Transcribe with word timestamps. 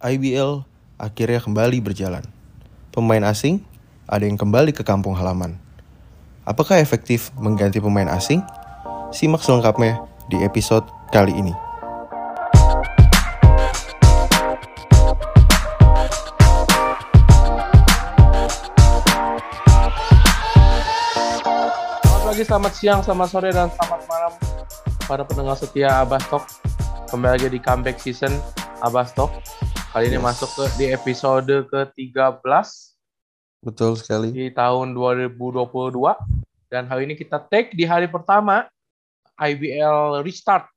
IBL 0.00 0.64
akhirnya 0.96 1.44
kembali 1.44 1.84
berjalan. 1.84 2.24
Pemain 2.88 3.20
asing 3.20 3.60
ada 4.08 4.24
yang 4.24 4.40
kembali 4.40 4.72
ke 4.72 4.80
kampung 4.80 5.12
halaman. 5.12 5.60
Apakah 6.48 6.80
efektif 6.80 7.28
mengganti 7.36 7.84
pemain 7.84 8.08
asing? 8.08 8.40
Simak 9.12 9.44
selengkapnya 9.44 10.00
di 10.32 10.40
episode 10.40 10.88
kali 11.12 11.36
ini. 11.36 11.52
Selamat 22.00 22.22
pagi, 22.24 22.42
selamat 22.48 22.72
siang, 22.72 23.00
selamat 23.04 23.28
sore, 23.28 23.50
dan 23.52 23.68
selamat 23.68 24.00
malam 24.08 24.32
para 25.04 25.22
pendengar 25.28 25.60
setia 25.60 26.00
Abas 26.00 26.24
Talk. 26.32 26.48
Kembali 27.12 27.36
lagi 27.36 27.52
di 27.52 27.60
comeback 27.60 28.00
season 28.00 28.32
Abas 28.80 29.12
Kali 29.90 30.06
ini 30.06 30.22
Yes. 30.22 30.26
masuk 30.26 30.50
ke 30.54 30.64
di 30.78 30.86
episode 30.94 31.66
ke-13 31.66 32.46
Betul 33.58 33.98
sekali. 33.98 34.30
di 34.30 34.46
tahun 34.54 34.94
2022. 34.94 36.14
Dan 36.70 36.86
hari 36.86 37.10
ini 37.10 37.18
kita 37.18 37.42
take 37.50 37.74
di 37.74 37.82
hari 37.82 38.06
pertama 38.06 38.70
IBL 39.34 40.22
Restart 40.22 40.70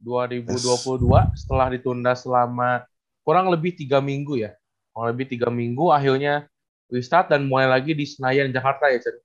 2022 0.00 1.36
setelah 1.36 1.68
ditunda 1.68 2.16
selama 2.16 2.88
kurang 3.20 3.52
lebih 3.52 3.76
tiga 3.76 4.00
minggu 4.00 4.40
ya. 4.40 4.56
Kurang 4.96 5.12
lebih 5.12 5.36
tiga 5.36 5.52
minggu 5.52 5.92
akhirnya 5.92 6.48
restart 6.88 7.28
dan 7.28 7.44
mulai 7.44 7.68
lagi 7.68 7.92
di 7.92 8.08
Senayan 8.08 8.48
Jakarta 8.48 8.88
ya 8.88 8.96
Chen. 8.96 9.20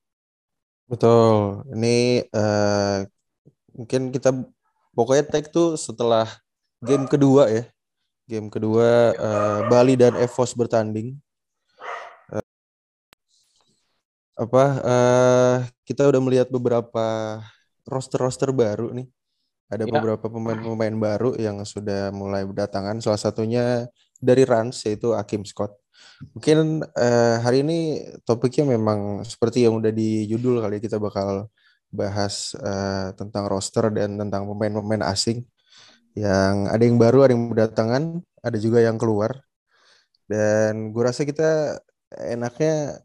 Betul. 0.84 1.64
Ini 1.72 2.28
eh, 2.28 2.98
mungkin 3.72 4.12
kita 4.12 4.36
pokoknya 4.92 5.24
tag 5.32 5.48
tuh 5.48 5.80
setelah 5.80 6.28
game 6.84 7.08
kedua 7.08 7.48
ya. 7.48 7.64
Game 8.30 8.46
kedua 8.46 9.10
eh, 9.10 9.60
Bali 9.66 9.98
dan 9.98 10.14
Evos 10.14 10.54
bertanding. 10.54 11.18
Eh, 12.30 12.46
apa 14.38 14.64
eh, 14.86 15.56
kita 15.82 16.06
udah 16.06 16.20
melihat 16.22 16.46
beberapa 16.46 17.06
roster-roster 17.90 18.54
baru 18.54 18.94
nih. 18.94 19.10
Ada 19.70 19.86
Ya. 19.86 19.90
beberapa 19.98 20.26
pemain-pemain 20.26 20.94
baru 20.94 21.34
yang 21.38 21.62
sudah 21.66 22.10
mulai 22.14 22.42
berdatangan. 22.46 23.02
Salah 23.02 23.18
satunya 23.18 23.86
dari 24.18 24.42
Rans 24.46 24.82
yaitu 24.86 25.14
Akim 25.14 25.42
Scott. 25.42 25.74
Mungkin 26.34 26.86
eh, 26.86 27.36
hari 27.42 27.66
ini 27.66 27.78
topiknya 28.22 28.66
memang 28.78 29.26
seperti 29.26 29.66
yang 29.66 29.78
udah 29.82 29.90
di 29.90 30.26
judul 30.30 30.62
kali 30.62 30.78
ya, 30.78 30.82
kita 30.86 30.98
bakal 31.02 31.50
bahas 31.90 32.54
eh, 32.58 33.10
tentang 33.18 33.50
roster 33.50 33.90
dan 33.90 34.14
tentang 34.14 34.46
pemain-pemain 34.46 35.02
asing 35.10 35.42
yang 36.18 36.68
ada 36.70 36.82
yang 36.82 36.98
baru, 37.00 37.18
ada 37.26 37.32
yang 37.36 37.46
berdatangan, 37.52 38.02
ada 38.42 38.58
juga 38.60 38.78
yang 38.82 38.96
keluar. 39.00 39.32
Dan 40.30 40.94
gue 40.94 41.02
rasa 41.04 41.22
kita 41.26 41.80
enaknya 42.34 43.02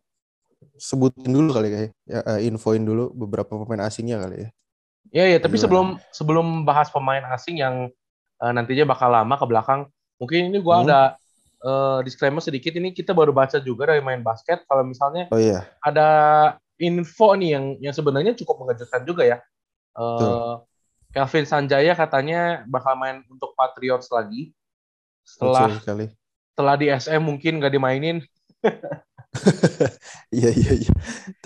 sebutin 0.88 1.31
dulu 1.36 1.50
kali 1.56 1.67
ya, 1.72 1.80
ya 2.08 2.20
eh, 2.36 2.39
infoin 2.50 2.84
dulu 2.84 3.12
beberapa 3.16 3.52
pemain 3.62 3.84
asingnya 3.88 4.17
kali 4.23 4.36
ya. 4.47 4.50
Ya 5.14 5.25
ya, 5.30 5.38
tapi 5.39 5.56
Gimana? 5.56 5.62
sebelum 5.62 6.02
sebelum 6.12 6.66
bahas 6.67 6.89
pemain 6.92 7.23
asing 7.38 7.62
yang 7.62 7.88
eh, 8.42 8.52
nantinya 8.52 8.86
bakal 8.89 9.09
lama 9.14 9.36
ke 9.40 9.45
belakang, 9.47 9.81
mungkin 10.19 10.52
ini 10.52 10.59
gua 10.59 10.81
Hmm. 10.81 10.86
ada 10.86 11.02
eh, 11.64 12.00
disclaimer 12.03 12.42
sedikit 12.44 12.73
ini 12.75 12.92
kita 12.92 13.14
baru 13.16 13.31
baca 13.31 13.62
juga 13.64 13.94
dari 13.95 14.02
main 14.03 14.22
basket 14.25 14.66
kalau 14.67 14.84
misalnya 14.84 15.31
Oh 15.31 15.38
iya, 15.40 15.75
ada 15.84 16.08
info 16.81 17.34
nih 17.40 17.50
yang 17.58 17.66
yang 17.92 17.95
sebenarnya 17.95 18.34
cukup 18.38 18.66
mengejutkan 18.66 19.03
juga 19.08 19.23
ya. 19.28 19.38
Betul. 20.17 20.42
Kelvin 21.16 21.48
Sanjaya 21.48 21.96
katanya 21.96 22.68
bakal 22.68 23.00
main 23.00 23.24
untuk 23.32 23.56
Patriots 23.56 24.12
lagi 24.12 24.52
setelah 25.24 25.80
sekali. 25.80 26.12
setelah 26.52 26.76
di 26.76 26.88
SM 26.92 27.24
mungkin 27.24 27.64
gak 27.64 27.72
dimainin, 27.72 28.20
Iya 30.36 30.50
iya 30.52 30.72
iya. 30.86 30.92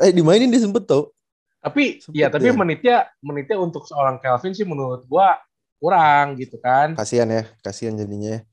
Eh 0.01 0.11
dimainin 0.13 0.49
dia 0.49 0.61
sempet 0.61 0.85
tau. 0.89 1.13
tapi 1.59 1.99
Sempet 1.99 2.15
ya 2.15 2.27
tapi 2.31 2.49
dia. 2.49 2.55
menitnya 2.55 2.97
menitnya 3.19 3.57
untuk 3.59 3.83
seorang 3.83 4.15
Kelvin 4.23 4.55
sih 4.55 4.63
menurut 4.63 5.03
gua 5.05 5.37
kurang 5.79 6.39
gitu 6.39 6.55
kan. 6.59 6.95
Kasihan 6.95 7.27
ya, 7.29 7.43
kasihan 7.63 7.95
jadinya. 7.95 8.43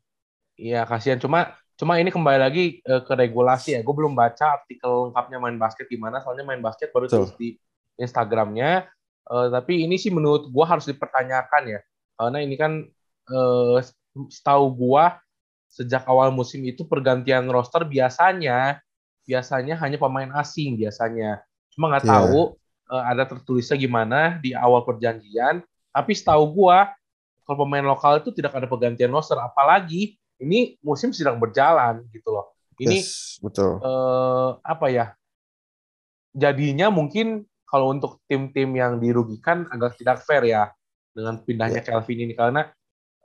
Iya 0.57 0.89
kasihan 0.89 1.21
cuma 1.21 1.53
cuma 1.77 2.01
ini 2.01 2.09
kembali 2.09 2.39
lagi 2.41 2.65
eh, 2.81 3.03
ke 3.05 3.13
regulasi 3.13 3.77
ya. 3.77 3.81
Gue 3.85 3.95
belum 3.95 4.17
baca 4.17 4.59
artikel 4.63 5.11
lengkapnya 5.11 5.39
main 5.39 5.59
basket 5.61 5.87
gimana. 5.87 6.19
Soalnya 6.25 6.45
main 6.49 6.63
basket 6.65 6.89
baru 6.91 7.07
Betul. 7.07 7.29
tulis 7.29 7.33
di 7.37 7.49
Instagramnya. 8.01 8.89
Eh, 9.27 9.49
tapi 9.51 9.83
ini 9.87 9.99
sih 9.99 10.15
menurut 10.15 10.47
gue 10.47 10.65
harus 10.67 10.87
dipertanyakan 10.87 11.63
ya. 11.67 11.81
Karena 12.17 12.39
ini 12.43 12.55
kan 12.55 12.73
eh, 13.27 13.79
setahu 14.31 14.65
gue 14.73 15.05
sejak 15.67 16.07
awal 16.07 16.31
musim 16.33 16.63
itu 16.65 16.87
pergantian 16.87 17.45
roster 17.51 17.83
biasanya 17.85 18.81
biasanya 19.27 19.75
hanya 19.83 19.99
pemain 19.99 20.31
asing 20.39 20.79
biasanya. 20.79 21.43
Cuma 21.75 21.91
nggak 21.91 22.07
Iya. 22.07 22.15
tahu 22.15 22.41
eh, 22.95 23.05
ada 23.13 23.23
tertulisnya 23.27 23.77
gimana 23.77 24.39
di 24.39 24.55
awal 24.55 24.87
perjanjian. 24.87 25.61
Tapi 25.91 26.13
setahu 26.15 26.45
gue 26.55 26.79
kalau 27.47 27.59
pemain 27.67 27.83
lokal 27.83 28.23
itu 28.23 28.31
tidak 28.31 28.55
ada 28.55 28.67
pergantian 28.71 29.11
roster. 29.11 29.39
Apalagi 29.43 30.15
ini 30.39 30.79
musim 30.85 31.11
sedang 31.11 31.41
berjalan 31.43 32.05
gitu 32.15 32.31
loh. 32.31 32.55
Ini 32.79 32.95
Yes, 33.01 33.41
betul. 33.43 33.83
eh, 33.83 34.51
apa 34.63 34.87
ya? 34.93 35.07
Jadinya 36.37 36.93
mungkin 36.93 37.49
kalau 37.67 37.93
untuk 37.93 38.23
tim-tim 38.31 38.71
yang 38.79 38.97
dirugikan 39.03 39.67
agak 39.75 39.99
tidak 39.99 40.23
fair 40.23 40.47
ya 40.47 40.71
dengan 41.13 41.43
pindahnya 41.43 41.83
Kelvin 41.83 42.31
ini 42.31 42.35
karena 42.39 42.71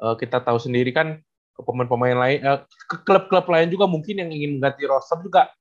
eh, 0.02 0.16
kita 0.18 0.41
tahu 0.41 0.57
sendiri 0.57 0.91
kan 0.91 1.22
ke 1.52 1.62
pemain-pemain 1.62 2.18
lain 2.18 2.40
ke 2.90 2.96
klub-klub 3.06 3.46
lain 3.47 3.69
juga 3.69 3.85
mungkin 3.85 4.24
yang 4.24 4.30
ingin 4.31 4.57
mengganti 4.57 4.84
roster 4.90 5.19
juga 5.22 5.51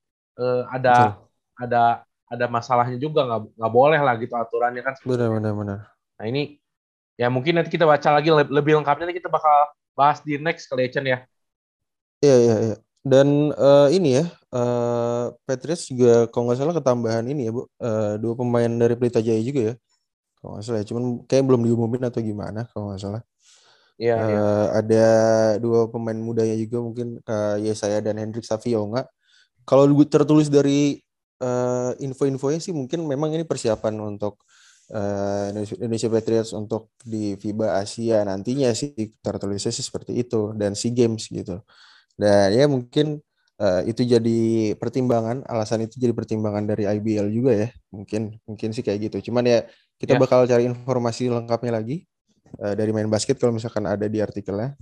eh, 0.40 0.62
ada 0.72 1.14
Betul. 1.14 1.28
ada 1.60 1.82
ada 2.30 2.46
masalahnya 2.46 2.96
juga 2.96 3.26
nggak 3.26 3.40
nggak 3.58 3.72
boleh 3.74 4.00
lah 4.00 4.14
gitu 4.16 4.34
aturannya 4.38 4.82
kan. 4.86 4.94
Benar 5.02 5.28
benar 5.34 5.52
benar. 5.52 5.78
Nah 6.16 6.24
ini 6.30 6.62
ya 7.18 7.26
mungkin 7.28 7.58
nanti 7.58 7.74
kita 7.74 7.84
baca 7.84 8.08
lagi 8.16 8.30
le- 8.30 8.48
lebih 8.48 8.78
lengkapnya 8.78 9.10
nanti 9.10 9.18
kita 9.18 9.28
bakal 9.28 9.74
bahas 9.98 10.22
di 10.22 10.38
next 10.38 10.70
kali 10.70 10.86
ya 10.86 10.90
Chen 10.94 11.06
ya. 11.10 11.18
Iya 12.22 12.36
iya 12.38 12.56
iya. 12.70 12.76
Dan 13.00 13.48
eh, 13.56 13.88
ini 13.96 14.20
ya, 14.20 14.24
eh 14.28 15.24
Patriots 15.48 15.88
juga 15.88 16.28
kalau 16.28 16.52
nggak 16.52 16.58
salah 16.60 16.74
ketambahan 16.76 17.24
ini 17.32 17.48
ya, 17.48 17.52
Bu. 17.56 17.64
Eh, 17.80 18.14
dua 18.20 18.34
pemain 18.36 18.68
dari 18.68 18.94
Pelita 18.96 19.24
Jaya 19.24 19.40
juga 19.40 19.72
ya. 19.72 19.74
Kalau 20.40 20.50
nggak 20.56 20.64
salah 20.64 20.78
ya, 20.84 20.86
cuman 20.92 21.04
kayak 21.24 21.44
belum 21.48 21.62
diumumin 21.64 22.02
atau 22.08 22.20
gimana 22.20 22.68
kalau 22.72 22.92
nggak 22.92 23.00
salah. 23.00 23.22
Iya, 24.00 24.16
iya. 24.16 24.40
ada 24.80 25.06
dua 25.60 25.84
pemain 25.92 26.16
mudanya 26.16 26.56
juga 26.56 26.80
mungkin 26.80 27.20
eh, 27.20 27.56
Yesaya 27.68 28.00
dan 28.04 28.16
Hendrik 28.20 28.44
Savionga. 28.44 29.08
Kalau 29.68 29.84
tertulis 30.08 30.48
dari 30.52 31.00
eh, 31.40 31.92
info-infonya 32.04 32.60
sih 32.60 32.72
mungkin 32.76 33.04
memang 33.08 33.32
ini 33.32 33.44
persiapan 33.48 33.96
untuk 34.00 34.40
Indonesia, 34.90 35.78
Indonesia 35.78 36.10
Patriots 36.10 36.50
untuk 36.50 36.90
di 36.98 37.38
FIBA 37.38 37.78
Asia 37.78 38.26
nantinya 38.26 38.74
sih 38.74 38.90
tertulisnya 39.22 39.70
sih 39.70 39.86
seperti 39.86 40.18
itu 40.18 40.50
dan 40.58 40.74
SEA 40.74 40.90
Games 40.90 41.30
gitu. 41.30 41.62
Dan 42.16 42.48
ya 42.54 42.64
mungkin 42.70 43.20
eh, 43.60 43.82
itu 43.90 44.02
jadi 44.08 44.40
pertimbangan, 44.80 45.44
alasan 45.44 45.84
itu 45.84 46.00
jadi 46.00 46.16
pertimbangan 46.16 46.64
dari 46.64 46.88
IBL 46.88 47.28
juga 47.28 47.52
ya. 47.52 47.68
Mungkin 47.92 48.40
mungkin 48.48 48.68
sih 48.72 48.80
kayak 48.80 49.10
gitu. 49.12 49.30
Cuman 49.30 49.44
ya 49.44 49.58
kita 50.00 50.16
Ya. 50.16 50.20
bakal 50.20 50.48
cari 50.48 50.64
informasi 50.64 51.28
lengkapnya 51.28 51.76
lagi 51.76 52.08
eh, 52.58 52.74
dari 52.74 52.90
main 52.90 53.06
basket 53.12 53.36
kalau 53.36 53.52
misalkan 53.52 53.84
ada 53.84 54.08
di 54.08 54.18
artikelnya. 54.24 54.74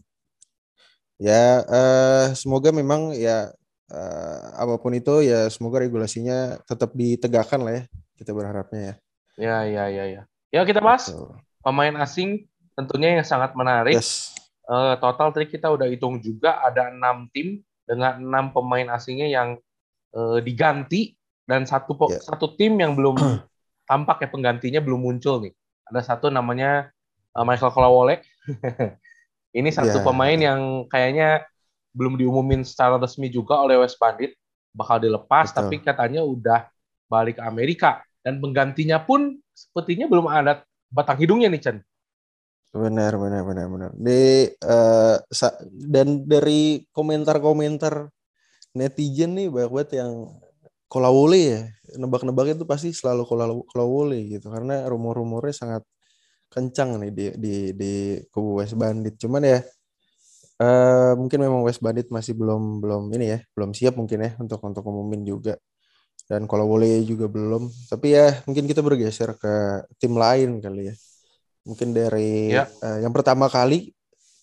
Ya 1.18 1.66
eh, 1.66 2.26
semoga 2.38 2.70
memang 2.70 3.10
ya 3.18 3.50
eh, 3.90 4.38
apa 4.54 4.78
pun 4.78 4.94
itu 4.94 5.26
ya 5.26 5.50
semoga 5.50 5.82
regulasinya 5.82 6.62
tetap 6.62 6.94
ditegakkan 6.94 7.58
lah 7.66 7.72
ya. 7.74 7.82
Kita 8.14 8.30
berharapnya 8.30 8.80
ya. 8.80 8.94
Ya, 9.38 9.56
ya, 9.66 9.84
ya, 9.90 10.04
ya. 10.06 10.22
Ya 10.54 10.62
kita 10.62 10.78
bahas 10.78 11.10
pemain 11.62 11.94
asing 12.02 12.46
tentunya 12.78 13.18
yang 13.18 13.26
sangat 13.26 13.54
menarik. 13.58 13.98
Yes. 13.98 14.37
Eh, 14.68 14.94
total 15.00 15.32
tadi 15.32 15.48
kita 15.48 15.72
udah 15.72 15.88
hitung 15.88 16.20
juga 16.20 16.60
ada 16.60 16.92
enam 16.92 17.24
tim 17.32 17.64
dengan 17.88 18.20
enam 18.20 18.52
pemain 18.52 18.84
asingnya 18.92 19.24
yang 19.32 19.56
eh, 20.12 20.38
diganti 20.44 21.16
dan 21.48 21.64
satu 21.64 21.96
Ya. 22.12 22.20
satu 22.20 22.52
tim 22.60 22.76
yang 22.76 22.92
belum 22.92 23.16
tampak 23.88 24.20
ya 24.20 24.28
penggantinya 24.28 24.80
belum 24.84 25.00
muncul 25.00 25.40
nih. 25.40 25.56
Ada 25.88 26.12
satu 26.14 26.28
namanya 26.28 26.92
eh, 27.32 27.44
Michael 27.48 27.72
Kolawole. 27.72 28.20
Ini 29.58 29.72
satu 29.72 30.00
Ya. 30.00 30.04
pemain 30.04 30.36
yang 30.36 30.84
kayaknya 30.92 31.48
belum 31.96 32.20
diumumin 32.20 32.60
secara 32.62 33.00
resmi 33.00 33.32
juga 33.32 33.64
oleh 33.64 33.80
West 33.80 33.96
Bandit 33.96 34.36
bakal 34.76 35.00
dilepas 35.00 35.48
Betul. 35.50 35.56
tapi 35.64 35.76
katanya 35.80 36.20
udah 36.20 36.68
balik 37.08 37.40
ke 37.40 37.42
Amerika 37.42 38.04
dan 38.20 38.36
penggantinya 38.38 39.00
pun 39.00 39.40
sepertinya 39.56 40.04
belum 40.04 40.28
ada 40.28 40.62
batang 40.92 41.16
hidungnya 41.16 41.48
nih 41.48 41.58
Chen. 41.64 41.76
Benar, 42.72 43.12
benar, 43.22 43.42
benar, 43.48 43.66
benar. 43.72 43.90
Di 43.96 44.12
sa- 45.32 45.56
dan 45.72 46.24
dari 46.28 46.84
komentar-komentar 46.92 48.08
netizen 48.78 49.36
nih 49.38 49.48
banyak 49.52 49.70
banget 49.74 49.90
yang 50.04 50.12
kolawole 50.92 51.38
ya, 51.40 51.60
nebak-nebak 52.00 52.56
itu 52.58 52.64
pasti 52.68 52.90
selalu 52.96 53.22
kola- 53.30 53.64
kolawole 53.70 54.18
gitu 54.32 54.48
karena 54.54 54.86
rumor-rumornya 54.90 55.54
sangat 55.56 55.82
kencang 56.52 56.90
nih 57.02 57.10
di 57.18 57.24
di 57.44 57.54
di 57.80 57.92
kubu 58.32 58.60
West 58.62 58.76
Bandit. 58.78 59.14
Cuman 59.22 59.42
ya 59.44 59.58
uh, 60.62 61.12
mungkin 61.18 61.38
memang 61.44 61.60
West 61.66 61.80
Bandit 61.84 62.08
masih 62.12 62.32
belum 62.38 62.80
belum 62.82 63.02
ini 63.14 63.24
ya 63.36 63.38
belum 63.56 63.70
siap 63.76 63.94
mungkin 64.00 64.18
ya 64.24 64.30
untuk 64.42 64.58
untuk 64.64 64.82
ngumumin 64.86 65.22
juga 65.26 65.54
dan 66.30 66.44
kalau 66.50 66.66
boleh 66.70 67.02
juga 67.06 67.26
belum 67.30 67.68
tapi 67.90 68.16
ya 68.16 68.40
mungkin 68.48 68.64
kita 68.70 68.80
bergeser 68.84 69.30
ke 69.40 69.84
tim 70.00 70.14
lain 70.18 70.60
kali 70.64 70.92
ya 70.92 70.94
mungkin 71.68 71.92
dari 71.92 72.56
ya. 72.56 72.64
uh, 72.80 73.04
yang 73.04 73.12
pertama 73.12 73.52
kali 73.52 73.92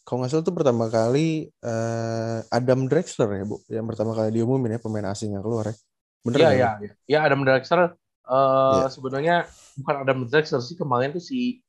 kalau 0.05 0.21
nggak 0.21 0.29
salah 0.29 0.45
itu 0.45 0.53
pertama 0.53 0.85
kali 0.85 1.49
uh, 1.65 2.45
Adam 2.53 2.85
Drexler 2.85 3.41
ya 3.41 3.43
bu 3.49 3.57
yang 3.65 3.85
pertama 3.89 4.13
kali 4.13 4.29
diumumin 4.29 4.77
ya 4.77 4.79
pemain 4.79 5.09
asing 5.09 5.33
yang 5.33 5.41
keluar 5.41 5.73
ya 5.73 5.75
bener 6.21 6.37
ya 6.37 6.49
ya, 6.53 6.69
ya 6.77 6.91
ya 7.09 7.19
Adam 7.25 7.41
Drexler 7.41 7.97
uh, 8.29 8.85
ya. 8.85 8.93
sebenarnya 8.93 9.35
bukan 9.81 9.95
Adam 10.05 10.19
Drexler 10.29 10.61
sih 10.61 10.77
kemarin 10.77 11.09
tuh 11.09 11.25
si 11.25 11.65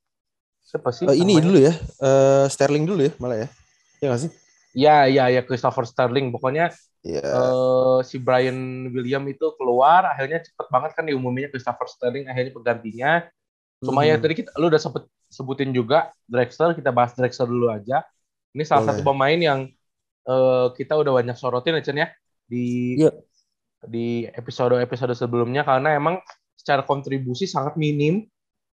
siapa 0.60 0.92
sih 0.92 1.08
uh, 1.08 1.16
ini 1.16 1.40
dulu 1.40 1.56
ya 1.56 1.72
uh, 2.04 2.44
Sterling 2.52 2.84
dulu 2.84 3.08
ya 3.08 3.12
malah 3.16 3.40
ya 3.40 3.48
ya 4.04 4.12
nggak 4.12 4.22
sih 4.28 4.32
Ya, 4.76 5.08
ya, 5.08 5.32
ya 5.32 5.40
Christopher 5.40 5.88
Sterling. 5.88 6.28
Pokoknya 6.28 6.68
yeah. 7.00 7.24
Iya. 7.24 7.32
uh, 7.32 7.98
si 8.04 8.20
Brian 8.20 8.92
William 8.92 9.24
itu 9.24 9.48
keluar, 9.56 10.04
akhirnya 10.04 10.44
cepet 10.44 10.66
banget 10.68 10.90
kan 10.92 11.08
diumuminnya 11.08 11.48
Christopher 11.48 11.88
Sterling, 11.88 12.28
akhirnya 12.28 12.52
penggantinya. 12.52 13.24
Cuma 13.82 14.04
hmm. 14.04 14.08
ya 14.08 14.14
tadi 14.16 14.34
kita, 14.40 14.50
lu 14.56 14.72
udah 14.72 14.80
sempet 14.80 15.04
sebutin 15.28 15.70
juga 15.74 16.12
Drexler, 16.24 16.72
kita 16.72 16.94
bahas 16.94 17.12
Drexler 17.12 17.48
dulu 17.48 17.68
aja. 17.68 18.06
Ini 18.56 18.64
salah 18.64 18.88
Boleh. 18.88 18.92
satu 18.96 19.02
pemain 19.04 19.38
yang 19.38 19.60
uh, 20.24 20.72
kita 20.72 20.96
udah 20.96 21.12
banyak 21.12 21.36
sorotin 21.36 21.76
ya 21.76 21.82
Chen 21.84 21.98
ya 22.00 22.08
di 22.46 22.96
yeah. 22.96 23.14
di 23.84 24.24
episode 24.32 24.78
episode 24.80 25.12
sebelumnya 25.12 25.66
karena 25.66 25.92
emang 25.98 26.22
secara 26.56 26.82
kontribusi 26.82 27.44
sangat 27.44 27.76
minim 27.76 28.24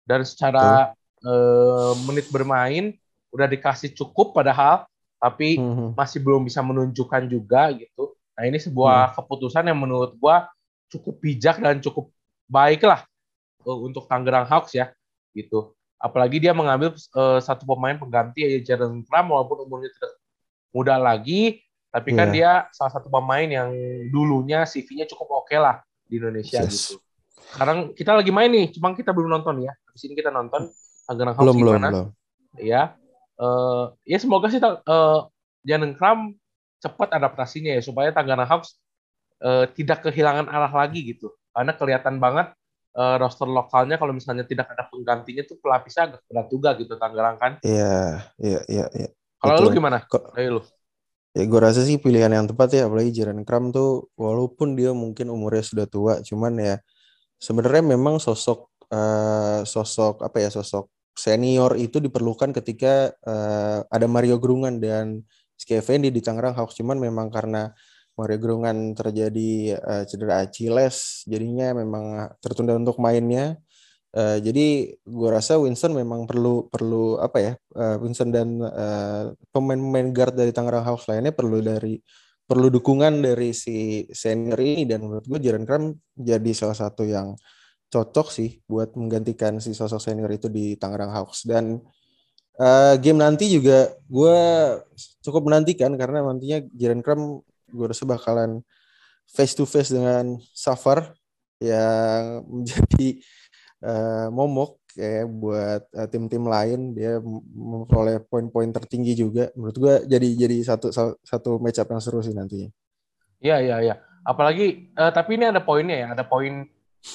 dan 0.05 0.21
secara 0.21 0.93
uh, 1.25 1.93
menit 2.05 2.29
bermain 2.29 2.93
udah 3.31 3.47
dikasih 3.47 3.95
cukup 3.95 4.35
padahal 4.35 4.85
tapi 5.17 5.57
hmm. 5.57 5.93
masih 5.97 6.19
belum 6.21 6.45
bisa 6.45 6.61
menunjukkan 6.65 7.29
juga 7.29 7.73
gitu. 7.73 8.17
Nah 8.37 8.43
ini 8.45 8.57
sebuah 8.57 9.11
hmm. 9.11 9.15
keputusan 9.17 9.65
yang 9.65 9.79
menurut 9.79 10.17
gua 10.17 10.49
cukup 10.91 11.17
bijak 11.23 11.57
dan 11.57 11.79
cukup 11.79 12.11
baik 12.51 12.83
lah 12.83 13.07
uh, 13.65 13.79
untuk 13.81 14.05
Tangerang 14.09 14.47
Hawks 14.47 14.75
ya 14.75 14.93
gitu. 15.31 15.73
Apalagi 16.01 16.41
dia 16.41 16.51
mengambil 16.51 16.97
uh, 17.13 17.37
satu 17.37 17.63
pemain 17.63 17.93
pengganti 17.93 18.41
ya 18.41 18.73
Jaren 18.73 19.05
Kram 19.05 19.29
walaupun 19.29 19.69
umurnya 19.69 19.93
tidak 19.93 20.17
muda 20.73 20.97
lagi, 20.97 21.61
tapi 21.93 22.15
yeah. 22.15 22.17
kan 22.17 22.27
iya. 22.31 22.33
dia 22.33 22.51
salah 22.73 22.91
satu 22.97 23.07
pemain 23.11 23.45
yang 23.45 23.69
dulunya 24.09 24.65
CV-nya 24.65 25.05
cukup 25.05 25.45
oke 25.45 25.51
okay 25.51 25.59
lah 25.61 25.83
di 26.09 26.17
Indonesia 26.17 26.63
yes. 26.63 26.71
gitu. 26.73 26.97
Sekarang 27.51 27.91
kita 27.93 28.15
lagi 28.15 28.31
main 28.31 28.49
nih, 28.49 28.71
cuma 28.73 28.95
kita 28.95 29.11
belum 29.11 29.29
nonton 29.29 29.61
ya. 29.61 29.75
Di 29.91 29.99
sini 29.99 30.15
kita 30.15 30.31
nonton 30.31 30.71
Tangerang 31.05 31.35
Hawks 31.35 31.45
belum, 31.45 31.57
gimana. 31.59 31.87
Belum, 31.91 32.07
belum. 32.09 32.63
Ya, 32.63 32.81
uh, 33.37 33.93
ya 34.07 34.17
semoga 34.17 34.47
sih 34.47 34.59
uh, 34.63 35.27
Janen 35.61 35.93
Kram 35.93 36.33
cepat 36.81 37.13
adaptasinya 37.13 37.77
ya 37.77 37.81
supaya 37.83 38.09
Tangerang 38.09 38.47
Hawks 38.47 38.79
uh, 39.43 39.67
tidak 39.69 40.01
kehilangan 40.07 40.47
arah 40.47 40.71
lagi 40.71 41.13
gitu. 41.13 41.29
Karena 41.51 41.75
kelihatan 41.75 42.17
banget 42.17 42.55
uh, 42.95 43.15
roster 43.19 43.47
lokalnya 43.47 43.95
kalau 43.95 44.11
misalnya 44.11 44.43
tidak 44.43 44.71
ada 44.71 44.87
penggantinya 44.87 45.43
tuh 45.47 45.57
pelapisnya 45.59 46.11
agak 46.11 46.21
berat 46.27 46.47
juga 46.51 46.69
gitu 46.79 46.93
Tangerang 46.95 47.37
kan. 47.39 47.51
Iya, 47.63 48.27
iya, 48.39 48.59
iya, 48.67 48.85
iya. 48.95 49.09
Kalau 49.41 49.57
lu 49.65 49.69
gimana? 49.73 50.05
Kok 50.05 50.37
Dari 50.37 50.49
lu? 50.51 50.61
Ya 51.31 51.47
gue 51.47 51.59
rasa 51.63 51.87
sih 51.87 51.95
pilihan 51.95 52.27
yang 52.27 52.43
tepat 52.43 52.75
ya 52.75 52.91
apalagi 52.91 53.15
Jaren 53.15 53.47
Kram 53.47 53.71
tuh 53.71 54.11
walaupun 54.19 54.75
dia 54.75 54.91
mungkin 54.91 55.31
umurnya 55.31 55.63
sudah 55.63 55.87
tua 55.87 56.19
cuman 56.19 56.59
ya 56.59 56.75
sebenarnya 57.39 57.95
memang 57.95 58.19
sosok 58.19 58.67
uh, 58.91 59.63
sosok 59.63 60.27
apa 60.27 60.43
ya 60.43 60.51
sosok 60.51 60.91
senior 61.15 61.79
itu 61.79 62.03
diperlukan 62.03 62.51
ketika 62.51 63.15
uh, 63.23 63.79
ada 63.87 64.11
Mario 64.11 64.43
Grungan 64.43 64.83
dan 64.83 65.23
Skevendi 65.55 66.11
di 66.11 66.19
Tangerang 66.19 66.51
Hawks 66.51 66.75
cuman 66.75 66.99
memang 66.99 67.31
karena 67.31 67.71
Mario 68.21 68.37
Grungan 68.37 68.93
terjadi 68.93 69.81
uh, 69.81 70.03
cedera 70.05 70.45
Achilles 70.45 71.25
jadinya 71.25 71.73
memang 71.73 72.29
tertunda 72.37 72.77
untuk 72.77 73.01
mainnya. 73.01 73.57
Uh, 74.11 74.37
jadi 74.43 74.93
gue 75.01 75.29
rasa 75.31 75.57
Winston 75.57 75.95
memang 75.95 76.27
perlu 76.27 76.67
perlu 76.67 77.15
apa 77.23 77.37
ya 77.39 77.53
uh, 77.79 77.95
Winston 77.97 78.29
dan 78.29 78.59
uh, 78.59 79.31
pemain-pemain 79.55 80.11
guard 80.11 80.35
dari 80.35 80.51
Tangerang 80.51 80.83
Hawks 80.83 81.07
lainnya 81.07 81.31
perlu 81.31 81.63
dari 81.63 81.95
perlu 82.51 82.67
dukungan 82.67 83.23
dari 83.23 83.55
si 83.55 84.03
senior 84.11 84.59
ini. 84.59 84.83
Dan 84.83 85.07
menurut 85.07 85.23
gue 85.23 85.39
Jaren 85.39 85.63
Kram 85.63 85.95
jadi 86.11 86.51
salah 86.51 86.75
satu 86.75 87.07
yang 87.07 87.33
cocok 87.87 88.27
sih 88.31 88.59
buat 88.67 88.95
menggantikan 88.99 89.63
si 89.63 89.71
sosok 89.71 90.03
senior 90.03 90.31
itu 90.31 90.51
di 90.51 90.75
Tangerang 90.75 91.15
Hawks. 91.15 91.47
Dan 91.47 91.79
uh, 92.59 92.95
game 92.99 93.19
nanti 93.23 93.47
juga 93.47 93.95
gue 94.11 94.37
cukup 95.23 95.47
menantikan 95.47 95.95
karena 95.95 96.19
nantinya 96.19 96.59
Jaren 96.75 96.99
Kram 96.99 97.39
gue 97.71 97.85
rasa 97.87 98.03
bakalan 98.03 98.61
face 99.27 99.55
to 99.55 99.63
face 99.63 99.91
dengan 99.91 100.37
Safar 100.51 101.15
yang 101.63 102.43
menjadi 102.61 103.07
uh, 103.83 104.27
momok 104.29 104.81
kayak 104.91 105.25
buat 105.31 105.81
uh, 105.95 106.07
tim-tim 106.11 106.43
lain 106.43 106.91
dia 106.91 107.23
memperoleh 107.55 108.19
poin-poin 108.27 108.67
tertinggi 108.75 109.15
juga 109.15 109.47
menurut 109.55 109.77
gue 109.79 109.93
jadi 110.03 110.27
jadi 110.35 110.57
satu 110.67 110.91
satu 111.23 111.63
match 111.63 111.79
up 111.79 111.87
yang 111.87 112.03
seru 112.03 112.19
sih 112.19 112.35
nantinya. 112.35 112.67
Iya 113.41 113.57
iya 113.63 113.77
iya. 113.81 113.95
Apalagi 114.21 114.93
uh, 114.99 115.09
tapi 115.09 115.39
ini 115.39 115.49
ada 115.49 115.63
poinnya 115.63 115.97
ya, 115.97 116.07
ada 116.13 116.21
poin 116.27 116.67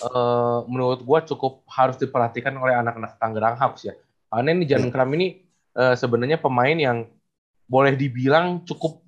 uh, 0.03 0.59
menurut 0.67 1.05
gue 1.05 1.19
cukup 1.35 1.63
harus 1.71 2.01
diperhatikan 2.01 2.57
oleh 2.59 2.75
anak-anak 2.75 3.21
Tangerang 3.21 3.57
Hawks 3.61 3.87
ya. 3.87 3.95
Karena 4.27 4.51
ini 4.53 4.67
Jan. 4.67 4.91
Kram 4.91 5.11
ini 5.15 5.47
uh, 5.79 5.95
sebenarnya 5.95 6.43
pemain 6.43 6.75
yang 6.75 7.07
boleh 7.71 7.95
dibilang 7.95 8.67
cukup 8.67 9.06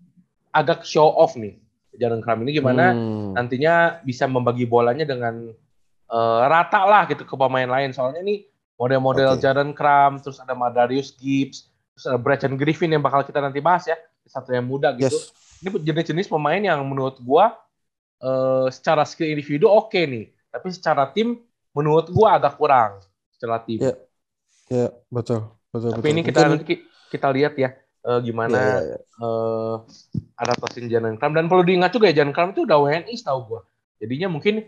agak 0.59 0.83
show 0.83 1.07
off 1.07 1.39
nih. 1.39 1.57
Jan 1.99 2.23
Kram 2.23 2.47
ini 2.47 2.55
gimana 2.55 2.95
hmm. 2.95 3.35
nantinya 3.35 3.99
bisa 4.07 4.31
membagi 4.31 4.63
bolanya 4.71 5.03
dengan 5.03 5.51
uh, 6.07 6.41
rata 6.47 6.87
lah 6.87 7.11
gitu 7.11 7.27
ke 7.27 7.35
pemain 7.35 7.67
lain. 7.67 7.91
Soalnya 7.91 8.23
nih 8.23 8.47
model-model 8.79 9.35
okay. 9.35 9.43
Jaren 9.43 9.75
Kram, 9.75 10.23
terus 10.23 10.39
ada 10.39 10.55
Madarius 10.55 11.11
Gibbs, 11.19 11.67
terus 11.99 12.07
ada 12.07 12.19
Braden 12.23 12.55
Griffin 12.55 12.95
yang 12.95 13.03
bakal 13.03 13.27
kita 13.27 13.43
nanti 13.43 13.59
bahas 13.59 13.91
ya, 13.91 13.99
satu 14.31 14.55
yang 14.55 14.71
muda 14.71 14.95
gitu. 14.95 15.11
Yes. 15.11 15.35
Ini 15.59 15.75
jenis-jenis 15.75 16.31
pemain 16.31 16.63
yang 16.63 16.79
menurut 16.87 17.19
gua 17.19 17.59
uh, 18.23 18.71
secara 18.71 19.03
skill 19.03 19.35
individu 19.35 19.67
oke 19.67 19.91
okay 19.91 20.07
nih 20.07 20.27
tapi 20.49 20.69
secara 20.73 21.11
tim 21.13 21.39
menurut 21.77 22.09
gua 22.11 22.41
agak 22.41 22.57
kurang 22.59 22.99
secara 23.35 23.63
tim. 23.63 23.79
Ya, 23.79 23.95
ya 24.73 24.87
betul, 25.13 25.55
betul. 25.71 25.91
Tapi 25.95 26.03
betul. 26.03 26.15
ini 26.15 26.21
kita 26.25 26.41
nanti 26.49 26.75
kita 27.09 27.29
lihat 27.33 27.55
ya 27.55 27.71
uh, 28.05 28.21
gimana 28.23 28.59
ya, 28.59 28.77
ya, 28.79 28.81
ya. 28.95 28.99
Uh, 29.19 29.75
adaptasi 30.39 30.87
Janan 30.87 31.17
Kram 31.17 31.35
dan 31.35 31.50
perlu 31.50 31.65
diingat 31.67 31.91
juga 31.91 32.11
ya 32.11 32.23
Janan 32.23 32.35
Kram 32.35 32.53
itu 32.53 32.69
udah 32.69 32.79
WNI 32.79 33.14
tahu 33.25 33.38
gua. 33.49 33.61
Jadinya 33.99 34.28
mungkin 34.31 34.62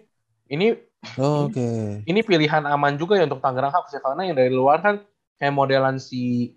ini 0.51 0.75
oh, 1.21 1.47
Oke. 1.47 1.55
Okay. 1.55 2.03
Ini 2.09 2.21
pilihan 2.27 2.67
aman 2.67 2.99
juga 2.99 3.15
ya 3.15 3.29
untuk 3.31 3.45
Tangerang 3.45 3.71
Hawks 3.71 3.95
ya 3.95 4.03
karena 4.03 4.27
yang 4.27 4.37
dari 4.37 4.51
luar 4.51 4.83
kan 4.83 5.05
kayak 5.39 5.55
modelan 5.55 6.03
si 6.03 6.57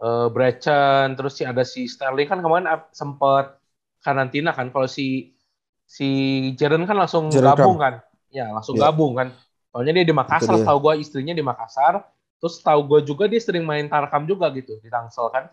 uh, 0.00 0.32
Brechen 0.32 1.14
terus 1.18 1.36
si 1.36 1.42
ada 1.44 1.62
si 1.62 1.84
Sterling 1.84 2.26
kan 2.26 2.40
kemarin 2.40 2.66
sempat 2.96 3.60
karantina 4.00 4.56
kan 4.56 4.72
kalau 4.72 4.88
si 4.88 5.36
si 5.84 6.08
Jaren 6.56 6.88
kan 6.88 6.96
langsung 6.96 7.28
Jaren 7.28 7.52
gabung 7.52 7.76
Kram. 7.76 8.00
kan 8.00 8.14
Ya 8.34 8.50
langsung 8.50 8.74
yeah. 8.74 8.90
gabung 8.90 9.14
kan. 9.14 9.30
Soalnya 9.70 10.02
dia 10.02 10.06
di 10.10 10.14
Makassar, 10.14 10.58
tahu 10.58 10.78
gue 10.90 10.94
istrinya 10.98 11.30
di 11.30 11.42
Makassar. 11.46 12.02
Terus 12.42 12.58
tahu 12.60 12.80
gue 12.90 13.00
juga 13.06 13.30
dia 13.30 13.38
sering 13.38 13.62
main 13.62 13.86
Tarkam 13.86 14.26
juga 14.26 14.50
gitu 14.50 14.82
di 14.82 14.90
Tangsel 14.90 15.30
kan. 15.30 15.46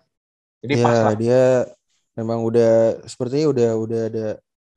Jadi 0.62 0.74
yeah, 0.78 0.86
pas 0.86 0.98
lah. 1.02 1.16
dia 1.18 1.42
memang 2.14 2.46
udah 2.46 3.02
sepertinya 3.10 3.48
udah 3.50 3.70
udah 3.82 4.02
ada 4.08 4.28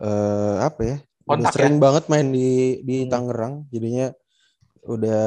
uh, 0.01 0.57
apa 0.65 0.81
ya? 0.83 0.97
Kontak 1.25 1.41
udah 1.41 1.53
sering 1.53 1.77
ya? 1.77 1.83
banget 1.83 2.05
main 2.09 2.29
di 2.33 2.51
di 2.85 2.97
hmm. 3.05 3.11
Tangerang. 3.13 3.55
Jadinya 3.69 4.07
udah 4.85 5.27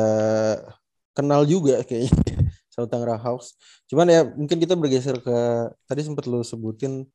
kenal 1.13 1.41
juga 1.49 1.81
kayaknya 1.85 2.13
sama 2.73 2.85
Tangerang 2.89 3.21
House. 3.21 3.57
Cuman 3.89 4.09
ya 4.09 4.21
mungkin 4.25 4.57
kita 4.57 4.73
bergeser 4.73 5.21
ke 5.21 5.37
tadi 5.85 6.01
sempat 6.05 6.25
lu 6.25 6.41
sebutin 6.41 7.05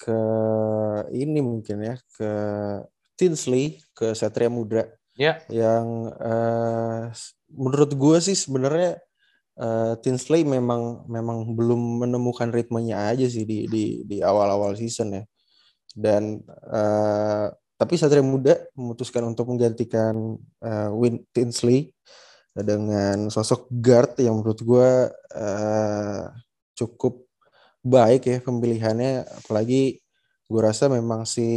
ke 0.00 0.18
ini 1.12 1.40
mungkin 1.44 1.84
ya 1.84 1.94
ke 2.16 2.30
Tinsley 3.14 3.80
ke 3.92 4.16
Satria 4.16 4.48
Muda. 4.48 4.88
Ya. 5.14 5.38
Yang 5.46 5.86
uh, 6.18 7.12
menurut 7.54 7.92
gue 7.94 8.18
sih 8.18 8.34
sebenarnya 8.34 8.98
uh, 9.58 9.94
Tinsley 10.00 10.42
memang 10.46 11.06
memang 11.06 11.54
belum 11.54 12.06
menemukan 12.06 12.50
ritmenya 12.50 13.12
aja 13.12 13.26
sih 13.26 13.46
di 13.46 13.66
di 13.70 14.02
di 14.06 14.18
awal-awal 14.22 14.74
season 14.78 15.20
ya. 15.20 15.24
Dan 15.94 16.42
uh, 16.70 17.50
tapi 17.74 17.94
Satria 17.98 18.22
Muda 18.22 18.54
memutuskan 18.78 19.26
untuk 19.26 19.50
menggantikan 19.50 20.38
uh, 20.62 20.90
Win 20.94 21.22
Tinsley 21.34 21.94
dengan 22.54 23.34
sosok 23.34 23.66
guard 23.82 24.14
yang 24.22 24.38
menurut 24.38 24.60
gue 24.62 24.90
uh, 25.34 26.24
cukup 26.78 27.26
baik 27.82 28.22
ya 28.30 28.38
pemilihannya 28.40 29.26
apalagi 29.42 29.98
gue 30.46 30.60
rasa 30.62 30.86
memang 30.86 31.26
si 31.26 31.50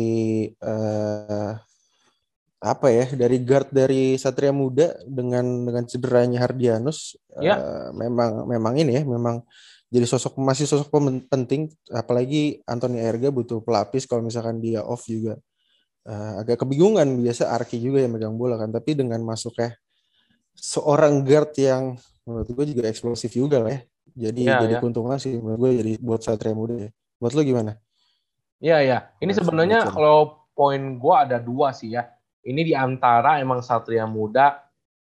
uh, 0.60 1.54
apa 2.74 2.92
ya 2.92 3.06
dari 3.16 3.40
guard 3.44 3.72
dari 3.72 4.20
Satria 4.20 4.52
Muda 4.52 4.96
dengan 5.08 5.68
dengan 5.68 5.84
cederanya 5.88 6.44
Hardianus 6.44 7.16
ya. 7.40 7.56
uh, 7.56 7.90
memang 7.96 8.48
memang 8.50 8.74
ini 8.76 9.00
ya 9.00 9.04
memang 9.08 9.44
jadi 9.88 10.04
sosok 10.04 10.36
masih 10.40 10.68
sosok 10.68 10.92
penting. 11.32 11.72
Apalagi 11.92 12.60
Anthony 12.68 13.00
Erga 13.00 13.32
butuh 13.32 13.64
pelapis 13.64 14.04
kalau 14.04 14.24
misalkan 14.24 14.60
dia 14.60 14.84
off 14.84 15.08
juga. 15.08 15.40
Uh, 16.08 16.40
agak 16.40 16.64
kebingungan 16.64 17.20
biasa 17.20 17.52
Arki 17.52 17.80
juga 17.80 18.04
yang 18.04 18.16
megang 18.16 18.36
bola 18.36 18.60
kan. 18.60 18.72
Tapi 18.72 19.00
dengan 19.00 19.24
masuknya 19.24 19.76
seorang 20.56 21.24
guard 21.24 21.56
yang 21.56 21.96
menurut 22.28 22.48
gue 22.52 22.66
juga 22.76 22.92
eksplosif 22.92 23.32
juga 23.32 23.64
lah 23.64 23.80
ya. 23.80 23.82
Jadi 24.28 24.42
ya, 24.44 24.60
jadi 24.60 24.76
ya. 24.76 24.80
keuntungan 24.84 25.16
sih 25.20 25.40
menurut 25.40 25.60
gue 25.68 25.72
jadi 25.80 25.92
buat 26.04 26.20
Satria 26.20 26.56
Muda 26.56 26.76
ya. 26.76 26.90
Buat 27.24 27.32
lo 27.40 27.42
gimana? 27.48 27.80
Iya 28.60 28.78
ya. 28.84 28.98
Ini 29.24 29.32
sebenarnya 29.32 29.88
kalau 29.88 30.44
poin 30.52 31.00
gue 31.00 31.16
ada 31.16 31.40
dua 31.40 31.72
sih 31.72 31.96
ya 31.96 32.12
ini 32.48 32.62
di 32.64 32.74
antara 32.74 33.44
emang 33.44 33.60
Satria 33.60 34.08
Muda 34.08 34.64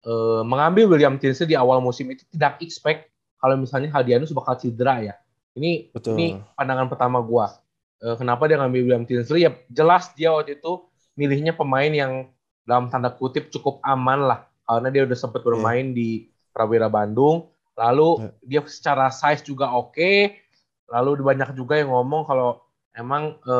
eh, 0.03 0.43
mengambil 0.43 0.91
William 0.91 1.15
Tinsley 1.15 1.55
di 1.55 1.57
awal 1.57 1.79
musim 1.79 2.11
itu 2.11 2.27
tidak 2.27 2.59
expect 2.59 3.11
kalau 3.41 3.57
misalnya 3.57 3.89
Hadianus 3.89 4.29
bakal 4.37 4.53
cedera 4.61 5.01
ya. 5.01 5.15
Ini 5.57 5.91
Betul. 5.91 6.15
ini 6.15 6.27
pandangan 6.53 6.87
pertama 6.87 7.19
gua. 7.19 7.57
E, 7.99 8.15
kenapa 8.15 8.45
dia 8.45 8.61
ngambil 8.61 8.81
William 8.85 9.03
Tinsley? 9.03 9.43
Ya 9.43 9.51
jelas 9.67 10.13
dia 10.13 10.31
waktu 10.31 10.61
itu 10.61 10.85
milihnya 11.17 11.57
pemain 11.57 11.89
yang 11.89 12.29
dalam 12.63 12.87
tanda 12.87 13.09
kutip 13.11 13.49
cukup 13.49 13.81
aman 13.83 14.29
lah 14.29 14.39
karena 14.63 14.87
dia 14.93 15.03
udah 15.03 15.17
sempat 15.17 15.41
iya. 15.41 15.47
bermain 15.49 15.85
yeah. 15.91 15.97
di 15.97 16.09
Prawira 16.53 16.87
Bandung. 16.87 17.49
Lalu 17.75 18.29
yeah. 18.45 18.61
dia 18.61 18.61
secara 18.69 19.09
size 19.09 19.41
juga 19.43 19.73
oke. 19.73 19.97
Okay. 19.97 20.39
Lalu 20.87 21.19
banyak 21.25 21.57
juga 21.57 21.81
yang 21.81 21.91
ngomong 21.91 22.29
kalau 22.29 22.61
emang 22.93 23.41
e, 23.41 23.55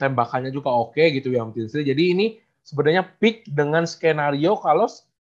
tembakannya 0.00 0.50
juga 0.50 0.72
oke 0.72 0.96
okay, 0.96 1.12
gitu 1.14 1.30
William 1.30 1.52
Tinsley. 1.52 1.86
Jadi 1.86 2.02
ini 2.16 2.26
sebenarnya 2.64 3.06
pick 3.18 3.48
dengan 3.48 3.84
skenario 3.88 4.56
kalau 4.60 4.86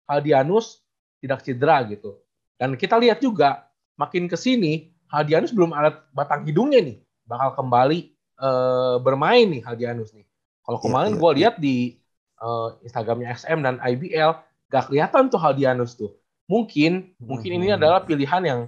Hadianus 0.07 0.83
tidak 1.23 1.45
cedera 1.45 1.85
gitu. 1.87 2.19
Dan 2.57 2.75
kita 2.77 2.97
lihat 2.97 3.23
juga 3.23 3.69
makin 3.97 4.29
ke 4.29 4.37
sini 4.37 4.91
Hadianus 5.11 5.51
belum 5.51 5.75
ada 5.75 6.03
batang 6.15 6.47
hidungnya 6.47 6.79
nih 6.81 6.97
bakal 7.27 7.55
kembali 7.55 8.11
uh, 8.39 8.95
bermain 9.03 9.47
nih 9.47 9.61
Hadianus 9.63 10.15
nih. 10.15 10.25
Kalau 10.63 10.77
iya, 10.79 10.85
kemarin 10.87 11.13
yeah, 11.13 11.19
gue 11.19 11.31
lihat 11.41 11.55
di 11.59 11.77
uh, 12.39 12.75
Instagramnya 12.85 13.33
SM 13.35 13.59
dan 13.59 13.75
IBL 13.81 14.31
gak 14.71 14.87
kelihatan 14.87 15.27
tuh 15.27 15.39
Hadianus 15.41 15.99
tuh. 15.99 16.15
Mungkin 16.47 17.15
hmm. 17.15 17.27
mungkin 17.27 17.51
ini 17.59 17.75
adalah 17.75 18.03
pilihan 18.03 18.43
yang 18.43 18.61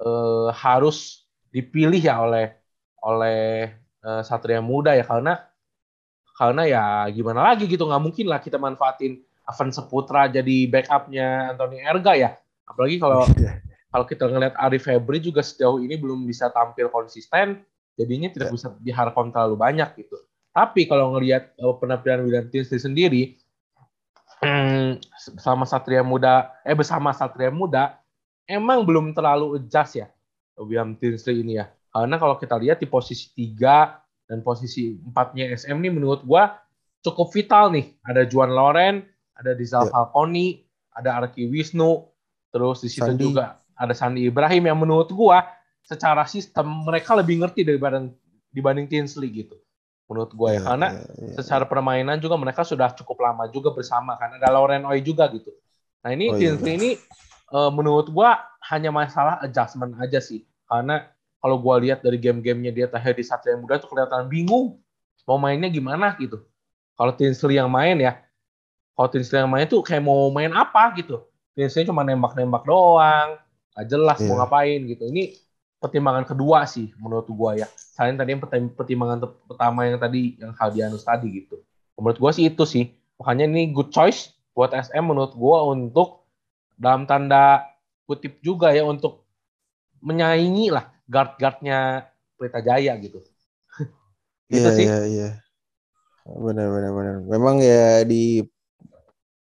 uh, 0.00 0.48
harus 0.52 1.28
dipilih 1.52 2.00
ya 2.00 2.20
oleh 2.20 2.52
oleh 3.00 3.72
uh, 4.04 4.22
Satria 4.24 4.60
Muda 4.60 4.92
ya 4.92 5.04
karena 5.06 5.40
karena 6.38 6.62
ya 6.70 6.84
gimana 7.10 7.50
lagi 7.50 7.66
gitu 7.66 7.82
nggak 7.90 8.02
mungkin 8.02 8.30
lah 8.30 8.38
kita 8.38 8.62
manfaatin 8.62 9.18
Avan 9.42 9.74
Seputra 9.74 10.30
jadi 10.30 10.70
backupnya 10.70 11.50
Anthony 11.58 11.82
Erga 11.82 12.14
ya 12.14 12.30
apalagi 12.62 13.02
kalau 13.02 13.26
iya 13.42 13.58
kalau 13.88 14.04
kita 14.04 14.28
ngelihat 14.28 14.54
Arif 14.60 14.84
Febri 14.84 15.18
juga 15.18 15.40
sejauh 15.40 15.80
ini 15.80 15.96
belum 15.96 16.28
bisa 16.28 16.52
tampil 16.52 16.92
konsisten, 16.92 17.64
jadinya 17.96 18.28
tidak 18.28 18.52
yeah. 18.52 18.56
bisa 18.56 18.66
diharapkan 18.84 19.32
terlalu 19.32 19.56
banyak 19.56 19.88
gitu. 19.96 20.16
Tapi 20.52 20.84
kalau 20.84 21.16
ngelihat 21.16 21.56
uh, 21.56 21.72
penampilan 21.80 22.28
William 22.28 22.46
Tinsley 22.52 22.80
sendiri, 22.80 23.22
hmm, 24.44 25.00
sama 25.40 25.64
Satria 25.64 26.04
Muda, 26.04 26.52
eh 26.68 26.76
bersama 26.76 27.16
Satria 27.16 27.48
Muda, 27.48 27.96
emang 28.44 28.84
belum 28.84 29.16
terlalu 29.16 29.56
adjust 29.56 30.04
ya 30.04 30.12
William 30.60 30.92
Tinsley 30.92 31.40
ini 31.40 31.56
ya. 31.56 31.72
Karena 31.88 32.20
kalau 32.20 32.36
kita 32.36 32.60
lihat 32.60 32.84
di 32.84 32.86
posisi 32.86 33.32
3 33.32 34.07
dan 34.28 34.44
posisi 34.44 35.00
4-nya 35.00 35.56
SM 35.56 35.74
ini 35.80 35.90
menurut 35.90 36.22
gua 36.22 36.60
cukup 37.00 37.32
vital 37.32 37.72
nih. 37.72 37.96
Ada 38.04 38.28
Juan 38.28 38.52
Loren, 38.52 39.02
ada 39.32 39.56
Dizal 39.56 39.88
yeah. 39.88 39.92
Falconi, 39.96 40.62
ada 40.92 41.24
Arki 41.24 41.48
Wisnu, 41.48 42.04
terus 42.52 42.84
di 42.84 42.92
situ 42.92 43.08
Sandi. 43.08 43.24
juga 43.24 43.64
ada 43.72 43.94
Sandi 43.96 44.28
Ibrahim 44.28 44.68
yang 44.68 44.78
menurut 44.78 45.08
gua 45.10 45.48
secara 45.80 46.28
sistem 46.28 46.84
mereka 46.84 47.16
lebih 47.16 47.40
ngerti 47.40 47.64
daripada 47.64 48.04
dibanding 48.52 48.84
Tinsley 48.84 49.32
gitu. 49.32 49.56
Menurut 50.08 50.32
gua 50.36 50.52
ya, 50.52 50.60
ya 50.60 50.62
karena 50.68 50.88
ya, 50.92 51.04
ya, 51.16 51.34
secara 51.40 51.64
permainan 51.64 52.20
juga 52.20 52.36
mereka 52.36 52.64
sudah 52.64 52.92
cukup 52.92 53.24
lama 53.24 53.48
juga 53.48 53.72
bersama 53.72 54.20
kan 54.20 54.36
ada 54.36 54.52
Lauren 54.52 54.84
Oy 54.84 55.00
juga 55.00 55.28
gitu. 55.32 55.48
Nah, 56.04 56.12
ini 56.12 56.28
oh, 56.28 56.36
iya, 56.36 56.52
Tinsley 56.52 56.72
iya. 56.74 56.76
ini 56.76 56.90
uh, 57.56 57.72
menurut 57.72 58.12
gua 58.12 58.36
hanya 58.68 58.92
masalah 58.92 59.40
adjustment 59.40 59.96
aja 59.96 60.20
sih. 60.20 60.44
Karena 60.68 61.08
kalau 61.38 61.56
gua 61.58 61.78
lihat 61.78 62.02
dari 62.02 62.18
game-gamenya 62.18 62.74
dia 62.74 62.86
terakhir 62.90 63.14
di 63.14 63.24
Satria 63.24 63.54
Muda 63.54 63.78
tuh 63.78 63.90
kelihatan 63.90 64.26
bingung 64.26 64.78
mau 65.28 65.38
mainnya 65.38 65.68
gimana 65.68 66.16
gitu. 66.16 66.42
Kalau 66.98 67.12
Tinsley 67.14 67.60
yang 67.60 67.70
main 67.70 68.00
ya, 68.00 68.18
kalau 68.98 69.08
Tinsley 69.12 69.38
yang 69.38 69.52
main 69.52 69.68
tuh 69.70 69.84
kayak 69.84 70.02
mau 70.02 70.32
main 70.34 70.50
apa 70.50 70.90
gitu. 70.98 71.22
Tinsley 71.54 71.86
cuma 71.86 72.02
nembak-nembak 72.02 72.64
doang, 72.66 73.38
Gak 73.78 73.86
jelas 73.94 74.18
yeah. 74.18 74.26
mau 74.26 74.34
iya. 74.34 74.40
ngapain 74.42 74.80
gitu. 74.90 75.02
Ini 75.06 75.22
pertimbangan 75.78 76.26
kedua 76.26 76.66
sih 76.66 76.90
menurut 76.98 77.30
gua 77.30 77.54
ya. 77.54 77.70
Selain 77.78 78.18
tadi 78.18 78.34
yang 78.34 78.42
pertimbangan 78.74 79.22
pertama 79.46 79.86
yang 79.86 80.02
tadi 80.02 80.34
yang 80.42 80.50
Haldianus 80.58 81.06
tadi 81.06 81.30
gitu. 81.46 81.62
Menurut 81.94 82.18
gua 82.18 82.34
sih 82.34 82.50
itu 82.50 82.66
sih. 82.66 82.90
Makanya 83.22 83.46
ini 83.46 83.70
good 83.70 83.94
choice 83.94 84.34
buat 84.58 84.74
SM 84.74 85.06
menurut 85.06 85.38
gua 85.38 85.62
untuk 85.70 86.26
dalam 86.74 87.06
tanda 87.06 87.62
kutip 88.10 88.42
juga 88.42 88.74
ya 88.74 88.82
untuk 88.82 89.22
menyaingi 90.02 90.74
lah 90.74 90.97
guard-guardnya 91.08 92.06
Pelita 92.36 92.60
Jaya 92.62 92.94
gitu. 93.00 93.24
gitu 94.52 94.68
yeah, 94.68 94.76
sih. 94.76 94.84
Iya, 94.84 94.92
yeah, 94.92 95.04
iya. 95.08 95.20
Yeah. 95.24 95.34
Benar, 96.28 96.68
benar, 96.68 96.92
benar. 96.92 97.16
Memang 97.24 97.56
ya 97.64 98.04
di 98.04 98.44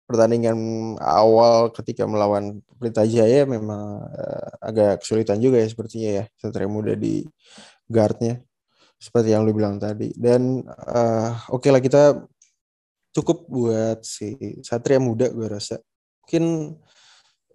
pertandingan 0.06 0.58
awal 1.02 1.74
ketika 1.74 2.06
melawan 2.06 2.62
Pelita 2.78 3.02
Jaya 3.10 3.50
memang 3.50 4.06
uh, 4.06 4.50
agak 4.62 5.02
kesulitan 5.02 5.42
juga 5.42 5.58
ya 5.58 5.68
sepertinya 5.68 6.10
ya 6.22 6.24
Satria 6.38 6.70
Muda 6.70 6.94
di 6.94 7.26
guardnya 7.90 8.46
seperti 9.02 9.34
yang 9.34 9.50
lu 9.50 9.58
bilang 9.58 9.82
tadi 9.82 10.14
dan 10.14 10.62
uh, 10.70 11.34
oke 11.50 11.66
okay 11.66 11.70
lah 11.74 11.82
kita 11.82 12.22
cukup 13.18 13.50
buat 13.50 14.06
si 14.06 14.38
Satria 14.62 15.02
Muda 15.02 15.34
gue 15.34 15.48
rasa 15.50 15.82
mungkin 16.22 16.78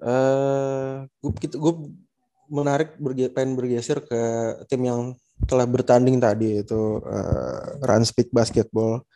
uh, 0.02 1.06
gue, 1.06 1.30
gue 1.54 1.74
menarik 2.50 2.98
berge, 2.98 3.30
pengen 3.30 3.54
bergeser 3.54 4.02
ke 4.02 4.20
tim 4.66 4.82
yang 4.82 5.00
telah 5.46 5.64
bertanding 5.64 6.20
tadi 6.20 6.60
itu 6.60 7.00
uh, 7.00 7.80
Ranspeak 7.80 8.28
Basketball 8.34 9.06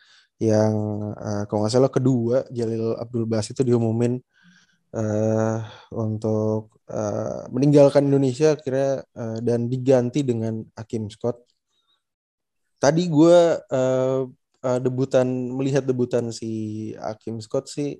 yang 0.41 0.73
uh, 1.15 1.43
kalau 1.45 1.63
nggak 1.63 1.73
salah 1.75 1.91
kedua 1.91 2.47
Jalil 2.49 2.97
Abdul 2.97 3.29
Bas 3.29 3.45
itu 3.51 3.61
diumumin 3.61 4.17
uh, 4.95 5.57
untuk 5.93 6.81
uh, 6.89 7.45
meninggalkan 7.51 8.07
Indonesia 8.07 8.55
kira 8.57 9.03
uh, 9.03 9.37
dan 9.43 9.67
diganti 9.69 10.23
dengan 10.25 10.63
Hakim 10.73 11.11
Scott. 11.11 11.43
Tadi 12.79 13.07
gue 13.07 13.39
uh, 13.59 14.21
uh, 14.65 14.79
debutan 14.81 15.27
melihat 15.53 15.85
debutan 15.85 16.33
si 16.33 16.91
Hakim 16.97 17.39
Scott 17.39 17.69
sih 17.69 17.99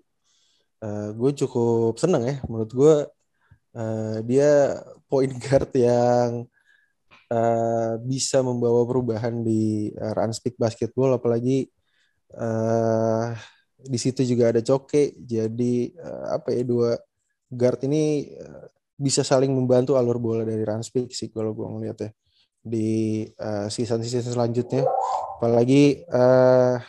uh, 0.81 1.09
gue 1.13 1.31
cukup 1.45 1.95
seneng 2.01 2.23
ya 2.25 2.35
menurut 2.49 2.71
gue 2.73 2.93
uh, 3.75 4.17
dia 4.23 4.79
point 5.05 5.31
guard 5.35 5.69
yang 5.75 6.47
uh, 7.29 7.93
bisa 8.01 8.41
membawa 8.41 8.81
perubahan 8.87 9.43
di 9.43 9.91
uh, 9.93 10.13
Ranspik 10.15 10.55
Basketball 10.57 11.19
apalagi 11.19 11.67
uh, 12.39 13.35
di 13.85 13.99
situ 14.01 14.25
juga 14.25 14.49
ada 14.49 14.61
Coke. 14.65 15.13
Jadi 15.21 15.93
uh, 15.99 16.39
apa 16.39 16.55
ya 16.55 16.63
dua 16.65 16.97
guard 17.51 17.85
ini 17.85 18.33
uh, 18.39 18.65
bisa 18.95 19.21
saling 19.21 19.51
membantu 19.51 19.99
alur 19.99 20.17
bola 20.17 20.47
dari 20.47 20.63
Ranspik 20.63 21.11
sih 21.11 21.29
kalau 21.29 21.51
gue 21.51 21.67
ngeliat 21.67 21.97
ya 21.99 22.11
di 22.65 23.21
uh, 23.37 23.69
season-season 23.69 24.33
selanjutnya. 24.33 24.87
Apalagi 25.37 26.01
uh, 26.09 26.79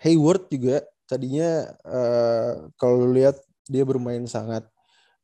Hayward 0.00 0.48
juga 0.48 0.86
tadinya 1.04 1.66
uh, 1.84 2.70
kalau 2.78 3.04
lihat 3.10 3.36
dia 3.68 3.84
bermain 3.84 4.24
sangat 4.24 4.64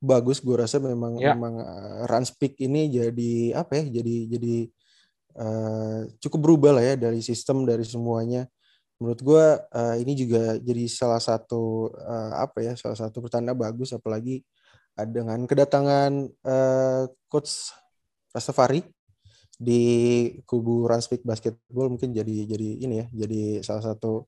bagus 0.05 0.45
gue 0.45 0.53
rasa 0.53 0.77
memang 0.77 1.17
ya. 1.17 1.33
memang 1.33 1.57
uh, 1.65 2.05
Ranspik 2.05 2.61
ini 2.61 2.93
jadi 2.93 3.57
apa 3.57 3.81
ya 3.81 3.85
jadi 3.89 4.17
jadi 4.37 4.57
uh, 5.41 6.01
cukup 6.21 6.41
berubah 6.45 6.77
lah 6.77 6.85
ya 6.85 6.95
dari 7.01 7.25
sistem 7.25 7.65
dari 7.65 7.83
semuanya 7.89 8.45
menurut 9.01 9.21
gue 9.25 9.47
uh, 9.59 9.97
ini 9.99 10.13
juga 10.15 10.61
jadi 10.61 10.85
salah 10.87 11.19
satu 11.19 11.89
uh, 11.97 12.33
apa 12.45 12.63
ya 12.63 12.73
salah 12.77 12.95
satu 12.95 13.25
pertanda 13.25 13.57
bagus 13.57 13.97
apalagi 13.97 14.45
uh, 15.01 15.09
dengan 15.09 15.43
kedatangan 15.49 16.13
uh, 16.45 17.03
coach 17.27 17.73
Rastafari 18.35 18.83
di 19.55 19.83
kubu 20.45 20.85
Ranspeak 20.91 21.23
Basketball 21.23 21.89
mungkin 21.91 22.11
jadi 22.11 22.45
jadi 22.45 22.69
ini 22.85 22.95
ya 23.03 23.07
jadi 23.25 23.43
salah 23.63 23.95
satu 23.95 24.27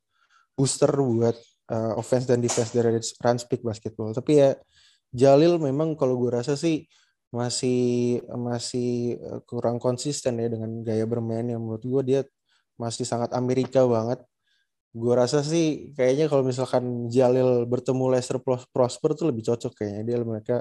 booster 0.54 0.90
buat 0.94 1.36
uh, 1.70 1.98
offense 1.98 2.26
dan 2.30 2.38
defense 2.38 2.70
dari 2.70 2.96
Ranspeak 2.98 3.62
Basketball 3.62 4.14
tapi 4.14 4.40
ya 4.40 4.54
Jalil 5.16 5.56
memang 5.56 5.96
kalau 5.96 6.20
gue 6.20 6.28
rasa 6.28 6.52
sih 6.60 6.84
masih 7.32 8.20
masih 8.36 9.18
kurang 9.48 9.80
konsisten 9.80 10.36
ya 10.36 10.48
dengan 10.52 10.84
gaya 10.84 11.08
bermain 11.08 11.48
yang 11.48 11.64
menurut 11.64 11.84
gue 11.84 12.02
dia 12.04 12.20
masih 12.76 13.08
sangat 13.08 13.32
Amerika 13.32 13.82
banget. 13.88 14.20
Gue 14.92 15.12
rasa 15.16 15.40
sih 15.40 15.92
kayaknya 15.96 16.28
kalau 16.28 16.44
misalkan 16.44 17.08
Jalil 17.08 17.64
bertemu 17.64 18.04
Lester 18.12 18.38
Prosper 18.44 19.16
tuh 19.16 19.32
lebih 19.32 19.44
cocok 19.48 19.72
kayaknya. 19.72 20.02
Dia 20.04 20.16
mereka 20.20 20.56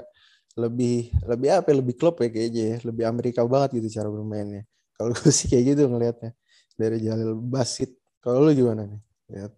lebih 0.56 1.12
lebih 1.28 1.48
apa 1.52 1.68
ya, 1.72 1.76
lebih 1.80 1.94
klub 2.00 2.16
ya 2.20 2.28
kayaknya 2.32 2.64
ya. 2.64 2.76
Lebih 2.84 3.04
Amerika 3.04 3.40
banget 3.44 3.80
gitu 3.80 4.00
cara 4.00 4.08
bermainnya. 4.08 4.64
Kalau 4.96 5.12
gue 5.12 5.32
sih 5.36 5.52
kayak 5.52 5.76
gitu 5.76 5.82
ngelihatnya 5.88 6.32
dari 6.76 7.00
Jalil 7.00 7.36
Basit. 7.36 7.96
Kalau 8.20 8.44
lu 8.44 8.52
gimana 8.52 8.84
nih? 8.88 9.00
Lihat. 9.32 9.52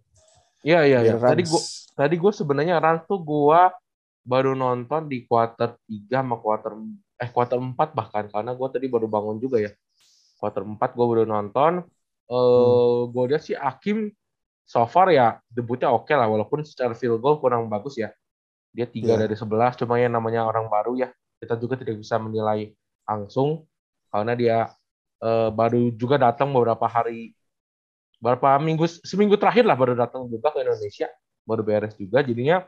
Iya 0.63 0.79
iya 0.83 0.99
iya. 1.07 1.15
Tadi 1.15 1.43
gua 1.47 1.61
tadi 1.95 2.15
gua 2.19 2.31
sebenarnya 2.35 2.75
Rans 2.83 3.07
tuh 3.07 3.19
gua 3.23 3.71
baru 4.23 4.53
nonton 4.53 5.07
di 5.07 5.25
quarter 5.25 5.75
3 5.87 6.21
sama 6.21 6.35
quarter 6.39 6.73
eh 7.19 7.29
quarter 7.31 7.59
4 7.59 7.75
bahkan 7.95 8.25
karena 8.31 8.51
gua 8.55 8.67
tadi 8.71 8.87
baru 8.87 9.07
bangun 9.09 9.37
juga 9.41 9.59
ya. 9.59 9.71
Quarter 10.39 10.63
4 10.63 10.95
gua 10.97 11.05
baru 11.09 11.23
nonton 11.27 11.83
eh 12.29 12.33
uh, 12.33 13.07
hmm. 13.07 13.13
gua 13.13 13.23
lihat 13.29 13.43
sih 13.43 13.57
Akim 13.57 14.13
so 14.69 14.85
far 14.85 15.09
ya 15.09 15.41
debutnya 15.49 15.89
oke 15.89 16.05
okay 16.05 16.15
lah 16.15 16.29
walaupun 16.29 16.61
secara 16.61 16.93
field 16.93 17.19
goal 17.19 17.41
kurang 17.41 17.67
bagus 17.67 17.97
ya. 17.97 18.13
Dia 18.69 18.85
tiga 18.85 19.17
yeah. 19.17 19.25
dari 19.25 19.33
11 19.33 19.81
cuma 19.81 19.97
yang 19.97 20.13
namanya 20.13 20.45
orang 20.45 20.69
baru 20.69 20.93
ya. 20.95 21.09
Kita 21.41 21.57
juga 21.57 21.79
tidak 21.79 21.97
bisa 21.97 22.21
menilai 22.21 22.69
langsung 23.09 23.65
karena 24.13 24.33
dia 24.37 24.57
uh, 25.23 25.49
baru 25.49 25.93
juga 25.93 26.17
datang 26.17 26.53
beberapa 26.53 26.85
hari 26.85 27.33
berapa 28.19 28.59
minggu 28.59 28.85
seminggu 29.07 29.39
terakhir 29.39 29.63
lah 29.63 29.79
baru 29.79 29.95
datang 29.95 30.27
juga 30.27 30.51
ke 30.51 30.59
Indonesia 30.59 31.07
baru 31.47 31.61
beres 31.63 31.95
juga 31.95 32.19
jadinya 32.19 32.67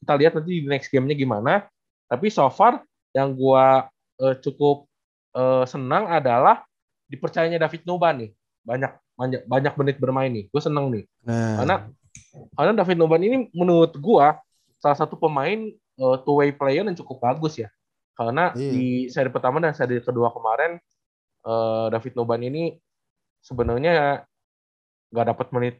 kita 0.00 0.12
lihat 0.16 0.32
nanti 0.36 0.64
di 0.64 0.66
next 0.66 0.88
gamenya 0.88 1.16
gimana. 1.16 1.68
Tapi 2.10 2.26
so 2.32 2.48
far 2.50 2.82
yang 3.14 3.36
gua 3.36 3.86
uh, 4.18 4.34
cukup 4.40 4.88
uh, 5.36 5.62
senang 5.68 6.08
adalah 6.10 6.64
dipercayanya 7.06 7.60
David 7.60 7.84
Noban 7.86 8.26
nih. 8.26 8.30
Banyak 8.64 8.92
banyak 9.14 9.40
banyak 9.44 9.74
menit 9.76 9.96
bermain 10.00 10.32
nih. 10.32 10.48
Gue 10.48 10.62
seneng 10.64 10.88
nih. 10.88 11.04
Nah. 11.28 11.60
karena 11.60 11.76
karena 12.56 12.72
David 12.80 12.96
Noban 12.98 13.22
ini 13.22 13.36
menurut 13.52 13.92
gua 14.00 14.40
salah 14.80 14.96
satu 14.96 15.14
pemain 15.20 15.68
uh, 16.00 16.16
two 16.24 16.40
way 16.40 16.50
player 16.50 16.82
yang 16.82 16.96
cukup 16.96 17.20
bagus 17.20 17.60
ya. 17.60 17.68
Karena 18.16 18.52
iya. 18.56 18.72
di 18.72 18.86
seri 19.08 19.28
pertama 19.28 19.60
dan 19.60 19.76
seri 19.76 20.00
kedua 20.00 20.32
kemarin 20.32 20.80
uh, 21.44 21.92
David 21.92 22.16
Noban 22.16 22.42
ini 22.44 22.76
sebenarnya 23.44 24.24
nggak 25.10 25.26
dapat 25.36 25.48
menit 25.56 25.76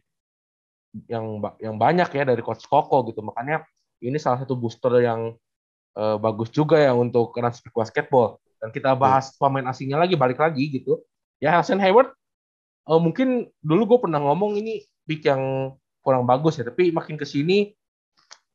yang 1.07 1.39
yang 1.63 1.77
banyak 1.79 2.11
ya 2.11 2.23
dari 2.27 2.43
coach 2.43 2.67
Koko 2.67 3.07
gitu. 3.09 3.23
Makanya 3.25 3.65
ini 4.01 4.17
salah 4.17 4.41
satu 4.43 4.57
booster 4.57 5.05
yang 5.05 5.37
uh, 5.97 6.17
bagus 6.17 6.49
juga 6.51 6.81
ya 6.81 6.97
untuk 6.97 7.37
Ranspik 7.37 7.73
Basketball. 7.77 8.41
Dan 8.61 8.73
kita 8.73 8.93
bahas 8.93 9.33
yeah. 9.33 9.39
pemain 9.41 9.67
asingnya 9.73 9.99
lagi 10.01 10.17
balik 10.17 10.41
lagi 10.41 10.69
gitu. 10.69 11.01
Ya 11.41 11.57
Hassan 11.57 11.81
Hayward 11.81 12.13
uh, 12.89 13.01
mungkin 13.01 13.49
dulu 13.65 13.97
gue 13.97 13.99
pernah 14.09 14.21
ngomong 14.21 14.61
ini 14.61 14.85
pick 15.09 15.25
yang 15.25 15.73
kurang 16.05 16.29
bagus 16.29 16.61
ya. 16.61 16.65
Tapi 16.69 16.93
makin 16.93 17.17
ke 17.17 17.25
sini 17.25 17.73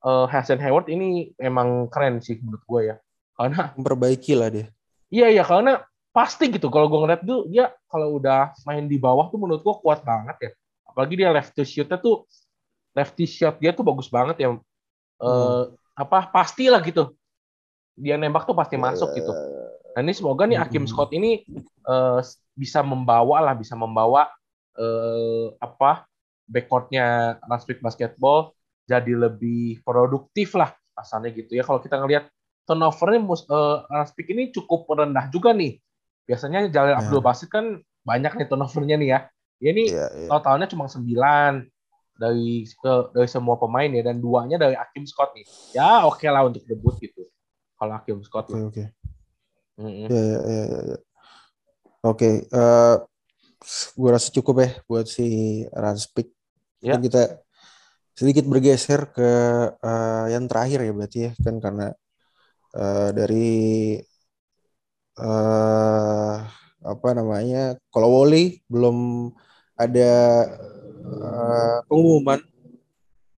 uh, 0.05 0.29
Hassan 0.29 0.61
Hayward 0.61 0.89
ini 0.89 1.33
emang 1.41 1.89
keren 1.89 2.21
sih 2.21 2.37
menurut 2.41 2.61
gue 2.65 2.81
ya. 2.93 2.95
Karena 3.35 3.73
memperbaiki 3.73 4.33
lah 4.37 4.49
dia. 4.53 4.67
Iya 5.09 5.33
iya 5.33 5.43
karena 5.45 5.81
pasti 6.13 6.49
gitu. 6.53 6.69
Kalau 6.69 6.85
gue 6.89 6.99
ngeliat 7.01 7.21
tuh 7.25 7.49
dia 7.49 7.73
kalau 7.89 8.21
udah 8.21 8.53
main 8.69 8.85
di 8.85 9.01
bawah 9.01 9.29
tuh 9.33 9.41
menurut 9.41 9.61
gue 9.65 9.75
kuat 9.81 10.05
banget 10.05 10.37
ya. 10.37 10.51
Apalagi 10.85 11.13
dia 11.17 11.29
left 11.33 11.57
to 11.57 11.65
shootnya 11.65 11.97
tuh 11.97 12.29
lefty 12.95 13.27
shot 13.27 13.59
dia 13.59 13.75
tuh 13.75 13.83
bagus 13.83 14.07
banget 14.07 14.39
ya 14.39 14.55
hmm. 15.19 15.25
uh, 15.25 15.63
apa 15.95 16.29
pastilah 16.31 16.83
gitu 16.83 17.15
dia 17.95 18.19
nembak 18.19 18.43
tuh 18.43 18.55
pasti 18.55 18.75
masuk 18.75 19.15
gitu 19.15 19.31
nah 19.95 20.03
ini 20.03 20.11
semoga 20.11 20.43
nih 20.43 20.59
Akim 20.59 20.83
hmm. 20.83 20.91
Scott 20.91 21.15
ini 21.15 21.43
uh, 21.87 22.19
bisa 22.55 22.83
membawa 22.83 23.39
lah 23.39 23.55
bisa 23.55 23.79
membawa 23.79 24.27
uh, 24.75 25.55
apa 25.59 26.07
backcourtnya 26.45 27.39
Raspik 27.47 27.79
Basketball 27.79 28.51
jadi 28.85 29.15
lebih 29.15 29.81
produktif 29.81 30.53
lah 30.53 30.75
asalnya 30.95 31.31
gitu 31.31 31.55
ya 31.55 31.63
kalau 31.63 31.79
kita 31.79 31.95
ngelihat 31.97 32.27
turnovernya 32.67 33.23
uh, 33.23 33.87
Raspik 33.87 34.27
ini 34.35 34.51
cukup 34.51 34.87
rendah 34.91 35.31
juga 35.31 35.55
nih 35.55 35.79
biasanya 36.27 36.67
Jalil 36.67 36.97
Abdul 36.99 37.21
iya. 37.21 37.25
Basit 37.25 37.49
kan 37.49 37.79
banyak 38.03 38.33
nih 38.35 38.47
turnovernya 38.51 38.97
nih 38.99 39.09
ya 39.09 39.19
Ya 39.63 39.71
ini 39.71 39.87
yeah, 39.87 40.11
yeah. 40.11 40.29
totalnya 40.29 40.67
cuma 40.67 40.91
9 40.91 41.07
dari 42.15 42.63
ke 42.63 42.93
dari 43.11 43.27
semua 43.27 43.59
pemain 43.59 43.91
ya 43.91 44.03
dan 44.03 44.17
duanya 44.19 44.55
dari 44.55 44.75
Akim 44.75 45.03
Scott 45.03 45.35
nih. 45.35 45.45
Ya 45.75 46.07
oke 46.07 46.23
okay 46.23 46.29
lah 46.31 46.47
untuk 46.47 46.63
debut 46.63 46.95
gitu. 46.99 47.27
Kalau 47.75 47.93
Akim 47.95 48.23
Scott. 48.23 48.51
Oke 48.51 48.61
oke. 48.63 48.83
Ya 49.81 50.07
ya 50.09 50.39
ya 50.47 50.79
ya. 50.95 50.97
Oke, 52.05 52.45
eh 52.45 52.95
gue 53.97 54.09
rasa 54.13 54.29
cukup 54.29 54.55
ya 54.61 54.69
buat 54.85 55.09
si 55.09 55.25
Ranspik. 55.73 56.29
Ya. 56.79 57.01
Kita 57.01 57.41
sedikit 58.15 58.45
bergeser 58.47 59.09
ke 59.11 59.29
uh, 59.75 60.25
yang 60.31 60.45
terakhir 60.47 60.85
ya 60.85 60.93
berarti 60.95 61.19
ya 61.27 61.31
kan 61.43 61.59
karena 61.59 61.87
uh, 62.77 63.09
dari 63.11 63.99
uh, 65.19 66.37
apa 66.85 67.09
namanya 67.17 67.75
kalau 67.91 68.21
Woli 68.21 68.61
belum 68.69 69.27
ada 69.75 70.13
uh, 71.05 71.79
pengumuman. 71.85 72.41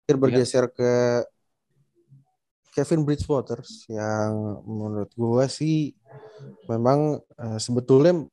Akhir 0.06 0.18
bergeser 0.22 0.66
ke 0.70 1.26
Kevin 2.76 3.08
Bridgewater 3.08 3.64
yang 3.88 4.62
menurut 4.68 5.10
gue 5.16 5.46
sih 5.48 5.96
memang 6.68 7.18
uh, 7.40 7.58
sebetulnya 7.58 8.28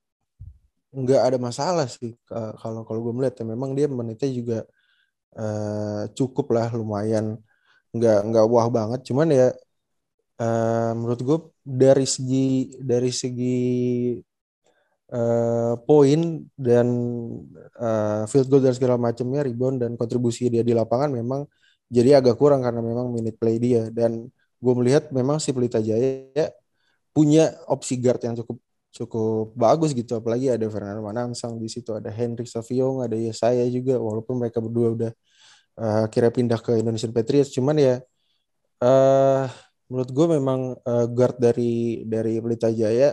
nggak 0.93 1.23
ada 1.33 1.39
masalah 1.41 1.89
sih 1.89 2.13
uh, 2.29 2.53
kalau 2.61 2.85
kalau 2.85 3.01
gue 3.09 3.13
melihat 3.17 3.41
ya. 3.41 3.45
Memang 3.49 3.73
dia 3.73 3.89
menitnya 3.89 4.31
juga 4.35 4.59
uh, 5.39 6.11
cukup 6.13 6.53
lah 6.53 6.69
lumayan. 6.75 7.39
Nggak 7.95 8.19
nggak 8.29 8.47
wah 8.51 8.69
banget. 8.69 9.01
Cuman 9.07 9.31
ya 9.31 9.49
uh, 10.43 10.93
menurut 10.99 11.21
gue 11.23 11.39
dari 11.63 12.05
segi 12.05 12.77
dari 12.83 13.15
segi 13.15 13.63
uh, 15.13 15.75
poin 15.85 16.43
dan 16.57 16.87
uh, 17.77 18.25
field 18.27 18.49
goal 18.49 18.65
dan 18.65 18.73
segala 18.73 18.97
macamnya 18.97 19.45
rebound 19.45 19.85
dan 19.85 19.95
kontribusi 19.95 20.49
dia 20.49 20.65
di 20.65 20.73
lapangan 20.73 21.13
memang 21.13 21.45
jadi 21.93 22.25
agak 22.25 22.41
kurang 22.41 22.65
karena 22.65 22.81
memang 22.81 23.13
minute 23.13 23.37
play 23.37 23.61
dia. 23.61 23.93
Dan 23.93 24.33
gue 24.33 24.75
melihat 24.81 25.13
memang 25.13 25.37
si 25.37 25.53
Pelita 25.53 25.79
Jaya 25.85 26.49
punya 27.13 27.53
opsi 27.69 28.01
guard 28.01 28.25
yang 28.25 28.35
cukup 28.41 28.57
cukup 28.93 29.53
bagus 29.53 29.93
gitu. 29.93 30.17
Apalagi 30.17 30.49
ada 30.49 30.65
Fernando 30.73 31.05
Manansang 31.05 31.61
di 31.61 31.69
situ 31.69 31.93
ada 31.93 32.09
Henry 32.09 32.49
Saviong 32.49 33.05
ada 33.05 33.13
Yesaya 33.13 33.69
juga. 33.69 34.01
Walaupun 34.01 34.41
mereka 34.41 34.65
berdua 34.65 34.89
udah 34.97 35.13
uh, 35.77 36.05
kira 36.09 36.33
pindah 36.33 36.57
ke 36.65 36.81
Indonesian 36.81 37.13
Patriots. 37.13 37.53
Cuman 37.53 37.77
ya 37.77 38.01
uh, 38.81 39.45
menurut 39.93 40.09
gue 40.09 40.27
memang 40.41 40.61
uh, 40.89 41.07
guard 41.13 41.37
dari 41.37 42.09
dari 42.09 42.41
Pelita 42.41 42.73
Jaya 42.73 43.13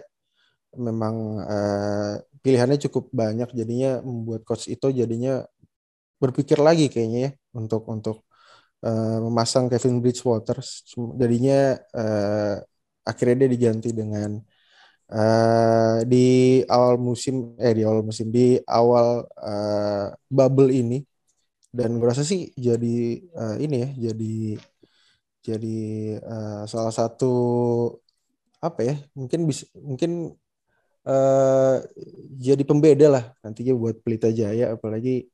memang 0.77 1.15
uh, 1.41 2.13
pilihannya 2.43 2.77
cukup 2.89 3.09
banyak 3.09 3.49
jadinya 3.55 4.01
membuat 4.05 4.45
coach 4.45 4.69
itu 4.69 4.93
jadinya 4.93 5.43
berpikir 6.21 6.59
lagi 6.59 6.91
kayaknya 6.91 7.19
ya 7.19 7.31
untuk 7.55 7.87
untuk 7.89 8.17
uh, 8.85 9.17
memasang 9.25 9.71
Kevin 9.71 10.03
Bridgewater 10.03 10.59
jadinya 11.17 11.79
uh, 11.95 12.55
akhirnya 13.07 13.45
dia 13.45 13.49
diganti 13.49 13.89
dengan 13.95 14.37
uh, 15.09 16.05
di 16.05 16.61
awal 16.69 16.95
musim 17.01 17.57
eh 17.57 17.73
di 17.73 17.83
awal 17.87 18.01
musim 18.05 18.29
di 18.29 18.59
awal 18.69 19.25
uh, 19.25 20.13
bubble 20.29 20.69
ini. 20.73 21.01
Dan 21.69 22.01
gue 22.01 22.07
rasa 22.09 22.25
sih 22.25 22.49
jadi 22.57 23.21
uh, 23.37 23.55
ini 23.61 23.75
ya 23.85 23.89
jadi 24.09 24.57
jadi 25.45 25.77
uh, 26.25 26.63
salah 26.65 26.93
satu 26.93 27.33
apa 28.59 28.81
ya 28.83 28.95
mungkin 29.15 29.47
bisa 29.47 29.63
mungkin 29.77 30.35
uh, 31.09 31.77
jadi 32.39 32.63
pembeda 32.63 33.07
lah 33.09 33.23
nantinya 33.41 33.73
buat 33.73 33.99
Pelita 34.05 34.29
Jaya 34.29 34.77
apalagi 34.77 35.25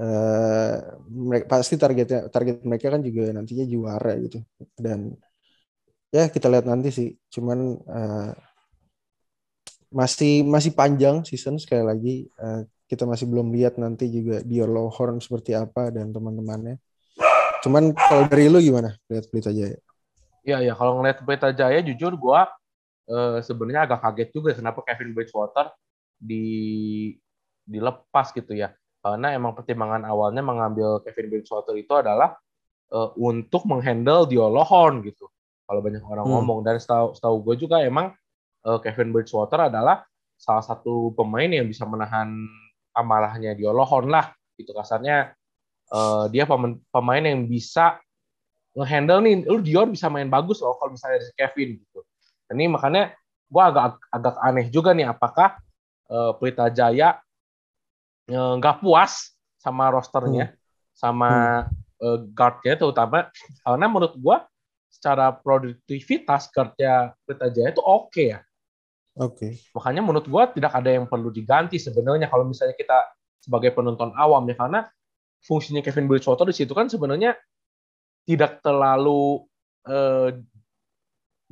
uh, 0.00 0.74
pasti 1.44 1.76
targetnya 1.76 2.32
target 2.32 2.64
mereka 2.64 2.88
kan 2.88 3.04
juga 3.04 3.30
nantinya 3.36 3.64
juara 3.68 4.16
gitu. 4.18 4.40
Dan 4.72 5.12
ya 6.12 6.28
kita 6.32 6.48
lihat 6.48 6.64
nanti 6.64 6.88
sih 6.92 7.08
cuman 7.28 7.58
uh, 7.88 8.32
masih 9.92 10.42
masih 10.48 10.72
panjang 10.72 11.20
season 11.24 11.60
sekali 11.60 11.84
lagi 11.84 12.14
uh, 12.40 12.64
kita 12.88 13.08
masih 13.08 13.28
belum 13.28 13.52
lihat 13.56 13.80
nanti 13.80 14.08
juga 14.12 14.44
Dior 14.44 14.68
Lohorn 14.68 15.20
seperti 15.20 15.56
apa 15.56 15.88
dan 15.88 16.12
teman-temannya. 16.12 16.76
Cuman 17.64 17.94
kalau 17.96 18.28
dari 18.28 18.52
lu 18.52 18.60
gimana 18.60 18.92
lihat 19.08 19.32
Pelita 19.32 19.48
Jaya? 19.48 19.78
Iya 20.42 20.58
ya 20.60 20.72
kalau 20.76 21.00
ngeliat 21.00 21.22
Pelita 21.24 21.54
Jaya 21.56 21.80
jujur 21.80 22.12
gua 22.18 22.50
uh, 23.12 23.38
sebenarnya 23.44 23.84
agak 23.84 24.00
kaget 24.00 24.28
juga 24.32 24.50
kenapa 24.56 24.80
Kevin 24.88 25.12
Bridgewater 25.12 25.68
di 26.16 27.12
dilepas 27.68 28.32
gitu 28.32 28.56
ya. 28.56 28.72
Karena 29.02 29.34
emang 29.34 29.52
pertimbangan 29.52 30.06
awalnya 30.08 30.40
mengambil 30.40 31.02
Kevin 31.04 31.28
Bridgewater 31.28 31.76
itu 31.76 31.92
adalah 31.92 32.38
uh, 32.94 33.12
untuk 33.20 33.68
menghandle 33.68 34.24
Lohorn 34.26 35.04
gitu. 35.04 35.28
Kalau 35.68 35.80
banyak 35.84 36.02
orang 36.02 36.26
hmm. 36.26 36.34
ngomong 36.40 36.58
dan 36.64 36.80
setahu 36.80 37.12
setahu 37.12 37.36
gue 37.44 37.68
juga 37.68 37.84
emang 37.84 38.10
uh, 38.64 38.78
Kevin 38.80 39.12
Bridgewater 39.12 39.68
adalah 39.68 40.06
salah 40.40 40.64
satu 40.64 41.14
pemain 41.14 41.46
yang 41.46 41.68
bisa 41.68 41.86
menahan 41.86 42.32
amalahnya 42.96 43.54
Lohorn 43.58 44.10
lah 44.10 44.34
gitu 44.58 44.74
kasarnya 44.76 45.32
uh, 45.90 46.28
dia 46.28 46.44
pemain, 46.44 46.76
pemain 46.92 47.22
yang 47.22 47.46
bisa 47.48 47.98
ngehandle 48.72 49.20
nih 49.24 49.34
lu 49.44 49.60
Dior 49.60 49.88
bisa 49.88 50.08
main 50.08 50.28
bagus 50.28 50.60
loh 50.64 50.76
kalau 50.80 50.96
misalnya 50.96 51.20
dari 51.20 51.34
Kevin 51.36 51.70
gitu 51.80 52.00
Ini 52.52 52.68
makanya 52.68 53.12
gue 53.52 53.62
agak 53.62 54.00
agak 54.08 54.36
aneh 54.40 54.66
juga 54.72 54.96
nih 54.96 55.08
apakah 55.08 55.60
uh, 56.08 56.32
Pelita 56.40 56.72
Jaya 56.72 57.20
eh, 58.28 58.52
nggak 58.56 58.76
uh, 58.76 58.80
puas 58.80 59.36
sama 59.60 59.92
rosternya, 59.92 60.52
hmm. 60.52 60.56
sama 60.96 61.30
hmm. 61.68 62.04
uh, 62.04 62.18
guardnya 62.32 62.74
terutama 62.80 63.28
karena 63.60 63.86
menurut 63.88 64.14
gue 64.16 64.36
secara 64.92 65.32
produktivitas 65.36 66.48
guardnya 66.52 67.12
Pelita 67.24 67.48
Jaya 67.52 67.68
itu 67.72 67.82
oke 67.84 68.08
okay 68.08 68.26
ya. 68.36 68.40
Oke. 69.20 69.36
Okay. 69.36 69.52
Makanya 69.76 70.00
menurut 70.00 70.24
gue 70.24 70.42
tidak 70.56 70.72
ada 70.72 70.88
yang 70.88 71.04
perlu 71.04 71.28
diganti 71.28 71.76
sebenarnya 71.76 72.32
kalau 72.32 72.48
misalnya 72.48 72.72
kita 72.72 73.12
sebagai 73.44 73.76
penonton 73.76 74.14
awam 74.16 74.46
ya 74.48 74.56
karena 74.56 74.88
fungsinya 75.42 75.82
Kevin 75.84 76.08
Bridgewater 76.08 76.46
di 76.48 76.56
situ 76.56 76.72
kan 76.72 76.86
sebenarnya 76.86 77.34
tidak 78.24 78.62
terlalu 78.62 79.42
eh, 79.90 80.40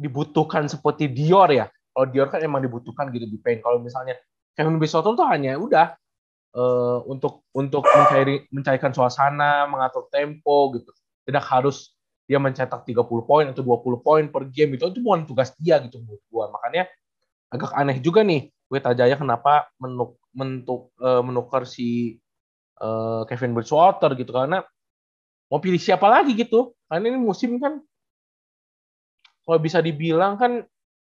dibutuhkan 0.00 0.64
seperti 0.64 1.12
Dior 1.12 1.52
ya. 1.52 1.68
Kalau 1.92 2.06
Dior 2.08 2.32
kan 2.32 2.40
emang 2.40 2.64
dibutuhkan 2.64 3.12
gitu 3.12 3.28
di 3.28 3.36
paint. 3.36 3.60
Kalau 3.60 3.76
misalnya 3.76 4.16
Kevin 4.56 4.80
Bridgewater 4.80 5.12
tuh 5.12 5.28
hanya 5.28 5.60
udah 5.60 5.92
eh, 6.56 6.98
untuk 7.04 7.44
untuk 7.52 7.84
mencari 7.84 8.48
mencarikan 8.48 8.96
suasana, 8.96 9.68
mengatur 9.68 10.08
tempo 10.08 10.72
gitu. 10.80 10.88
Tidak 11.28 11.44
harus 11.44 11.92
dia 12.24 12.40
mencetak 12.40 12.86
30 12.86 13.04
poin 13.26 13.46
atau 13.50 13.60
20 13.66 14.06
poin 14.06 14.24
per 14.30 14.46
game 14.48 14.78
itu 14.78 14.86
itu 14.86 15.02
bukan 15.02 15.26
tugas 15.28 15.52
dia 15.60 15.76
gitu 15.84 16.00
menurut 16.00 16.22
gua. 16.32 16.48
Makanya 16.48 16.88
agak 17.52 17.76
aneh 17.76 17.98
juga 18.00 18.24
nih 18.24 18.48
Weta 18.70 18.94
Jaya 18.94 19.18
kenapa 19.18 19.66
menuk, 19.82 20.14
mentuk, 20.30 20.94
uh, 21.02 21.18
menukar 21.26 21.66
si 21.66 22.22
uh, 22.78 23.26
Kevin 23.26 23.52
Bridgewater 23.52 24.14
gitu 24.14 24.30
karena 24.30 24.62
mau 25.50 25.58
pilih 25.58 25.82
siapa 25.82 26.06
lagi 26.06 26.38
gitu 26.38 26.78
karena 26.86 27.10
ini 27.10 27.18
musim 27.18 27.58
kan 27.58 27.82
kalau 29.50 29.58
bisa 29.58 29.82
dibilang 29.82 30.38
kan 30.38 30.62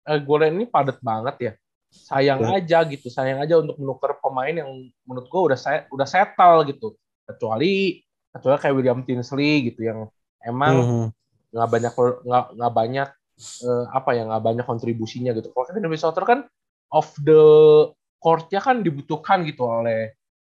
uh, 0.07 0.19
Goren 0.23 0.55
ini 0.55 0.65
padat 0.71 1.03
banget 1.03 1.35
ya 1.43 1.51
sayang 1.91 2.39
ya. 2.47 2.63
aja 2.63 2.79
gitu 2.87 3.11
sayang 3.11 3.43
aja 3.43 3.59
untuk 3.59 3.75
menukar 3.75 4.15
pemain 4.23 4.55
yang 4.55 4.71
menurut 5.03 5.27
gue 5.27 5.41
udah 5.51 5.59
saya 5.59 5.83
udah 5.91 6.07
settle 6.07 6.63
gitu 6.71 6.95
kecuali 7.27 7.99
kecuali 8.31 8.55
kayak 8.55 8.75
William 8.79 9.01
Tinsley 9.03 9.73
gitu 9.73 9.83
yang 9.83 10.07
emang 10.47 10.75
mhm. 10.79 11.05
nggak 11.51 11.67
hmm. 11.67 11.75
banyak 11.75 11.93
nggak 12.23 12.45
nggak 12.55 12.73
banyak 12.73 13.09
uh, 13.67 13.85
apa 13.91 14.09
ya 14.15 14.23
nggak 14.23 14.43
banyak 14.47 14.65
kontribusinya 14.69 15.35
gitu 15.35 15.51
kalau 15.51 15.67
Kevin 15.67 15.91
Bridgewater 15.91 16.23
kan 16.23 16.39
off 16.95 17.11
the 17.19 17.43
court-nya 18.21 18.63
kan 18.63 18.85
dibutuhkan 18.85 19.43
gitu 19.43 19.65
oleh 19.67 20.13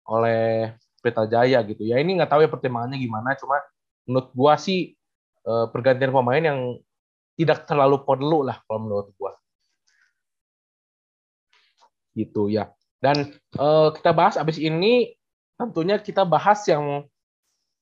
oleh 0.10 0.76
Pelita 1.02 1.26
Jaya 1.26 1.66
gitu. 1.66 1.82
Ya 1.82 1.98
ini 1.98 2.18
nggak 2.18 2.30
tahu 2.30 2.46
ya 2.46 2.50
pertimbangannya 2.50 3.02
gimana, 3.02 3.34
cuma 3.38 3.58
menurut 4.06 4.30
gua 4.38 4.54
sih 4.58 4.94
uh, 5.50 5.66
pergantian 5.74 6.14
pemain 6.14 6.42
yang 6.42 6.60
tidak 7.42 7.66
terlalu 7.66 8.02
perlu 8.06 8.46
lah 8.46 8.62
kalau 8.66 8.80
menurut 8.86 9.10
gua. 9.18 9.34
Gitu 12.14 12.52
ya. 12.52 12.70
Dan 13.02 13.34
uh, 13.58 13.90
kita 13.96 14.14
bahas 14.14 14.38
abis 14.38 14.62
ini 14.62 15.18
tentunya 15.58 15.98
kita 15.98 16.22
bahas 16.22 16.62
yang 16.70 17.06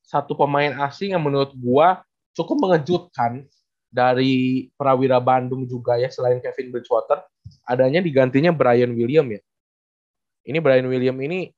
satu 0.00 0.32
pemain 0.34 0.72
asing 0.88 1.12
yang 1.12 1.22
menurut 1.22 1.52
gua 1.54 2.02
cukup 2.32 2.56
mengejutkan 2.66 3.44
dari 3.90 4.66
Prawira 4.78 5.18
Bandung 5.18 5.66
juga 5.66 5.98
ya 5.98 6.06
selain 6.06 6.38
Kevin 6.38 6.70
Bridgewater 6.70 7.26
adanya 7.66 7.98
digantinya 7.98 8.54
Brian 8.54 8.94
William 8.94 9.26
ya. 9.28 9.42
Ini 10.46 10.58
Brian 10.62 10.86
William 10.86 11.18
ini 11.20 11.50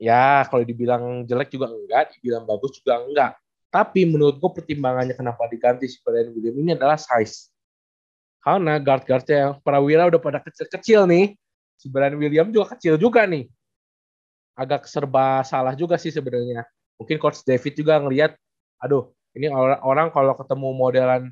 ya 0.00 0.42
kalau 0.48 0.64
dibilang 0.64 1.22
jelek 1.28 1.54
juga 1.54 1.70
enggak, 1.70 2.16
dibilang 2.18 2.44
bagus 2.48 2.80
juga 2.80 2.98
enggak. 3.04 3.32
Tapi 3.74 4.06
menurut 4.06 4.38
gue 4.38 4.50
pertimbangannya 4.54 5.18
kenapa 5.18 5.50
diganti 5.50 5.90
si 5.90 5.98
Brian 6.06 6.30
William 6.30 6.54
ini 6.62 6.78
adalah 6.78 6.94
size. 6.94 7.50
Karena 8.38 8.78
guard-guardnya 8.78 9.36
yang 9.50 9.52
Prawira 9.58 10.06
udah 10.06 10.20
pada 10.22 10.38
kecil-kecil 10.38 11.10
nih. 11.10 11.34
Si 11.74 11.90
Brian 11.90 12.14
William 12.14 12.54
juga 12.54 12.78
kecil 12.78 12.94
juga 12.94 13.26
nih. 13.26 13.50
Agak 14.54 14.86
serba 14.86 15.42
salah 15.42 15.74
juga 15.74 15.98
sih 15.98 16.14
sebenarnya. 16.14 16.62
Mungkin 17.02 17.18
Coach 17.18 17.42
David 17.42 17.74
juga 17.74 17.98
ngelihat, 17.98 18.38
aduh 18.78 19.10
ini 19.34 19.50
orang, 19.50 19.82
orang 19.82 20.08
kalau 20.14 20.38
ketemu 20.38 20.68
modelan 20.70 21.22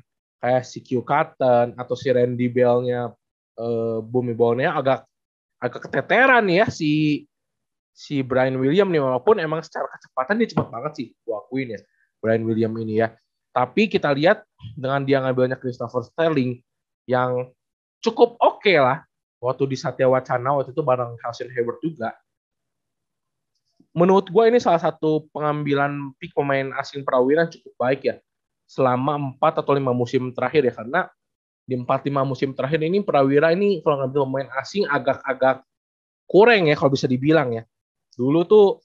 kayak 0.43 0.67
si 0.67 0.83
Q 0.83 0.99
Cotton 1.07 1.79
atau 1.79 1.95
si 1.95 2.11
Randy 2.11 2.51
Bell-nya 2.51 3.15
uh, 3.55 4.03
Bumi 4.03 4.35
Bawonnya 4.35 4.75
agak 4.75 5.07
agak 5.63 5.87
keteteran 5.87 6.43
ya 6.51 6.67
si 6.67 7.23
si 7.95 8.19
Brian 8.19 8.59
William 8.59 8.91
nih 8.91 8.99
walaupun 8.99 9.39
emang 9.39 9.63
secara 9.63 9.87
kecepatan 9.95 10.43
dia 10.43 10.51
cepat 10.51 10.67
banget 10.67 10.91
sih 10.99 11.07
gua 11.23 11.39
akuin 11.47 11.79
ya 11.79 11.79
Brian 12.23 12.47
William 12.47 12.71
ini 12.79 13.03
ya. 13.03 13.11
Tapi 13.51 13.91
kita 13.91 14.15
lihat 14.15 14.47
dengan 14.79 15.03
dia 15.03 15.19
ngambilnya 15.19 15.59
Christopher 15.59 16.07
Sterling 16.07 16.63
yang 17.03 17.51
cukup 17.99 18.39
oke 18.39 18.63
okay 18.63 18.79
lah. 18.79 19.03
Waktu 19.43 19.67
di 19.67 19.75
Satya 19.75 20.07
Wacana 20.07 20.55
waktu 20.55 20.71
itu 20.71 20.79
bareng 20.79 21.19
Calvin 21.19 21.51
Hayward 21.51 21.79
juga. 21.83 22.15
Menurut 23.91 24.31
gue 24.31 24.43
ini 24.47 24.57
salah 24.57 24.79
satu 24.79 25.27
pengambilan 25.35 26.15
pick 26.15 26.31
pemain 26.31 26.71
asing 26.79 27.03
Prawira 27.03 27.51
cukup 27.51 27.75
baik 27.75 28.01
ya. 28.07 28.15
Selama 28.65 29.19
empat 29.19 29.59
atau 29.59 29.75
lima 29.75 29.91
musim 29.91 30.31
terakhir 30.31 30.63
ya. 30.63 30.73
Karena 30.73 31.01
di 31.67 31.75
empat 31.75 32.07
lima 32.07 32.23
musim 32.23 32.55
terakhir 32.55 32.79
ini 32.81 33.03
Prawira 33.03 33.51
ini 33.51 33.83
kalau 33.83 33.99
ngambil 34.01 34.21
pemain 34.23 34.49
asing 34.63 34.87
agak-agak 34.87 35.61
kurang 36.25 36.71
ya 36.71 36.75
kalau 36.79 36.95
bisa 36.95 37.05
dibilang 37.05 37.51
ya. 37.53 37.63
Dulu 38.15 38.47
tuh 38.47 38.79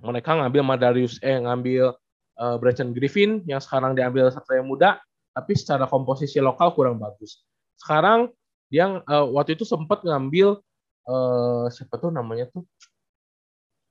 mereka 0.00 0.38
ngambil 0.38 0.62
Madarius 0.64 1.20
eh 1.20 1.36
ngambil 1.36 1.92
uh, 2.40 2.56
Branson 2.56 2.96
Griffin 2.96 3.44
yang 3.44 3.60
sekarang 3.60 3.92
diambil 3.92 4.32
Satria 4.32 4.64
Muda 4.64 5.02
tapi 5.32 5.56
secara 5.56 5.88
komposisi 5.88 6.40
lokal 6.40 6.72
kurang 6.76 7.00
bagus. 7.00 7.44
Sekarang 7.76 8.32
dia 8.72 9.00
uh, 9.04 9.26
waktu 9.32 9.56
itu 9.56 9.68
sempat 9.68 10.04
ngambil 10.04 10.60
uh, 11.08 11.66
siapa 11.68 12.00
tuh 12.00 12.12
namanya 12.12 12.48
tuh? 12.52 12.64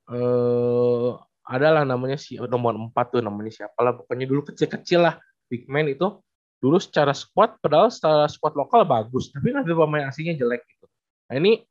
Eh 0.09 1.11
adalah 1.41 1.83
namanya 1.83 2.15
si 2.15 2.37
nomor 2.37 2.77
4 2.77 2.93
tuh 3.11 3.19
namanya 3.19 3.51
siapa 3.51 3.75
lah 3.81 3.97
pokoknya 3.97 4.25
dulu 4.29 4.47
kecil-kecil 4.53 5.03
lah 5.03 5.15
big 5.49 5.67
man 5.67 5.89
itu. 5.89 6.21
Dulu 6.61 6.77
secara 6.77 7.09
squad 7.17 7.57
padahal 7.57 7.89
secara 7.89 8.29
squad 8.29 8.53
lokal 8.53 8.85
bagus 8.85 9.33
tapi 9.33 9.49
nanti 9.49 9.73
pemain 9.73 10.05
asingnya 10.05 10.37
jelek 10.37 10.61
gitu. 10.69 10.85
Nah 11.25 11.35
ini 11.41 11.65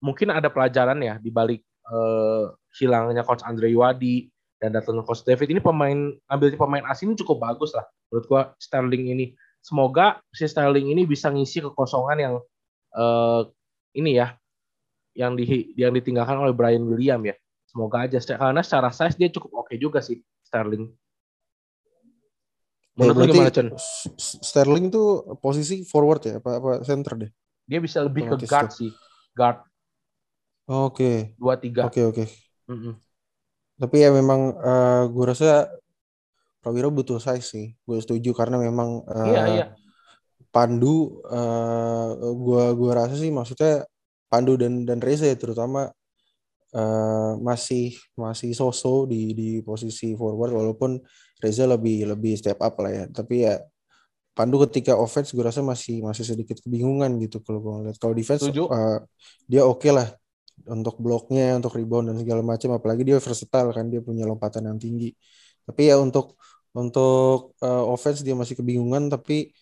mungkin 0.00 0.34
ada 0.34 0.48
pelajaran 0.50 0.98
ya 1.04 1.20
di 1.20 1.30
balik 1.30 1.60
eh, 1.62 2.46
hilangnya 2.76 3.24
coach 3.24 3.44
Andre 3.44 3.72
Wadi 3.76 4.28
dan 4.60 4.72
datangnya 4.72 5.04
coach 5.04 5.24
David 5.26 5.50
ini 5.52 5.60
pemain 5.60 6.14
ambil 6.30 6.54
pemain 6.54 6.84
asing 6.88 7.12
ini 7.12 7.16
cukup 7.18 7.42
bagus 7.42 7.74
lah 7.76 7.84
menurut 8.08 8.26
gua 8.28 8.42
Sterling 8.56 9.12
ini 9.12 9.34
semoga 9.60 10.22
si 10.32 10.46
Sterling 10.46 10.92
ini 10.92 11.02
bisa 11.04 11.28
ngisi 11.28 11.60
kekosongan 11.64 12.18
yang 12.18 12.34
eh, 12.94 13.42
ini 13.98 14.18
ya 14.18 14.34
yang 15.12 15.36
di 15.36 15.76
yang 15.76 15.92
ditinggalkan 15.92 16.40
oleh 16.40 16.56
Brian 16.56 16.84
William 16.88 17.20
ya 17.26 17.36
semoga 17.68 18.04
aja 18.04 18.20
karena 18.20 18.60
secara 18.60 18.92
size 18.92 19.16
dia 19.16 19.28
cukup 19.32 19.64
oke 19.64 19.72
okay 19.72 19.76
juga 19.80 20.04
sih 20.04 20.20
Sterling. 20.52 20.84
Menurut 22.92 23.24
ya, 23.24 23.28
gimana 23.32 23.48
Chen? 23.48 23.68
Sterling 24.20 24.92
tuh 24.92 25.40
posisi 25.40 25.80
forward 25.80 26.20
ya 26.28 26.34
apa 26.44 26.60
apa 26.60 26.70
center 26.84 27.16
deh? 27.16 27.30
Dia 27.64 27.80
bisa 27.80 28.04
lebih 28.04 28.28
ke 28.28 28.44
guard 28.44 28.68
sih, 28.68 28.92
guard. 29.32 29.64
Oke. 30.68 30.92
Okay. 30.92 31.16
Dua 31.40 31.56
tiga. 31.56 31.88
Oke 31.88 32.04
okay, 32.04 32.04
oke. 32.04 32.16
Okay. 32.20 32.51
Mm 32.68 32.78
-hmm. 32.78 32.94
Tapi 33.82 33.96
ya 33.98 34.10
memang 34.14 34.40
uh, 34.58 34.70
eh, 34.70 35.02
gue 35.10 35.24
rasa 35.26 35.66
Prawira 36.62 36.86
butuh 36.86 37.18
size 37.18 37.42
sih. 37.42 37.66
Gue 37.82 37.98
setuju 37.98 38.30
karena 38.30 38.54
memang 38.54 39.02
uh, 39.02 39.26
iya, 39.26 39.42
iya. 39.50 39.66
Pandu 40.52 41.24
uh, 41.32 42.12
gua 42.36 42.76
gua 42.76 42.92
rasa 43.02 43.16
sih 43.16 43.32
maksudnya 43.32 43.88
Pandu 44.28 44.60
dan 44.60 44.84
dan 44.84 45.00
Reza 45.00 45.24
ya 45.24 45.34
terutama 45.34 45.88
uh, 46.76 47.32
masih 47.40 47.96
masih 48.12 48.52
soso 48.52 49.08
di 49.08 49.32
di 49.32 49.48
posisi 49.64 50.12
forward 50.12 50.52
walaupun 50.52 51.00
Reza 51.40 51.64
lebih 51.64 52.04
lebih 52.12 52.36
step 52.36 52.60
up 52.60 52.76
lah 52.84 52.92
ya 52.92 53.04
tapi 53.08 53.48
ya 53.48 53.64
Pandu 54.36 54.60
ketika 54.68 54.92
offense 54.96 55.32
gue 55.32 55.44
rasa 55.44 55.64
masih 55.64 56.04
masih 56.04 56.24
sedikit 56.24 56.60
kebingungan 56.60 57.16
gitu 57.24 57.40
kalau 57.40 57.64
gue 57.64 57.72
ngeliat 57.72 57.96
kalau 57.96 58.12
defense 58.12 58.44
uh, 58.44 59.00
dia 59.48 59.64
oke 59.64 59.80
okay 59.80 59.92
lah 59.92 60.08
untuk 60.68 60.94
bloknya 61.02 61.58
untuk 61.58 61.72
rebound 61.78 62.12
dan 62.12 62.16
segala 62.22 62.42
macam 62.44 62.70
apalagi 62.78 63.02
dia 63.08 63.18
versatile 63.18 63.70
kan 63.74 63.86
dia 63.92 64.00
punya 64.04 64.24
lompatan 64.28 64.68
yang 64.68 64.78
tinggi. 64.78 65.14
Tapi 65.66 65.82
ya 65.90 65.96
untuk 65.98 66.38
untuk 66.72 67.54
uh, 67.60 67.84
offense 67.88 68.24
dia 68.26 68.34
masih 68.38 68.54
kebingungan 68.58 69.12
tapi 69.12 69.52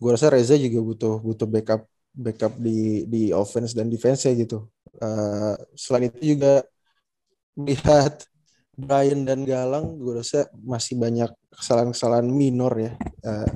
gue 0.00 0.10
rasa 0.10 0.32
Reza 0.32 0.54
juga 0.58 0.80
butuh 0.82 1.14
butuh 1.22 1.46
backup 1.48 1.82
backup 2.14 2.52
di 2.58 3.04
di 3.10 3.34
offense 3.34 3.74
dan 3.74 3.90
defense 3.90 4.26
ya 4.26 4.32
gitu. 4.34 4.70
Uh, 5.02 5.58
selain 5.74 6.10
itu 6.10 6.38
juga 6.38 6.62
melihat 7.58 8.26
Brian 8.74 9.22
dan 9.22 9.46
Galang, 9.46 9.98
gue 10.02 10.18
rasa 10.18 10.50
masih 10.58 10.98
banyak 10.98 11.30
kesalahan-kesalahan 11.54 12.26
minor 12.26 12.74
ya, 12.74 12.92
uh, 13.22 13.46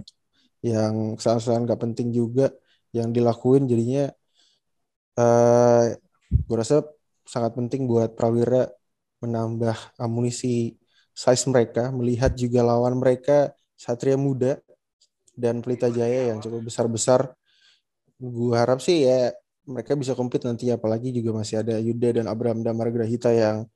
yang 0.62 1.18
kesalahan-kesalahan 1.18 1.66
gak 1.66 1.82
penting 1.82 2.08
juga 2.14 2.54
yang 2.94 3.10
dilakuin 3.10 3.66
jadinya 3.66 4.10
uh, 5.18 5.90
gue 6.30 6.56
rasa 6.56 6.84
sangat 7.24 7.52
penting 7.56 7.84
buat 7.84 8.16
Prawira 8.16 8.68
menambah 9.20 9.76
amunisi 10.00 10.78
size 11.12 11.44
mereka, 11.50 11.90
melihat 11.90 12.32
juga 12.38 12.62
lawan 12.62 12.96
mereka 12.96 13.52
Satria 13.74 14.14
Muda 14.14 14.62
dan 15.34 15.62
Pelita 15.62 15.90
Jaya 15.90 16.30
yang 16.34 16.38
cukup 16.38 16.70
besar-besar. 16.70 17.34
Gue 18.18 18.54
harap 18.54 18.78
sih 18.82 19.06
ya 19.06 19.34
mereka 19.68 19.94
bisa 19.94 20.16
compete 20.16 20.48
nanti 20.48 20.72
apalagi 20.72 21.12
juga 21.12 21.36
masih 21.36 21.60
ada 21.60 21.76
Yuda 21.76 22.22
dan 22.22 22.26
Abraham 22.26 22.64
Damar 22.64 22.88
Grahita 22.88 23.30
yang 23.30 23.68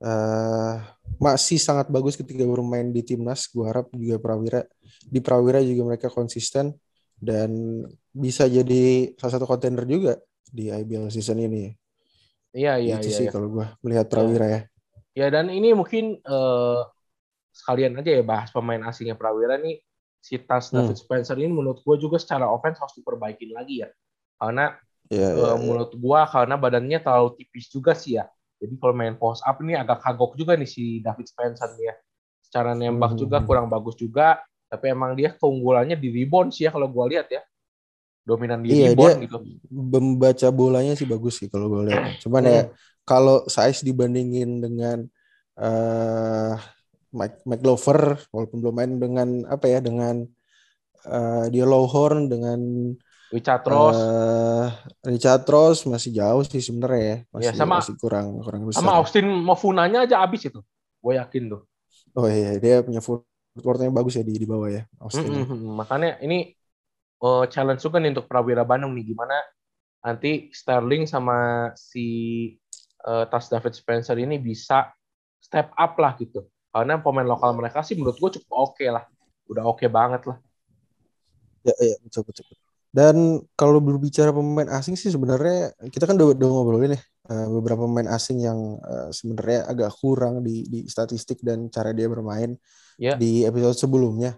uh, 0.00 0.74
masih 1.18 1.58
sangat 1.58 1.90
bagus 1.90 2.14
ketika 2.14 2.46
bermain 2.46 2.94
di 2.94 3.02
timnas. 3.04 3.50
Gue 3.50 3.66
harap 3.68 3.90
juga 3.92 4.22
Prawira 4.22 4.62
di 5.04 5.20
Prawira 5.20 5.60
juga 5.60 5.82
mereka 5.92 6.08
konsisten 6.12 6.72
dan 7.18 7.82
bisa 8.12 8.48
jadi 8.48 9.12
salah 9.18 9.32
satu 9.36 9.46
kontender 9.48 9.84
juga 9.88 10.16
di 10.48 10.68
IBL 10.68 11.08
season 11.08 11.40
ini. 11.40 11.81
Iya 12.52 12.72
iya 12.78 12.96
Itu 13.00 13.08
iya. 13.08 13.16
sih 13.16 13.24
iya. 13.28 13.32
kalau 13.32 13.48
gue 13.48 13.66
melihat 13.84 14.06
Prawira 14.12 14.46
ya. 14.48 14.60
Ya 15.12 15.26
dan 15.28 15.48
ini 15.52 15.76
mungkin 15.76 16.20
uh, 16.24 16.88
sekalian 17.52 17.96
aja 18.00 18.10
ya 18.20 18.22
bahas 18.24 18.48
pemain 18.52 18.80
asingnya 18.88 19.16
Prawira 19.16 19.56
nih 19.60 19.80
si 20.22 20.38
Tas 20.40 20.70
Hmm. 20.72 20.84
David 20.84 20.96
Spencer 21.00 21.36
ini 21.36 21.50
menurut 21.52 21.80
gue 21.84 21.96
juga 22.00 22.16
secara 22.16 22.48
offense 22.48 22.80
harus 22.80 22.94
diperbaikin 22.96 23.52
lagi 23.52 23.84
ya. 23.84 23.88
Karena 24.40 24.72
Ya, 25.12 25.28
ya, 25.28 25.52
ya. 25.52 25.54
menurut 25.60 25.92
gua 26.00 26.24
karena 26.24 26.56
badannya 26.56 26.96
terlalu 27.04 27.36
tipis 27.36 27.68
juga 27.68 27.92
sih 27.92 28.16
ya. 28.16 28.24
Jadi 28.56 28.80
kalau 28.80 28.96
main 28.96 29.12
post 29.20 29.44
up 29.44 29.60
ini 29.60 29.76
agak 29.76 30.00
kagok 30.00 30.40
juga 30.40 30.56
nih 30.56 30.64
si 30.64 31.04
David 31.04 31.28
Spencer 31.28 31.68
nih 31.76 31.92
ya. 31.92 31.94
Secara 32.40 32.72
nembak 32.72 33.12
Hmm. 33.12 33.20
juga 33.20 33.44
kurang 33.44 33.68
bagus 33.68 33.92
juga, 34.00 34.40
tapi 34.72 34.88
emang 34.88 35.12
dia 35.12 35.36
keunggulannya 35.36 36.00
di 36.00 36.08
rebound 36.08 36.56
sih 36.56 36.64
ya 36.64 36.72
kalau 36.72 36.88
gua 36.88 37.12
lihat 37.12 37.28
ya. 37.28 37.44
Dominan 38.22 38.62
di 38.62 38.70
Iya, 38.70 38.94
rebound 38.94 39.18
dia- 39.18 39.22
gitu. 39.26 39.38
membaca 39.72 40.48
bolanya 40.54 40.94
sih 40.94 41.06
bagus 41.10 41.42
sih 41.42 41.48
kalau 41.50 41.66
gue 41.72 41.90
lihat. 41.90 42.22
Cuman 42.22 42.42
ya 42.46 42.62
kalau 43.02 43.42
size 43.50 43.82
dibandingin 43.82 44.62
dengan 44.62 45.04
eh 45.58 46.54
Mike 47.12 47.44
McLover 47.44 48.16
walaupun 48.32 48.58
belum 48.64 48.74
main 48.78 48.92
dengan 48.96 49.28
apa 49.44 49.66
ya 49.68 49.84
dengan 49.84 50.24
eh, 51.04 51.44
dia 51.52 51.66
Lowhorn 51.66 52.30
dengan 52.30 52.60
Richard 53.32 53.64
Ross 53.68 53.96
eh, 53.98 54.66
Richard 55.08 55.42
Ross 55.48 55.78
masih 55.88 56.10
jauh 56.14 56.42
sih 56.46 56.62
sebenarnya 56.62 57.02
ya. 57.02 57.16
Masih, 57.34 57.46
Ya, 57.48 57.52
sama- 57.58 57.80
masih 57.82 57.94
kurang 57.98 58.38
kurang 58.40 58.62
besar. 58.70 58.80
sama 58.80 58.92
Austin 59.02 59.26
Mofunanya 59.28 60.06
aja 60.06 60.22
abis 60.22 60.46
itu. 60.48 60.60
Gue 61.02 61.18
yakin 61.18 61.42
tuh. 61.52 61.62
Oh 62.14 62.28
iya 62.28 62.56
dia 62.60 62.80
punya 62.86 63.00
footworknya 63.02 63.90
bagus 63.92 64.14
ya 64.20 64.24
di 64.24 64.36
di 64.36 64.46
bawah 64.48 64.68
ya 64.70 64.82
Austin. 65.00 65.32
Mm-mm. 65.32 65.74
Makanya 65.76 66.20
ini 66.22 66.54
eh, 67.22 67.44
challenge 67.48 67.82
juga 67.82 68.02
nih 68.02 68.10
untuk 68.18 68.26
Prawira 68.26 68.66
Bandung 68.66 68.92
nih 68.98 69.14
gimana 69.14 69.38
nanti 70.02 70.50
Sterling 70.50 71.06
sama 71.06 71.70
si 71.78 72.06
eh, 73.06 73.24
Tas 73.30 73.46
David 73.46 73.74
Spencer 73.78 74.18
ini 74.18 74.36
bisa 74.42 74.90
step 75.38 75.70
up 75.78 75.94
lah 75.98 76.18
gitu. 76.18 76.46
Karena 76.72 76.98
pemain 76.98 77.26
lokal 77.26 77.52
mereka 77.52 77.84
sih 77.84 77.94
menurut 77.94 78.16
gue 78.18 78.30
cukup 78.40 78.72
oke 78.72 78.84
lah. 78.88 79.04
Udah 79.46 79.64
oke 79.68 79.84
banget 79.92 80.24
lah. 80.26 80.38
Ya, 81.62 81.74
ya 81.78 81.96
betul 82.02 82.26
betul. 82.26 82.44
betul. 82.48 82.58
Dan 82.92 83.40
kalau 83.56 83.80
berbicara 83.80 84.36
pemain 84.36 84.68
asing 84.68 85.00
sih 85.00 85.08
sebenarnya 85.08 85.72
kita 85.88 86.04
kan 86.04 86.12
udah, 86.12 86.36
udah 86.36 86.48
ngobrolin 86.52 86.92
ya 86.92 87.00
eh, 87.32 87.48
beberapa 87.48 87.88
pemain 87.88 88.10
asing 88.12 88.44
yang 88.44 88.76
eh, 88.84 89.08
sebenarnya 89.14 89.64
agak 89.64 89.90
kurang 89.96 90.44
di, 90.44 90.68
di 90.68 90.84
statistik 90.84 91.40
dan 91.40 91.72
cara 91.72 91.96
dia 91.96 92.08
bermain 92.10 92.58
Ya. 93.00 93.16
di 93.16 93.42
episode 93.48 93.74
sebelumnya. 93.74 94.36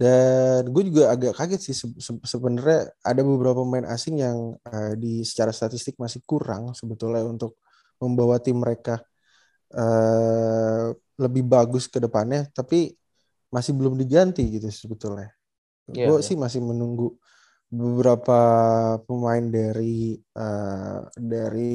Dan 0.00 0.72
gue 0.72 0.82
juga 0.88 1.12
agak 1.12 1.36
kaget 1.36 1.60
sih 1.60 1.76
se- 1.76 2.00
se- 2.00 2.24
sebenarnya 2.24 2.88
ada 3.04 3.20
beberapa 3.20 3.60
pemain 3.60 3.84
asing 3.92 4.16
yang 4.24 4.38
eh, 4.64 4.94
di 4.96 5.12
secara 5.28 5.52
statistik 5.52 6.00
masih 6.00 6.24
kurang 6.24 6.72
sebetulnya 6.72 7.20
untuk 7.28 7.60
membawa 8.00 8.40
tim 8.40 8.56
mereka 8.64 9.04
eh, 9.74 10.86
lebih 11.20 11.44
bagus 11.44 11.84
ke 11.92 11.98
depannya, 12.00 12.48
tapi 12.56 12.96
masih 13.54 13.72
belum 13.78 13.94
diganti 14.00 14.42
gitu 14.56 14.68
sebetulnya. 14.72 15.28
Iya, 15.92 16.06
gue 16.06 16.16
iya. 16.18 16.26
sih 16.28 16.36
masih 16.38 16.60
menunggu 16.64 17.18
beberapa 17.70 18.38
pemain 19.06 19.44
dari 19.46 20.16
eh, 20.18 20.98
dari 21.18 21.74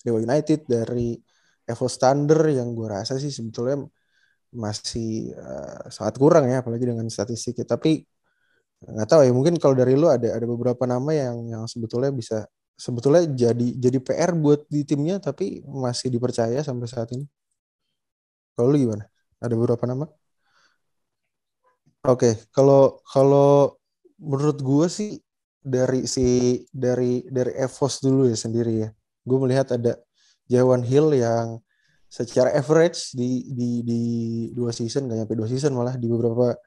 Dewa 0.00 0.18
United, 0.22 0.60
dari 0.64 1.18
Evo 1.68 1.86
Standard 1.86 2.50
yang 2.54 2.72
gue 2.78 2.88
rasa 2.88 3.20
sih 3.20 3.30
sebetulnya 3.32 3.84
masih 4.54 5.32
eh, 5.34 5.80
sangat 5.94 6.14
kurang 6.22 6.44
ya, 6.50 6.62
apalagi 6.62 6.84
dengan 6.90 7.06
statistiknya. 7.10 7.66
Tapi 7.68 8.02
nggak 8.80 9.08
tahu 9.10 9.20
ya, 9.26 9.32
mungkin 9.36 9.54
kalau 9.62 9.76
dari 9.76 9.94
lu 9.98 10.08
ada 10.08 10.28
ada 10.36 10.46
beberapa 10.48 10.84
nama 10.88 11.10
yang 11.12 11.36
yang 11.52 11.64
sebetulnya 11.68 12.10
bisa 12.14 12.48
sebetulnya 12.80 13.28
jadi 13.28 13.66
jadi 13.76 13.98
PR 14.00 14.32
buat 14.36 14.64
di 14.72 14.82
timnya, 14.88 15.20
tapi 15.20 15.62
masih 15.68 16.08
dipercaya 16.14 16.60
sampai 16.64 16.86
saat 16.88 17.08
ini. 17.16 17.26
Kalau 18.56 18.68
lu 18.72 18.78
gimana? 18.84 19.04
Ada 19.40 19.54
beberapa 19.56 19.84
nama? 19.88 20.06
Oke, 22.04 22.32
kalau 22.56 23.00
kalau 23.12 23.76
menurut 24.16 24.58
gue 24.64 24.86
sih 24.88 25.10
dari 25.60 26.08
si 26.08 26.24
dari 26.72 27.24
dari 27.28 27.52
Evos 27.60 28.00
dulu 28.00 28.24
ya 28.28 28.36
sendiri 28.36 28.72
ya. 28.84 28.88
Gue 29.28 29.38
melihat 29.44 29.76
ada 29.76 30.00
Jawan 30.48 30.80
Hill 30.84 31.12
yang 31.16 31.60
secara 32.10 32.50
average 32.58 33.14
di 33.14 33.46
di 33.54 33.70
di 33.86 34.00
dua 34.50 34.74
season 34.74 35.06
nggak 35.06 35.18
nyampe 35.22 35.34
dua 35.38 35.46
season 35.46 35.78
malah 35.78 35.94
di 35.94 36.10
beberapa 36.10 36.58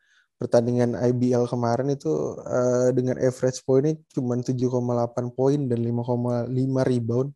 pertandingan 0.43 0.99
IBL 0.99 1.47
kemarin 1.47 1.93
itu 1.93 2.39
eh, 2.43 2.89
dengan 2.91 3.15
average 3.21 3.63
poinnya 3.63 3.95
cuma 4.11 4.35
7,8 4.35 5.31
poin 5.31 5.59
dan 5.71 5.79
5,5 5.79 6.51
rebound. 6.83 7.29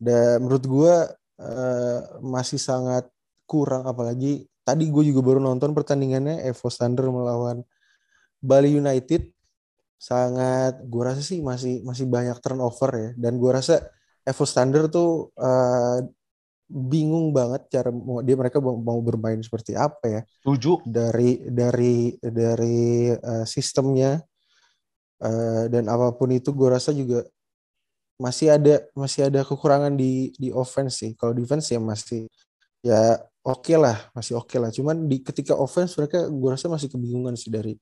Dan 0.00 0.46
menurut 0.46 0.64
gue 0.64 0.94
eh, 1.42 2.00
masih 2.22 2.60
sangat 2.62 3.10
kurang 3.50 3.82
apalagi 3.90 4.46
tadi 4.62 4.86
gue 4.86 5.02
juga 5.10 5.20
baru 5.26 5.40
nonton 5.42 5.74
pertandingannya 5.74 6.46
Evo 6.46 6.70
Standard 6.70 7.10
melawan 7.10 7.66
Bali 8.38 8.70
United 8.78 9.26
sangat 10.00 10.80
gue 10.86 11.02
rasa 11.04 11.20
sih 11.20 11.44
masih 11.44 11.84
masih 11.84 12.06
banyak 12.08 12.38
turnover 12.40 12.90
ya 12.94 13.10
dan 13.20 13.36
gue 13.36 13.50
rasa 13.50 13.90
Evo 14.24 14.46
Standard 14.46 14.88
tuh 14.94 15.34
eh, 15.34 15.98
bingung 16.70 17.34
banget 17.34 17.66
cara 17.66 17.90
mau 17.90 18.22
dia 18.22 18.38
mereka 18.38 18.62
mau, 18.62 19.02
bermain 19.02 19.42
seperti 19.42 19.74
apa 19.74 20.06
ya. 20.06 20.20
Setuju. 20.40 20.86
dari 20.86 21.42
dari 21.50 22.14
dari 22.22 23.10
eh, 23.10 23.44
sistemnya 23.44 24.22
eh, 25.18 25.64
dan 25.66 25.90
apa 25.90 26.14
pun 26.14 26.30
itu 26.30 26.54
gue 26.54 26.68
rasa 26.70 26.94
juga 26.94 27.26
masih 28.20 28.54
ada 28.54 28.86
masih 28.94 29.26
ada 29.26 29.42
kekurangan 29.42 29.98
di 29.98 30.30
di 30.38 30.54
offense 30.54 31.02
sih. 31.02 31.10
Kalau 31.18 31.34
defense 31.34 31.74
ya 31.74 31.80
masih 31.82 32.30
ya 32.86 33.18
oke 33.42 33.74
lah 33.74 33.98
masih 34.14 34.38
oke 34.38 34.54
lah. 34.60 34.70
Cuman 34.70 35.10
di 35.10 35.24
ketika 35.26 35.58
offense 35.58 35.98
mereka 35.98 36.30
gue 36.30 36.48
rasa 36.52 36.70
masih 36.70 36.86
kebingungan 36.86 37.34
sih 37.34 37.50
dari 37.50 37.74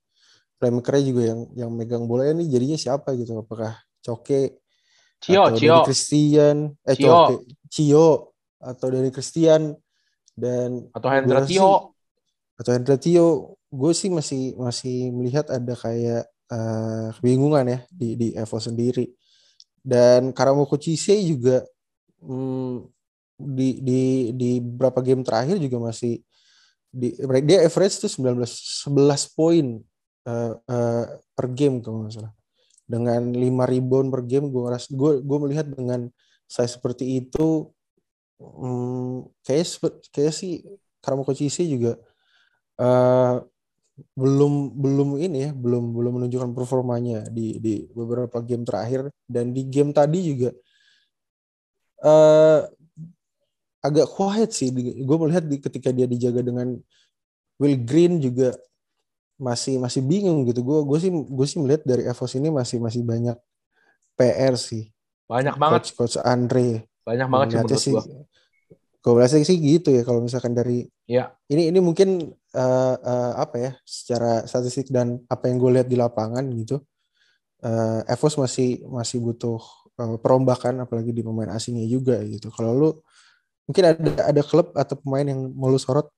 playmakernya 0.58 1.04
juga 1.04 1.22
yang 1.34 1.40
yang 1.54 1.70
megang 1.70 2.04
bola 2.08 2.26
ini 2.30 2.48
jadinya 2.48 2.78
siapa? 2.80 3.12
gitu. 3.14 3.36
Apakah 3.36 3.76
Coke 4.02 4.64
Cio, 5.18 5.42
atau 5.42 5.58
Cio. 5.58 5.76
Christian? 5.84 6.72
Eh 6.86 6.96
Cio. 6.96 7.10
Coke 7.10 7.34
Cio 7.68 8.27
atau 8.58 8.86
dari 8.90 9.10
Christian. 9.10 9.74
Dan 10.38 10.86
Atau 10.94 11.10
Hendra 11.10 11.42
sih- 11.42 11.58
Tio. 11.58 11.94
atau 12.58 12.70
Hendra 12.74 12.94
Tio. 12.98 13.58
Gue 13.68 13.92
sih 13.92 14.08
masih 14.08 14.54
masih 14.56 15.10
melihat 15.12 15.50
ada 15.50 15.74
kayak 15.74 16.24
eh, 16.48 17.06
kebingungan 17.18 17.64
ya 17.68 17.78
di 17.92 18.14
di 18.16 18.28
Evo 18.34 18.56
sendiri. 18.58 19.10
Dan 19.82 20.30
Karamoko 20.32 20.78
Chise 20.78 21.18
juga 21.22 21.62
hmm, 22.22 22.86
di 23.38 23.78
di 23.82 24.02
di 24.34 24.50
beberapa 24.58 24.98
game 25.04 25.22
terakhir 25.22 25.58
juga 25.62 25.78
masih 25.90 26.18
di 26.88 27.14
dia 27.44 27.62
average 27.62 28.00
tuh 28.00 28.10
19 28.10 28.40
11 28.42 29.36
poin 29.36 29.66
eh, 30.24 30.52
eh, 30.56 31.06
per 31.36 31.46
game 31.52 31.78
kalau 31.84 32.06
nggak 32.06 32.14
salah. 32.16 32.32
Dengan 32.88 33.28
5 33.36 33.68
rebound 33.68 34.08
per 34.08 34.22
game 34.24 34.48
gue 34.48 34.64
gue 34.72 35.12
gue 35.20 35.38
melihat 35.44 35.66
dengan 35.68 36.08
saya 36.48 36.66
seperti 36.66 37.20
itu 37.20 37.68
hmm, 38.38 39.28
kayak 39.44 39.66
kayak 40.14 40.32
sih 40.34 40.62
Karamoko 40.98 41.34
Chise 41.34 41.62
juga 41.66 41.98
eh, 42.78 43.36
belum 44.14 44.78
belum 44.78 45.08
ini 45.18 45.38
ya 45.46 45.50
belum 45.50 45.90
belum 45.90 46.12
menunjukkan 46.22 46.54
performanya 46.54 47.26
di 47.30 47.58
di 47.58 47.74
beberapa 47.90 48.38
game 48.42 48.62
terakhir. 48.62 49.10
Dan 49.26 49.50
di 49.50 49.66
game 49.66 49.90
tadi 49.90 50.18
juga 50.22 50.50
eh 52.06 52.62
agak 53.82 54.06
quiet 54.10 54.50
sih. 54.54 54.70
Gue 55.02 55.16
melihat 55.18 55.44
di, 55.46 55.58
ketika 55.58 55.90
dia 55.90 56.06
dijaga 56.06 56.42
dengan 56.42 56.78
Will 57.58 57.78
Green 57.82 58.22
juga 58.22 58.54
masih 59.38 59.78
masih 59.82 60.02
bingung 60.02 60.46
gitu. 60.46 60.62
Gue 60.62 60.82
gue 60.86 60.98
sih 60.98 61.10
gue 61.10 61.46
sih 61.46 61.58
melihat 61.58 61.82
dari 61.86 62.06
Evos 62.06 62.34
ini 62.34 62.50
masih 62.50 62.78
masih 62.78 63.02
banyak 63.02 63.38
PR 64.18 64.54
sih. 64.58 64.90
Banyak 65.26 65.54
banget. 65.58 65.90
coach 65.90 65.90
coach 65.94 66.16
Andre. 66.22 66.86
Banyak 67.02 67.26
banget 67.30 67.78
sih 67.78 67.94
sih. 67.94 67.94
Gue 69.08 69.24
rasa 69.24 69.40
sih 69.40 69.56
gitu 69.56 69.88
ya 69.88 70.04
kalau 70.04 70.20
misalkan 70.20 70.52
dari 70.52 70.84
Iya. 71.08 71.32
ini 71.48 71.72
ini 71.72 71.80
mungkin 71.80 72.20
eh, 72.52 72.96
eh, 73.00 73.32
apa 73.40 73.56
ya 73.56 73.72
secara 73.88 74.44
statistik 74.44 74.92
dan 74.92 75.24
apa 75.32 75.48
yang 75.48 75.56
gue 75.56 75.70
lihat 75.80 75.88
di 75.88 75.96
lapangan 75.96 76.44
gitu 76.52 76.84
eh 77.64 78.00
Evos 78.06 78.36
masih 78.36 78.84
masih 78.86 79.18
butuh 79.24 79.58
eh, 79.96 80.16
perombakan 80.20 80.84
apalagi 80.84 81.10
di 81.16 81.24
pemain 81.24 81.48
asingnya 81.50 81.88
juga 81.88 82.20
gitu. 82.22 82.52
Kalau 82.52 82.76
lu 82.76 82.90
mungkin 83.64 83.84
ada 83.96 84.30
ada 84.30 84.42
klub 84.44 84.76
atau 84.76 84.94
pemain 85.00 85.24
yang 85.24 85.40
mau 85.56 85.72
lu 85.72 85.80
sorot 85.80 86.12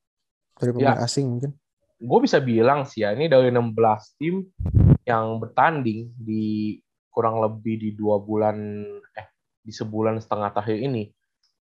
dari 0.59 0.75
pemain 0.75 1.01
asing 1.01 1.31
mungkin? 1.31 1.55
Gue 1.97 2.19
bisa 2.27 2.43
bilang 2.43 2.85
sih 2.85 3.07
ya 3.07 3.15
ini 3.15 3.31
dari 3.31 3.49
16 3.55 4.19
tim 4.19 4.45
yang 5.07 5.39
bertanding 5.39 6.13
di 6.19 6.77
kurang 7.09 7.41
lebih 7.41 7.79
di 7.79 7.91
dua 7.97 8.21
bulan 8.21 8.85
eh 9.17 9.27
di 9.61 9.73
sebulan 9.73 10.21
setengah 10.21 10.51
terakhir 10.53 10.79
ini 10.81 11.09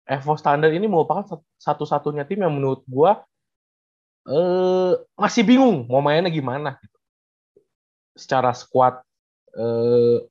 Evo 0.06 0.38
Standard 0.38 0.70
ini 0.70 0.86
merupakan 0.86 1.26
satu-satunya 1.58 2.22
tim 2.24 2.46
yang 2.46 2.54
menurut 2.54 2.86
gue 2.86 3.10
eh, 4.30 4.92
masih 5.18 5.42
bingung 5.42 5.90
mau 5.90 5.98
mainnya 5.98 6.30
gimana 6.30 6.78
gitu. 6.78 6.98
secara 8.14 8.54
squad 8.54 9.02
eh, 9.58 10.22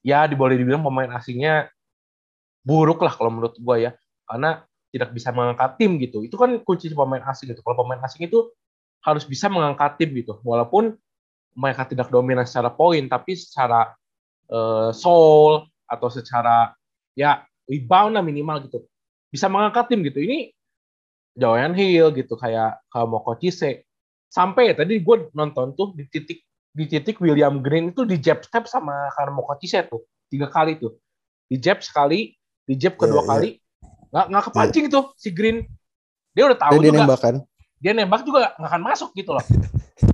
ya 0.00 0.24
boleh 0.32 0.56
dibilang 0.56 0.82
pemain 0.82 1.12
asingnya 1.14 1.68
buruk 2.64 3.04
lah 3.04 3.12
kalau 3.12 3.28
menurut 3.28 3.54
gue 3.60 3.76
ya 3.84 3.92
karena 4.24 4.64
tidak 4.92 5.12
bisa 5.12 5.28
mengangkat 5.32 5.76
tim 5.76 6.00
gitu 6.00 6.24
itu 6.24 6.36
kan 6.40 6.56
kunci 6.64 6.88
pemain 6.92 7.22
asing 7.28 7.52
gitu 7.52 7.60
kalau 7.60 7.84
pemain 7.84 8.00
asing 8.00 8.26
itu 8.26 8.48
harus 9.02 9.26
bisa 9.26 9.50
mengangkat 9.50 9.98
tim 9.98 10.14
gitu. 10.14 10.38
Walaupun 10.46 10.94
mereka 11.52 11.84
tidak 11.84 12.08
dominan 12.08 12.46
secara 12.46 12.72
poin, 12.72 13.04
tapi 13.10 13.36
secara 13.36 13.92
uh, 14.48 14.94
soul 14.94 15.66
atau 15.84 16.08
secara 16.08 16.72
ya 17.12 17.44
rebound 17.68 18.16
lah 18.16 18.24
minimal 18.24 18.62
gitu. 18.64 18.86
Bisa 19.32 19.48
mengangkat 19.48 19.88
tim 19.88 20.04
gitu. 20.04 20.20
Ini 20.20 20.52
Joanne 21.32 21.72
Hill 21.72 22.12
gitu 22.12 22.36
kayak 22.36 22.84
Kamoko 22.92 23.32
Chise. 23.40 23.88
Sampai 24.28 24.72
ya 24.72 24.74
tadi 24.76 25.00
gue 25.00 25.16
nonton 25.32 25.72
tuh 25.72 25.96
di 25.96 26.04
titik 26.08 26.44
di 26.72 26.84
titik 26.88 27.20
William 27.20 27.60
Green 27.60 27.92
itu 27.92 28.04
di 28.04 28.20
jab 28.20 28.44
step 28.44 28.68
sama 28.68 29.08
Kamoko 29.16 29.56
Chise 29.56 29.88
tuh 29.88 30.04
tiga 30.28 30.52
kali 30.52 30.76
tuh. 30.76 31.00
Di 31.48 31.56
jab 31.56 31.80
sekali, 31.80 32.36
di 32.68 32.74
jab 32.76 33.00
kedua 33.00 33.24
yeah, 33.24 33.28
kali 33.28 33.50
nggak 34.12 34.26
nggak 34.28 34.44
kepancing 34.52 34.84
yeah. 34.88 34.94
tuh 34.94 35.04
si 35.16 35.32
Green. 35.32 35.64
Dia 36.36 36.52
udah 36.52 36.58
tahu 36.60 36.80
Dan 36.80 36.92
juga. 36.92 37.16
Dia 37.16 37.40
dia 37.82 37.92
nembak 37.98 38.22
juga 38.22 38.54
nggak 38.54 38.70
akan 38.70 38.82
masuk 38.84 39.10
gitu 39.16 39.32
loh. 39.34 39.44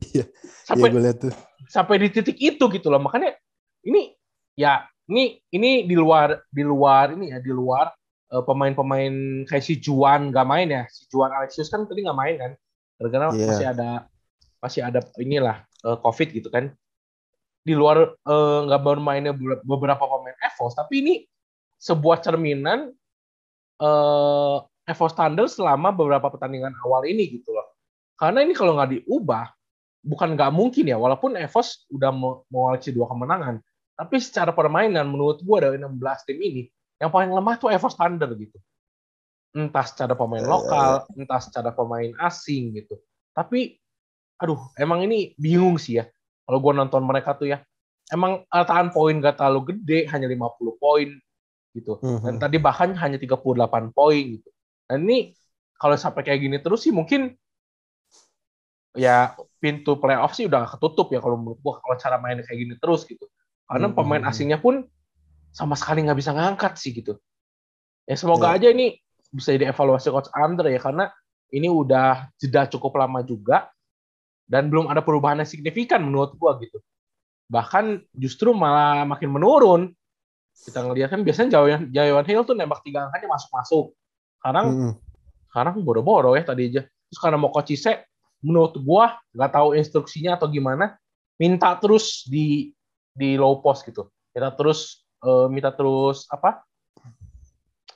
Iya. 0.09 0.25
sampai 0.65 0.89
iya 0.89 1.13
tuh. 1.13 1.33
sampai 1.69 2.01
di 2.01 2.09
titik 2.09 2.41
itu 2.41 2.65
gitu 2.73 2.89
loh. 2.89 2.97
Makanya 2.97 3.37
ini 3.85 4.17
ya 4.57 4.89
ini 5.09 5.37
ini 5.53 5.85
di 5.85 5.93
luar 5.93 6.49
di 6.49 6.65
luar 6.65 7.13
ini 7.13 7.29
ya 7.29 7.39
di 7.45 7.53
luar 7.53 7.93
pemain-pemain 8.29 9.45
kayak 9.49 9.65
si 9.65 9.81
Juan 9.81 10.29
nggak 10.33 10.47
main 10.49 10.69
ya. 10.69 10.83
Si 10.93 11.09
Juan 11.09 11.33
Alexius 11.33 11.73
kan 11.73 11.89
tadi 11.89 12.05
nggak 12.05 12.19
main 12.19 12.35
kan. 12.37 12.53
Karena 12.99 13.29
yeah. 13.33 13.49
masih 13.49 13.67
ada 13.73 13.89
masih 14.59 14.81
ada 14.85 15.01
inilah 15.17 15.57
uh, 15.87 15.97
COVID 16.01 16.29
gitu 16.37 16.49
kan. 16.53 16.75
Di 17.63 17.77
luar 17.77 18.17
eh, 18.17 18.59
nggak 18.65 18.81
uh, 18.81 18.85
baru 18.85 19.01
mainnya 19.03 19.37
beberapa 19.61 20.01
pemain 20.01 20.33
EVOS, 20.41 20.73
tapi 20.73 21.05
ini 21.05 21.15
sebuah 21.77 22.25
cerminan 22.25 22.89
uh, 23.83 24.65
Evo 24.89 25.07
Standard 25.13 25.53
selama 25.53 25.93
beberapa 25.93 26.33
pertandingan 26.33 26.73
awal 26.81 27.05
ini 27.05 27.39
gitu 27.39 27.53
loh. 27.53 27.77
Karena 28.17 28.41
ini 28.41 28.57
kalau 28.57 28.73
nggak 28.75 28.99
diubah, 28.99 29.53
bukan 30.01 30.33
nggak 30.33 30.49
mungkin 30.49 30.89
ya, 30.89 30.97
walaupun 30.97 31.37
Evos 31.37 31.85
udah 31.93 32.09
mengoleksi 32.49 32.91
dua 32.91 33.07
kemenangan, 33.13 33.61
tapi 33.95 34.17
secara 34.19 34.51
permainan 34.57 35.07
menurut 35.07 35.45
gue 35.45 35.59
dari 35.61 35.77
16 35.77 36.27
tim 36.27 36.39
ini, 36.41 36.63
yang 36.99 37.11
paling 37.15 37.31
lemah 37.31 37.55
tuh 37.59 37.71
Evo 37.71 37.87
Standard 37.91 38.35
gitu. 38.35 38.59
Entah 39.55 39.87
secara 39.87 40.13
pemain 40.19 40.43
iya, 40.43 40.47
iya, 40.47 40.55
lokal, 40.55 40.91
iya. 41.09 41.25
entah 41.25 41.41
secara 41.41 41.71
pemain 41.73 42.11
asing 42.27 42.75
gitu. 42.77 42.99
Tapi, 43.33 43.79
aduh, 44.39 44.61
emang 44.77 45.07
ini 45.07 45.33
bingung 45.39 45.79
sih 45.79 46.03
ya. 46.03 46.05
Kalau 46.45 46.59
gue 46.59 46.73
nonton 46.75 47.03
mereka 47.07 47.39
tuh 47.39 47.55
ya, 47.55 47.63
emang 48.13 48.45
rataan 48.51 48.91
poin 48.91 49.15
gak 49.23 49.41
terlalu 49.41 49.75
gede, 49.75 50.11
hanya 50.11 50.27
50 50.27 50.83
poin 50.83 51.09
gitu. 51.73 52.01
Dan 52.03 52.37
mhm. 52.37 52.43
tadi 52.43 52.57
bahkan 52.59 52.93
hanya 52.99 53.17
38 53.17 53.95
poin 53.95 54.25
gitu. 54.37 54.49
Dan 54.89 55.05
ini 55.07 55.33
kalau 55.79 55.95
sampai 55.95 56.27
kayak 56.27 56.41
gini 56.43 56.59
terus 56.59 56.83
sih 56.83 56.91
mungkin 56.91 57.39
ya 58.99 59.39
pintu 59.63 59.95
playoff 60.01 60.35
sih 60.35 60.51
udah 60.51 60.67
ketutup 60.75 61.15
ya 61.15 61.23
kalau 61.23 61.39
menurut 61.39 61.63
gua 61.63 61.79
kalau 61.79 61.95
cara 61.95 62.19
mainnya 62.19 62.43
kayak 62.43 62.59
gini 62.59 62.75
terus 62.81 63.07
gitu. 63.07 63.29
Karena 63.69 63.93
hmm. 63.93 63.97
pemain 63.97 64.25
asingnya 64.27 64.59
pun 64.59 64.89
sama 65.59 65.75
sekali 65.75 66.07
nggak 66.07 66.19
bisa 66.23 66.31
ngangkat 66.31 66.79
sih 66.79 66.95
gitu. 66.95 67.19
Ya 68.07 68.15
semoga 68.15 68.55
yeah. 68.55 68.57
aja 68.63 68.69
ini 68.71 68.95
bisa 69.35 69.51
jadi 69.51 69.75
evaluasi 69.75 70.15
coach 70.15 70.31
Andre 70.31 70.79
ya 70.79 70.81
karena 70.81 71.11
ini 71.51 71.67
udah 71.67 72.31
jeda 72.39 72.71
cukup 72.71 72.95
lama 72.95 73.27
juga 73.27 73.67
dan 74.47 74.71
belum 74.71 74.87
ada 74.87 75.03
perubahan 75.03 75.43
yang 75.43 75.51
signifikan 75.51 75.99
menurut 76.07 76.39
gua 76.39 76.55
gitu. 76.63 76.79
Bahkan 77.51 78.07
justru 78.15 78.55
malah 78.55 79.03
makin 79.03 79.35
menurun. 79.35 79.83
Kita 80.59 80.87
ngeliat 80.87 81.11
kan 81.11 81.27
biasanya 81.27 81.59
Jawan 81.59 81.91
Jawan 81.91 82.27
Hill 82.27 82.47
tuh 82.47 82.55
nembak 82.55 82.87
tiga 82.87 83.11
angkanya 83.11 83.29
masuk-masuk. 83.35 83.93
Sekarang 84.39 84.67
hmm. 84.71 84.93
sekarang 85.51 85.75
boro-boro 85.83 86.39
ya 86.39 86.47
tadi 86.47 86.71
aja. 86.71 86.83
Terus 86.87 87.19
karena 87.19 87.39
mau 87.41 87.51
Cise, 87.67 88.07
menurut 88.47 88.79
gua 88.79 89.19
nggak 89.35 89.51
tahu 89.51 89.69
instruksinya 89.75 90.39
atau 90.39 90.47
gimana, 90.47 90.95
minta 91.35 91.75
terus 91.83 92.23
di 92.31 92.71
di 93.11 93.35
low 93.35 93.59
post 93.59 93.83
gitu. 93.85 94.07
Minta 94.33 94.55
terus 94.55 95.08
uh, 95.23 95.47
minta 95.51 95.71
terus 95.75 96.27
apa? 96.31 96.63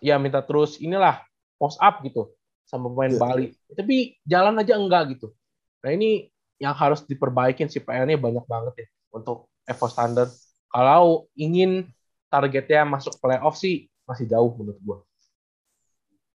Ya 0.03 0.19
minta 0.19 0.43
terus 0.43 0.79
inilah 0.83 1.23
post 1.59 1.79
up 1.79 2.03
gitu 2.03 2.35
sama 2.67 2.91
pemain 2.91 3.13
yeah. 3.15 3.21
Bali. 3.23 3.47
Tapi 3.71 3.97
jalan 4.27 4.59
aja 4.59 4.75
enggak 4.79 5.19
gitu. 5.19 5.31
Nah 5.83 5.91
ini 5.95 6.31
yang 6.63 6.75
harus 6.75 7.03
diperbaikin 7.03 7.67
sih 7.67 7.83
PR-nya 7.83 8.19
banyak 8.19 8.47
banget 8.47 8.87
ya 8.87 8.89
untuk 9.11 9.51
Evo 9.67 9.87
Standard. 9.91 10.31
Kalau 10.71 11.27
ingin 11.35 11.91
targetnya 12.33 12.87
masuk 12.87 13.19
playoff 13.19 13.59
sih 13.59 13.91
masih 14.07 14.31
jauh 14.31 14.55
menurut 14.57 14.81
gua. 14.83 14.99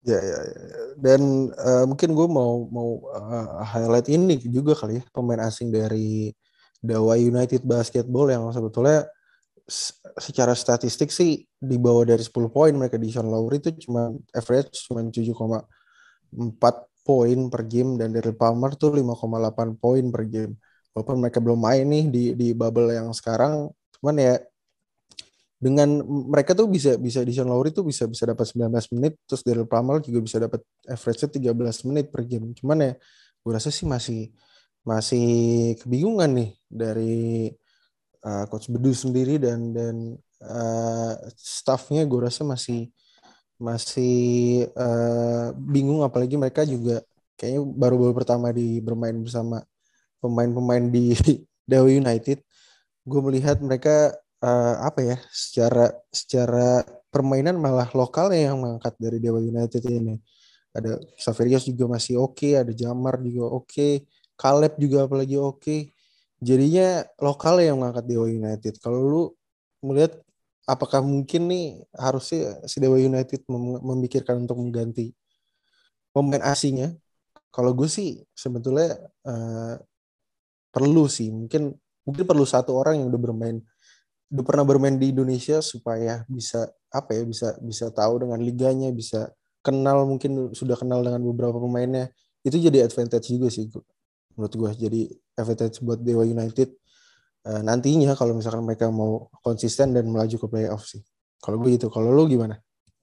Ya, 0.07 0.22
ya, 0.22 0.38
ya. 0.38 0.62
Dan 1.03 1.51
uh, 1.51 1.83
mungkin 1.83 2.14
gue 2.14 2.29
mau 2.31 2.70
mau 2.70 3.11
uh, 3.11 3.66
highlight 3.66 4.07
ini 4.07 4.38
juga 4.38 4.79
kali 4.79 5.03
ya 5.03 5.05
pemain 5.11 5.42
asing 5.42 5.75
dari 5.75 6.31
Dawa 6.79 7.18
United 7.18 7.66
Basketball 7.66 8.31
yang 8.31 8.46
sebetulnya 8.55 9.11
secara 10.17 10.55
statistik 10.55 11.11
sih 11.11 11.43
di 11.59 11.77
bawah 11.77 12.07
dari 12.07 12.23
10 12.23 12.31
poin 12.55 12.71
mereka 12.71 12.95
di 13.03 13.11
Sean 13.11 13.27
Lowry 13.27 13.59
itu 13.59 13.75
cuma 13.91 14.15
average 14.31 14.87
cuma 14.87 15.03
7,4 15.03 15.67
poin 17.07 17.39
per 17.51 17.63
game 17.67 17.99
dan 17.99 18.15
dari 18.15 18.31
Palmer 18.31 18.79
tuh 18.79 18.95
5,8 18.95 19.79
poin 19.79 20.05
per 20.15 20.23
game. 20.31 20.55
Walaupun 20.95 21.17
mereka 21.23 21.39
belum 21.43 21.59
main 21.59 21.87
nih 21.87 22.05
di 22.09 22.25
di 22.39 22.49
bubble 22.55 22.95
yang 22.95 23.11
sekarang, 23.11 23.69
cuman 23.99 24.17
ya 24.17 24.35
dengan 25.57 26.05
mereka 26.05 26.53
tuh 26.53 26.69
bisa 26.71 26.95
bisa 27.01 27.27
di 27.27 27.33
Sean 27.35 27.51
Lowry 27.51 27.75
tuh 27.75 27.83
bisa 27.83 28.07
bisa 28.07 28.29
dapat 28.29 28.47
19 28.55 28.71
menit 28.95 29.19
terus 29.25 29.43
Daryl 29.43 29.65
Palmer 29.67 29.99
juga 30.05 30.21
bisa 30.21 30.37
dapat 30.39 30.61
average-nya 30.87 31.29
13 31.33 31.89
menit 31.91 32.07
per 32.13 32.23
game. 32.23 32.55
Cuman 32.55 32.79
ya 32.87 32.93
gue 33.43 33.53
rasa 33.55 33.71
sih 33.75 33.87
masih 33.89 34.31
masih 34.87 35.27
kebingungan 35.83 36.31
nih 36.39 36.51
dari 36.71 37.51
uh, 38.27 38.45
coach 38.51 38.67
Bedu 38.67 38.91
sendiri 38.91 39.39
dan 39.39 39.71
dan 39.71 40.19
uh, 40.43 41.15
staffnya 41.39 42.03
gue 42.03 42.21
rasa 42.27 42.43
masih 42.43 42.91
masih 43.57 44.67
uh, 44.77 45.55
bingung 45.57 46.05
apalagi 46.05 46.37
mereka 46.37 46.67
juga 46.67 47.01
kayaknya 47.41 47.62
baru-baru 47.65 48.12
pertama 48.12 48.53
di 48.53 48.83
bermain 48.85 49.17
bersama 49.17 49.65
pemain-pemain 50.21 50.85
di 50.93 51.17
Dewa 51.71 51.89
United. 51.89 52.43
Gue 53.07 53.21
melihat 53.23 53.62
mereka 53.62 54.12
uh, 54.43 54.77
apa 54.83 55.01
ya 55.01 55.17
secara 55.31 55.95
secara 56.11 56.83
permainan 57.09 57.57
malah 57.57 57.89
lokalnya 57.97 58.53
yang 58.53 58.61
mengangkat 58.61 58.95
dari 59.01 59.19
Dewa 59.23 59.41
United 59.41 59.83
ini. 59.89 60.21
Ada 60.77 61.01
Saverius 61.17 61.65
juga 61.65 61.89
masih 61.97 62.21
oke, 62.21 62.45
okay, 62.45 62.53
ada 62.61 62.73
Jamar 62.77 63.17
juga 63.25 63.49
oke, 63.49 63.73
okay, 63.73 63.93
Caleb 64.37 64.77
juga 64.77 65.09
apalagi 65.09 65.41
oke. 65.41 65.65
Okay. 65.65 65.96
Jadinya 66.40 67.05
lokalnya 67.16 67.72
yang 67.72 67.79
mengangkat 67.81 68.05
Dewa 68.05 68.29
United. 68.29 68.75
Kalau 68.81 69.01
lu 69.01 69.22
melihat 69.81 70.20
apakah 70.68 71.01
mungkin 71.01 71.49
nih 71.49 71.66
harusnya 71.96 72.61
si 72.68 72.77
Dewa 72.83 73.01
United 73.01 73.46
mem 73.49 73.81
memikirkan 73.81 74.44
untuk 74.44 74.61
mengganti 74.61 75.16
pemain 76.12 76.44
asingnya? 76.44 76.92
Kalau 77.49 77.72
gue 77.72 77.88
sih 77.88 78.20
sebetulnya 78.37 79.01
uh, 79.25 79.81
perlu 80.68 81.09
sih, 81.09 81.33
mungkin 81.33 81.72
mungkin 82.05 82.25
perlu 82.29 82.44
satu 82.44 82.77
orang 82.77 83.01
yang 83.01 83.09
udah 83.09 83.20
bermain 83.20 83.59
udah 84.27 84.44
pernah 84.46 84.64
bermain 84.66 84.99
di 84.99 85.14
Indonesia 85.14 85.62
supaya 85.62 86.26
bisa 86.26 86.66
apa 86.91 87.14
ya 87.14 87.22
bisa 87.22 87.55
bisa 87.62 87.87
tahu 87.95 88.26
dengan 88.26 88.43
liganya 88.43 88.91
bisa 88.91 89.30
kenal 89.62 90.03
mungkin 90.07 90.51
sudah 90.51 90.74
kenal 90.74 91.03
dengan 91.03 91.22
beberapa 91.22 91.59
pemainnya 91.62 92.11
itu 92.43 92.59
jadi 92.59 92.87
advantage 92.87 93.30
juga 93.30 93.51
sih 93.51 93.70
menurut 94.37 94.55
gue 94.55 94.70
jadi 94.89 95.03
advantage 95.37 95.80
buat 95.82 95.99
Dewa 96.01 96.22
United 96.22 96.76
uh, 97.49 97.61
nantinya 97.64 98.12
kalau 98.14 98.37
misalkan 98.37 98.62
mereka 98.62 98.93
mau 98.93 99.32
konsisten 99.41 99.97
dan 99.97 100.07
melaju 100.07 100.37
ke 100.37 100.47
playoff 100.47 100.87
sih 100.87 101.03
kalau 101.41 101.61
gue 101.61 101.76
gitu 101.76 101.93
kalau 101.93 102.12
lu 102.12 102.28
gimana? 102.28 102.61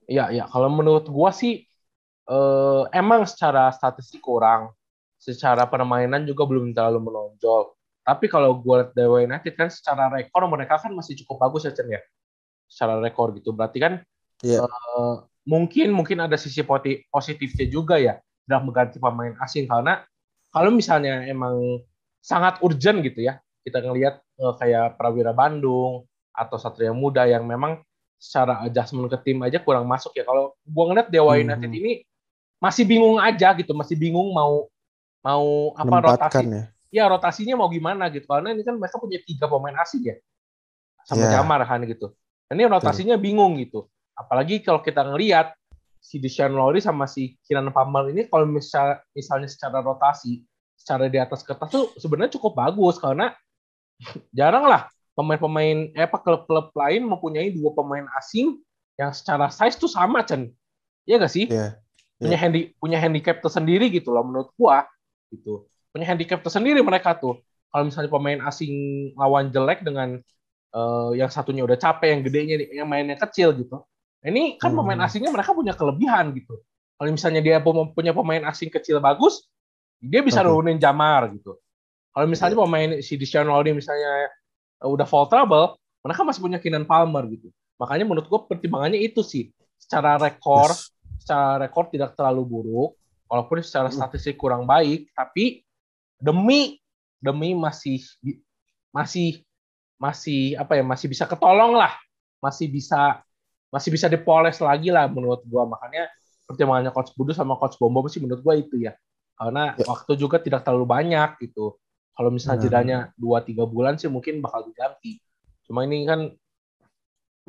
Iya 0.08 0.30
ya 0.32 0.44
kalau 0.48 0.70
menurut 0.70 1.10
gue 1.10 1.30
sih 1.34 1.54
uh, 2.30 2.86
emang 2.94 3.26
secara 3.26 3.72
statistik 3.74 4.22
kurang 4.22 4.72
secara 5.18 5.64
permainan 5.66 6.28
juga 6.28 6.44
belum 6.44 6.76
terlalu 6.76 7.00
menonjol 7.08 7.74
tapi 8.04 8.28
kalau 8.28 8.60
gue 8.60 8.76
lihat 8.84 8.92
Dewa 8.92 9.24
United 9.24 9.56
kan 9.56 9.72
secara 9.72 10.12
rekor 10.12 10.44
mereka 10.52 10.76
kan 10.76 10.92
masih 10.92 11.16
cukup 11.24 11.48
bagus 11.48 11.64
ya 11.64 11.72
Chen 11.72 11.88
ya. 11.88 12.04
Secara 12.68 13.00
rekor 13.00 13.32
gitu. 13.40 13.56
Berarti 13.56 13.80
kan 13.80 13.94
yeah. 14.44 14.60
Iya. 14.60 14.68
uh, 14.68 15.16
mungkin 15.48 15.96
mungkin 15.96 16.20
ada 16.20 16.36
sisi 16.36 16.60
positifnya 17.08 17.66
juga 17.72 17.96
ya 17.96 18.20
dalam 18.44 18.68
mengganti 18.68 19.00
pemain 19.00 19.40
asing 19.40 19.72
karena 19.72 20.04
kalau 20.54 20.70
misalnya 20.70 21.26
emang 21.26 21.82
sangat 22.22 22.62
urgent 22.62 23.02
gitu 23.02 23.26
ya, 23.26 23.42
kita 23.66 23.82
ngelihat 23.82 24.22
uh, 24.38 24.54
kayak 24.62 25.02
Prawira 25.02 25.34
Bandung 25.34 26.06
atau 26.30 26.62
Satria 26.62 26.94
Muda 26.94 27.26
yang 27.26 27.50
memang 27.50 27.82
secara 28.22 28.62
adjustment 28.64 29.10
ke 29.10 29.18
tim 29.26 29.42
aja 29.42 29.58
kurang 29.60 29.90
masuk 29.90 30.14
ya. 30.14 30.24
Kalau 30.24 30.54
gua 30.64 30.94
ngeliat 30.94 31.10
Dewa 31.10 31.34
hmm. 31.34 31.42
United 31.50 31.72
ini 31.74 31.92
masih 32.62 32.86
bingung 32.86 33.18
aja 33.18 33.52
gitu, 33.58 33.74
masih 33.74 33.98
bingung 33.98 34.30
mau 34.32 34.70
mau 35.26 35.74
apa 35.74 35.98
rotasi. 36.14 36.46
Ya. 36.46 36.64
ya 36.94 37.04
rotasinya 37.10 37.58
mau 37.58 37.68
gimana 37.74 38.08
gitu. 38.14 38.30
Karena 38.30 38.54
ini 38.54 38.62
kan 38.62 38.78
mereka 38.78 39.02
punya 39.02 39.20
tiga 39.26 39.50
pemain 39.50 39.76
asing 39.82 40.06
ya. 40.06 40.16
Sama 41.04 41.28
yeah. 41.28 41.42
Jamar 41.42 41.66
kan 41.66 41.82
gitu. 41.84 42.14
Ini 42.54 42.70
rotasinya 42.70 43.18
bingung 43.18 43.58
gitu. 43.58 43.90
Apalagi 44.14 44.62
kalau 44.62 44.86
kita 44.86 45.02
ngelihat 45.02 45.58
si 46.04 46.20
Deshaun 46.20 46.52
Lowry 46.52 46.84
sama 46.84 47.08
si 47.08 47.40
Kieran 47.48 47.72
Palmer 47.72 48.12
ini 48.12 48.28
kalau 48.28 48.44
misal, 48.44 49.00
misalnya 49.16 49.48
secara 49.48 49.80
rotasi, 49.80 50.44
secara 50.76 51.08
di 51.08 51.16
atas 51.16 51.48
kertas 51.48 51.72
tuh 51.72 51.96
sebenarnya 51.96 52.36
cukup 52.36 52.60
bagus 52.60 53.00
karena 53.00 53.32
jarang 54.38 54.68
lah 54.68 54.92
pemain-pemain 55.16 55.96
eh 55.96 56.04
apa 56.04 56.20
klub-klub 56.20 56.76
lain 56.76 57.08
mempunyai 57.08 57.56
dua 57.56 57.72
pemain 57.72 58.04
asing 58.20 58.60
yang 59.00 59.16
secara 59.16 59.48
size 59.48 59.80
tuh 59.80 59.88
sama 59.88 60.28
Chen. 60.28 60.52
Iya 61.08 61.24
gak 61.24 61.32
sih? 61.32 61.48
Yeah. 61.48 61.80
Yeah. 62.20 62.28
Punya 62.28 62.38
handi 62.38 62.62
punya 62.76 62.98
handicap 63.00 63.40
tersendiri 63.40 63.88
gitu 63.88 64.12
loh 64.12 64.28
menurut 64.28 64.52
gua 64.60 64.84
gitu. 65.32 65.72
Punya 65.96 66.04
handicap 66.04 66.44
tersendiri 66.44 66.84
mereka 66.84 67.16
tuh. 67.16 67.40
Kalau 67.72 67.88
misalnya 67.88 68.12
pemain 68.12 68.40
asing 68.44 68.74
lawan 69.16 69.50
jelek 69.50 69.82
dengan 69.88 70.20
uh, 70.76 71.16
yang 71.16 71.32
satunya 71.32 71.64
udah 71.64 71.80
capek, 71.80 72.12
yang 72.12 72.22
gedenya 72.22 72.56
yang 72.84 72.88
mainnya 72.92 73.18
kecil 73.18 73.56
gitu 73.56 73.82
Nah, 74.24 74.28
ini 74.32 74.56
kan 74.56 74.72
hmm. 74.72 74.80
pemain 74.80 75.00
asingnya 75.04 75.32
mereka 75.36 75.52
punya 75.52 75.76
kelebihan 75.76 76.32
gitu. 76.32 76.64
Kalau 76.96 77.10
misalnya 77.12 77.44
dia 77.44 77.60
punya 77.64 78.16
pemain 78.16 78.48
asing 78.48 78.72
kecil 78.72 79.04
bagus, 79.04 79.44
dia 80.00 80.24
bisa 80.24 80.40
okay. 80.40 80.48
nurunin 80.48 80.80
Jamar 80.80 81.28
gitu. 81.36 81.60
Kalau 82.16 82.26
misalnya 82.30 82.56
yeah. 82.56 82.64
pemain 82.64 82.90
si 83.04 83.20
Lowry 83.20 83.72
misalnya 83.76 84.32
uh, 84.80 84.88
udah 84.88 85.04
fall 85.04 85.28
trouble, 85.28 85.76
mereka 86.06 86.24
masih 86.24 86.40
punya 86.40 86.58
Keenan 86.64 86.88
Palmer 86.88 87.28
gitu. 87.28 87.52
Makanya 87.82 88.08
menurut 88.08 88.32
gue 88.32 88.40
pertimbangannya 88.48 89.04
itu 89.04 89.20
sih. 89.20 89.52
Secara 89.76 90.16
rekor, 90.16 90.72
yes. 90.72 90.96
secara 91.20 91.60
rekor 91.68 91.92
tidak 91.92 92.16
terlalu 92.16 92.48
buruk, 92.48 92.96
walaupun 93.28 93.60
secara 93.60 93.92
hmm. 93.92 93.98
statistik 94.00 94.40
kurang 94.40 94.64
baik, 94.64 95.12
tapi 95.12 95.68
demi 96.22 96.80
demi 97.20 97.52
masih 97.52 98.00
masih 98.96 99.44
masih 100.00 100.56
apa 100.56 100.80
ya 100.80 100.84
masih 100.88 101.12
bisa 101.12 101.28
ketolong 101.28 101.76
lah, 101.76 101.92
masih 102.40 102.72
bisa 102.72 103.20
masih 103.74 103.90
bisa 103.90 104.06
dipoles 104.06 104.62
lagi 104.62 104.94
lah 104.94 105.10
menurut 105.10 105.42
gua. 105.50 105.66
Makanya 105.66 106.06
pertimbangannya 106.46 106.94
coach 106.94 107.18
Budu 107.18 107.34
sama 107.34 107.58
coach 107.58 107.82
Bombo 107.82 108.06
sih 108.06 108.22
menurut 108.22 108.46
gua 108.46 108.54
itu 108.54 108.78
ya. 108.78 108.94
Karena 109.34 109.74
ya. 109.74 109.90
waktu 109.90 110.14
juga 110.14 110.38
tidak 110.38 110.62
terlalu 110.62 110.86
banyak 110.86 111.42
gitu. 111.42 111.82
Kalau 112.14 112.30
misalnya 112.30 112.62
nah. 112.62 112.64
jedanya 112.70 112.98
dua 113.18 113.42
tiga 113.42 113.66
bulan 113.66 113.98
sih 113.98 114.06
mungkin 114.14 114.38
bakal 114.46 114.70
diganti. 114.70 115.18
Cuma 115.66 115.82
ini 115.90 116.06
kan 116.06 116.30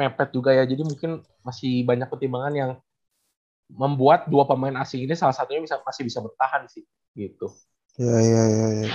mepet 0.00 0.32
juga 0.32 0.56
ya. 0.56 0.64
Jadi 0.64 0.80
mungkin 0.88 1.20
masih 1.44 1.84
banyak 1.84 2.08
pertimbangan 2.08 2.54
yang 2.56 2.72
membuat 3.68 4.28
dua 4.28 4.48
pemain 4.48 4.72
asing 4.80 5.04
ini 5.04 5.12
salah 5.16 5.36
satunya 5.36 5.60
bisa 5.60 5.80
masih 5.84 6.08
bisa 6.08 6.24
bertahan 6.24 6.64
sih 6.68 6.84
gitu. 7.16 7.52
Ya 8.00 8.16
ya 8.18 8.42
ya, 8.50 8.66
ya. 8.84 8.88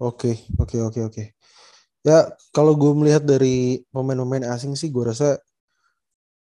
oke 0.00 0.32
oke 0.56 0.76
oke 0.80 1.00
oke. 1.12 1.24
Ya 2.00 2.32
kalau 2.56 2.72
gue 2.76 2.92
melihat 2.96 3.24
dari 3.24 3.84
pemain-pemain 3.92 4.56
asing 4.56 4.72
sih 4.72 4.88
gue 4.88 5.04
rasa 5.12 5.36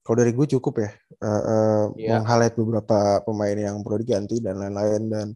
kalau 0.08 0.24
dari 0.24 0.32
gue 0.32 0.46
cukup 0.56 0.80
ya 0.80 0.90
uh, 1.20 1.28
uh, 1.28 1.84
yeah. 2.00 2.16
meng-highlight 2.16 2.56
beberapa 2.56 3.20
pemain 3.28 3.52
yang 3.52 3.84
perlu 3.84 4.00
diganti 4.00 4.40
dan 4.40 4.56
lain-lain 4.56 5.02
dan 5.12 5.26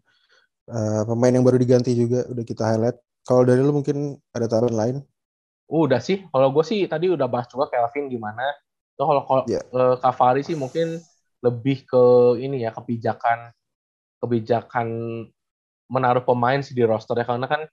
uh, 0.72 1.04
pemain 1.04 1.28
yang 1.28 1.44
baru 1.44 1.60
diganti 1.60 1.92
juga 1.92 2.24
udah 2.32 2.40
kita 2.40 2.64
highlight. 2.64 2.96
Kalau 3.28 3.44
dari 3.44 3.60
lu 3.60 3.76
mungkin 3.76 4.16
ada 4.32 4.48
taruhan 4.48 4.72
lain? 4.72 4.96
udah 5.72 6.00
sih. 6.04 6.24
Kalau 6.28 6.52
gue 6.52 6.64
sih 6.64 6.84
tadi 6.84 7.08
udah 7.08 7.28
bahas 7.28 7.48
juga 7.48 7.68
Kelvin 7.68 8.08
gimana. 8.12 8.44
Tuh 8.96 9.08
kalau 9.08 9.22
kalau 9.28 9.42
yeah. 9.44 9.64
uh, 9.72 9.96
Kavari 10.00 10.44
sih 10.44 10.56
mungkin 10.56 11.00
lebih 11.44 11.84
ke 11.84 12.04
ini 12.40 12.64
ya 12.64 12.72
kebijakan 12.72 13.52
kebijakan 14.24 14.88
menaruh 15.88 16.24
pemain 16.24 16.60
sih 16.64 16.72
di 16.72 16.84
roster 16.84 17.18
ya 17.20 17.28
karena 17.28 17.44
kan 17.44 17.68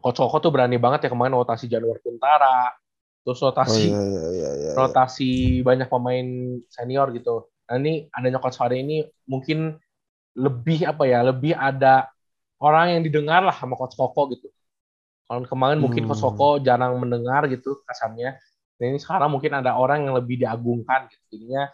Coach 0.00 0.16
Koko 0.16 0.40
tuh 0.40 0.52
berani 0.52 0.80
banget 0.80 1.08
ya 1.08 1.10
kemarin 1.12 1.36
rotasi 1.36 1.68
Januari 1.68 2.00
Kuntara, 2.00 2.72
terus 3.24 3.40
rotasi 3.40 3.88
oh, 3.88 3.96
iya, 3.96 4.02
iya, 4.04 4.26
iya, 4.28 4.50
iya. 4.60 4.70
rotasi 4.76 5.64
banyak 5.64 5.88
pemain 5.88 6.60
senior 6.68 7.08
gitu. 7.16 7.48
Nah 7.64 7.80
ini 7.80 8.04
adanya 8.12 8.36
coach 8.36 8.60
Fahri 8.60 8.84
ini 8.84 9.08
mungkin 9.24 9.80
lebih 10.36 10.84
apa 10.84 11.08
ya 11.08 11.24
lebih 11.24 11.56
ada 11.56 12.12
orang 12.60 13.00
yang 13.00 13.02
didengar 13.02 13.40
lah 13.40 13.56
sama 13.56 13.80
coach 13.80 13.96
Koko 13.96 14.28
gitu. 14.36 14.52
Kalau 15.24 15.40
kemarin 15.48 15.80
hmm. 15.80 15.84
mungkin 15.88 16.04
coach. 16.04 16.20
Koko 16.20 16.60
jarang 16.60 17.00
mendengar 17.00 17.48
gitu 17.48 17.80
kasarnya. 17.88 18.36
Nah 18.76 18.84
ini 18.92 19.00
sekarang 19.00 19.32
mungkin 19.32 19.56
ada 19.56 19.72
orang 19.72 20.04
yang 20.04 20.12
lebih 20.12 20.44
diagungkan 20.44 21.08
gitu. 21.08 21.24
Jadinya 21.40 21.72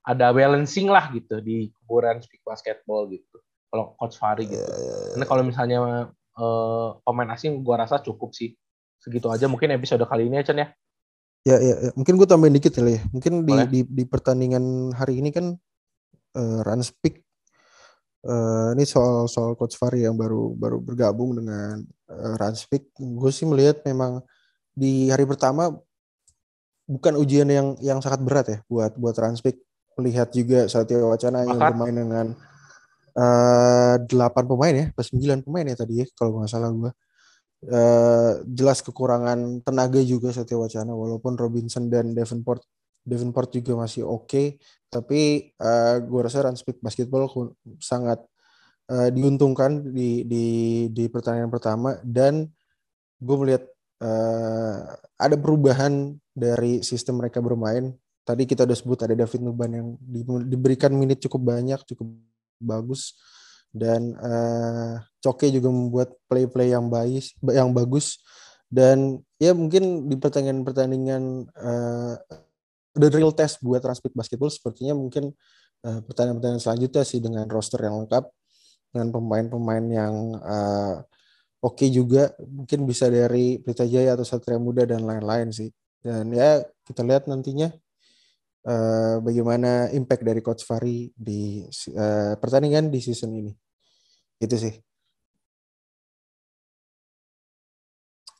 ada 0.00 0.32
balancing 0.32 0.88
lah 0.88 1.12
gitu 1.12 1.44
di 1.44 1.68
kuburan 1.76 2.24
speak 2.24 2.40
basketball 2.40 3.04
gitu. 3.12 3.36
Kalau 3.68 3.92
coach 4.00 4.16
Fahri 4.16 4.48
gitu. 4.48 4.56
Yeah, 4.56 4.64
yeah, 4.64 4.96
yeah. 4.96 5.08
Karena 5.12 5.26
kalau 5.28 5.42
misalnya 5.44 5.78
uh, 6.40 6.96
pemain 7.04 7.36
asing 7.36 7.60
gua 7.60 7.84
rasa 7.84 8.00
cukup 8.00 8.32
sih 8.32 8.56
segitu 9.00 9.32
aja 9.32 9.48
mungkin 9.48 9.72
episode 9.72 10.04
kali 10.04 10.28
ini 10.28 10.38
ya 10.40 10.44
Chen 10.44 10.60
ya. 10.60 10.68
Ya, 11.40 11.56
ya, 11.56 11.74
ya. 11.88 11.90
mungkin 11.96 12.20
gue 12.20 12.28
tambahin 12.28 12.52
dikit 12.52 12.76
ya. 12.76 13.00
Mungkin 13.16 13.48
di, 13.48 13.54
di 13.72 13.80
di 13.88 14.04
pertandingan 14.04 14.92
hari 14.92 15.24
ini 15.24 15.32
kan 15.32 15.56
uh, 16.36 16.60
Ranspik 16.60 17.24
uh, 18.28 18.76
ini 18.76 18.84
soal 18.84 19.24
soal 19.24 19.56
coach 19.56 19.80
Fari 19.80 20.04
yang 20.04 20.20
baru 20.20 20.52
baru 20.52 20.84
bergabung 20.84 21.32
dengan 21.40 21.80
uh, 22.12 22.34
Ranspik. 22.36 22.92
Gue 22.96 23.32
sih 23.32 23.48
melihat 23.48 23.80
memang 23.88 24.20
di 24.76 25.08
hari 25.08 25.24
pertama 25.24 25.72
bukan 26.84 27.16
ujian 27.16 27.48
yang 27.48 27.72
yang 27.80 27.98
sangat 28.04 28.20
berat 28.20 28.46
ya 28.52 28.58
buat 28.68 28.92
buat 29.00 29.16
Ranspik. 29.16 29.56
Melihat 29.96 30.28
juga 30.32 30.68
Satya 30.68 31.00
Wacana 31.00 31.44
yang 31.44 31.56
bermain 31.56 31.96
dengan 31.96 32.26
delapan 34.06 34.44
uh, 34.46 34.48
pemain 34.48 34.74
ya, 34.76 34.86
pas 34.94 35.02
sembilan 35.02 35.42
pemain 35.42 35.66
ya 35.66 35.76
tadi 35.76 36.04
ya 36.04 36.06
kalau 36.14 36.40
nggak 36.40 36.48
salah 36.52 36.70
gue 36.70 36.92
Uh, 37.60 38.40
jelas 38.48 38.80
kekurangan 38.80 39.60
tenaga 39.60 40.00
juga 40.00 40.32
Satya 40.32 40.56
Wacana 40.56 40.96
walaupun 40.96 41.36
Robinson 41.36 41.92
dan 41.92 42.16
Davenport 42.16 42.64
Davenport 43.04 43.52
juga 43.52 43.76
masih 43.76 44.04
oke. 44.04 44.28
Okay, 44.28 44.46
tapi 44.92 45.52
uh, 45.60 45.96
eh, 45.96 45.96
gue 46.04 46.20
rasa 46.20 46.44
Ranspik 46.44 46.80
Basketball 46.84 47.28
sangat 47.80 48.20
uh, 48.92 49.08
diuntungkan 49.08 49.92
di 49.92 50.24
di 50.28 50.44
di 50.92 51.04
pertandingan 51.08 51.52
pertama. 51.52 51.96
Dan 52.04 52.48
gue 53.20 53.36
melihat 53.40 53.64
uh, 54.04 54.96
ada 55.16 55.36
perubahan 55.36 56.16
dari 56.32 56.84
sistem 56.84 57.24
mereka 57.24 57.40
bermain. 57.40 57.92
Tadi 58.24 58.44
kita 58.44 58.68
udah 58.68 58.76
sebut 58.76 59.00
ada 59.04 59.16
David 59.16 59.40
Nuban 59.42 59.72
yang 59.72 59.88
di, 60.00 60.20
diberikan 60.48 60.92
menit 60.92 61.24
cukup 61.24 61.56
banyak 61.56 61.80
cukup 61.88 62.08
bagus 62.60 63.16
dan 63.70 64.18
uh, 64.18 64.98
Coke 65.22 65.46
juga 65.52 65.70
membuat 65.70 66.16
play-play 66.26 66.74
yang 66.74 66.90
baik 66.90 67.22
yang 67.50 67.70
bagus. 67.70 68.18
Dan 68.70 69.18
ya 69.38 69.50
mungkin 69.50 70.06
di 70.06 70.14
pertandingan-pertandingan 70.14 71.22
uh, 71.58 72.14
the 72.94 73.08
real 73.10 73.34
test 73.34 73.58
buat 73.62 73.82
Transpik 73.82 74.14
Basketball 74.14 74.50
sepertinya 74.50 74.94
mungkin 74.94 75.34
uh, 75.86 76.00
pertandingan-pertandingan 76.06 76.62
selanjutnya 76.62 77.02
sih 77.02 77.20
dengan 77.22 77.46
roster 77.50 77.82
yang 77.82 78.06
lengkap. 78.06 78.30
Dengan 78.90 79.14
pemain-pemain 79.14 79.86
yang 79.86 80.14
uh, 80.42 81.02
oke 81.62 81.78
okay 81.78 81.88
juga. 81.94 82.34
Mungkin 82.42 82.86
bisa 82.86 83.06
dari 83.06 83.62
Pelita 83.62 83.86
Jaya 83.86 84.18
atau 84.18 84.26
Satria 84.26 84.58
Muda 84.58 84.86
dan 84.86 85.06
lain-lain 85.06 85.54
sih. 85.54 85.70
Dan 86.00 86.32
ya 86.34 86.64
kita 86.86 87.04
lihat 87.06 87.28
nantinya 87.28 87.70
uh, 88.66 89.16
bagaimana 89.24 89.88
impact 89.94 90.22
dari 90.24 90.40
Coach 90.44 90.66
Fari 90.66 91.08
di 91.14 91.64
uh, 91.96 92.34
pertandingan 92.36 92.92
di 92.92 93.00
season 93.00 93.32
ini. 93.36 93.52
Itu 94.40 94.56
sih. 94.56 94.74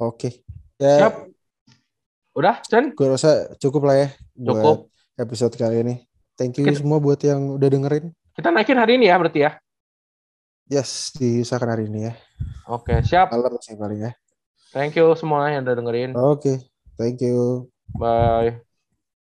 Oke. 0.00 0.16
Okay. 0.16 0.32
Ya, 0.80 0.96
Siap. 1.04 1.14
Udah, 2.32 2.56
Chen? 2.64 2.96
Gue 2.96 3.12
rasa 3.12 3.52
cukup 3.60 3.84
lah 3.84 3.96
ya 4.00 4.08
cukup. 4.32 4.56
buat 4.56 4.78
episode 5.20 5.54
kali 5.60 5.84
ini. 5.84 5.94
Thank 6.40 6.56
you 6.56 6.64
kita, 6.64 6.80
semua 6.80 6.96
buat 6.96 7.20
yang 7.20 7.60
udah 7.60 7.68
dengerin. 7.68 8.16
Kita 8.32 8.48
naikin 8.48 8.80
hari 8.80 8.96
ini 8.96 9.12
ya 9.12 9.20
berarti 9.20 9.44
ya? 9.44 9.60
Yes, 10.70 11.12
diusahakan 11.20 11.68
hari 11.76 11.84
ini 11.92 12.08
ya. 12.08 12.14
Oke, 12.64 12.96
siap. 13.04 13.28
Malam 13.34 13.60
sih 13.60 13.76
paling 13.76 14.08
ya. 14.08 14.12
Thank 14.72 14.96
you 14.96 15.12
semua 15.18 15.50
yang 15.50 15.66
udah 15.66 15.76
dengerin. 15.76 16.10
Oke, 16.16 16.38
okay. 16.38 16.56
thank 16.96 17.20
you. 17.20 17.68
Bye. 17.92 18.69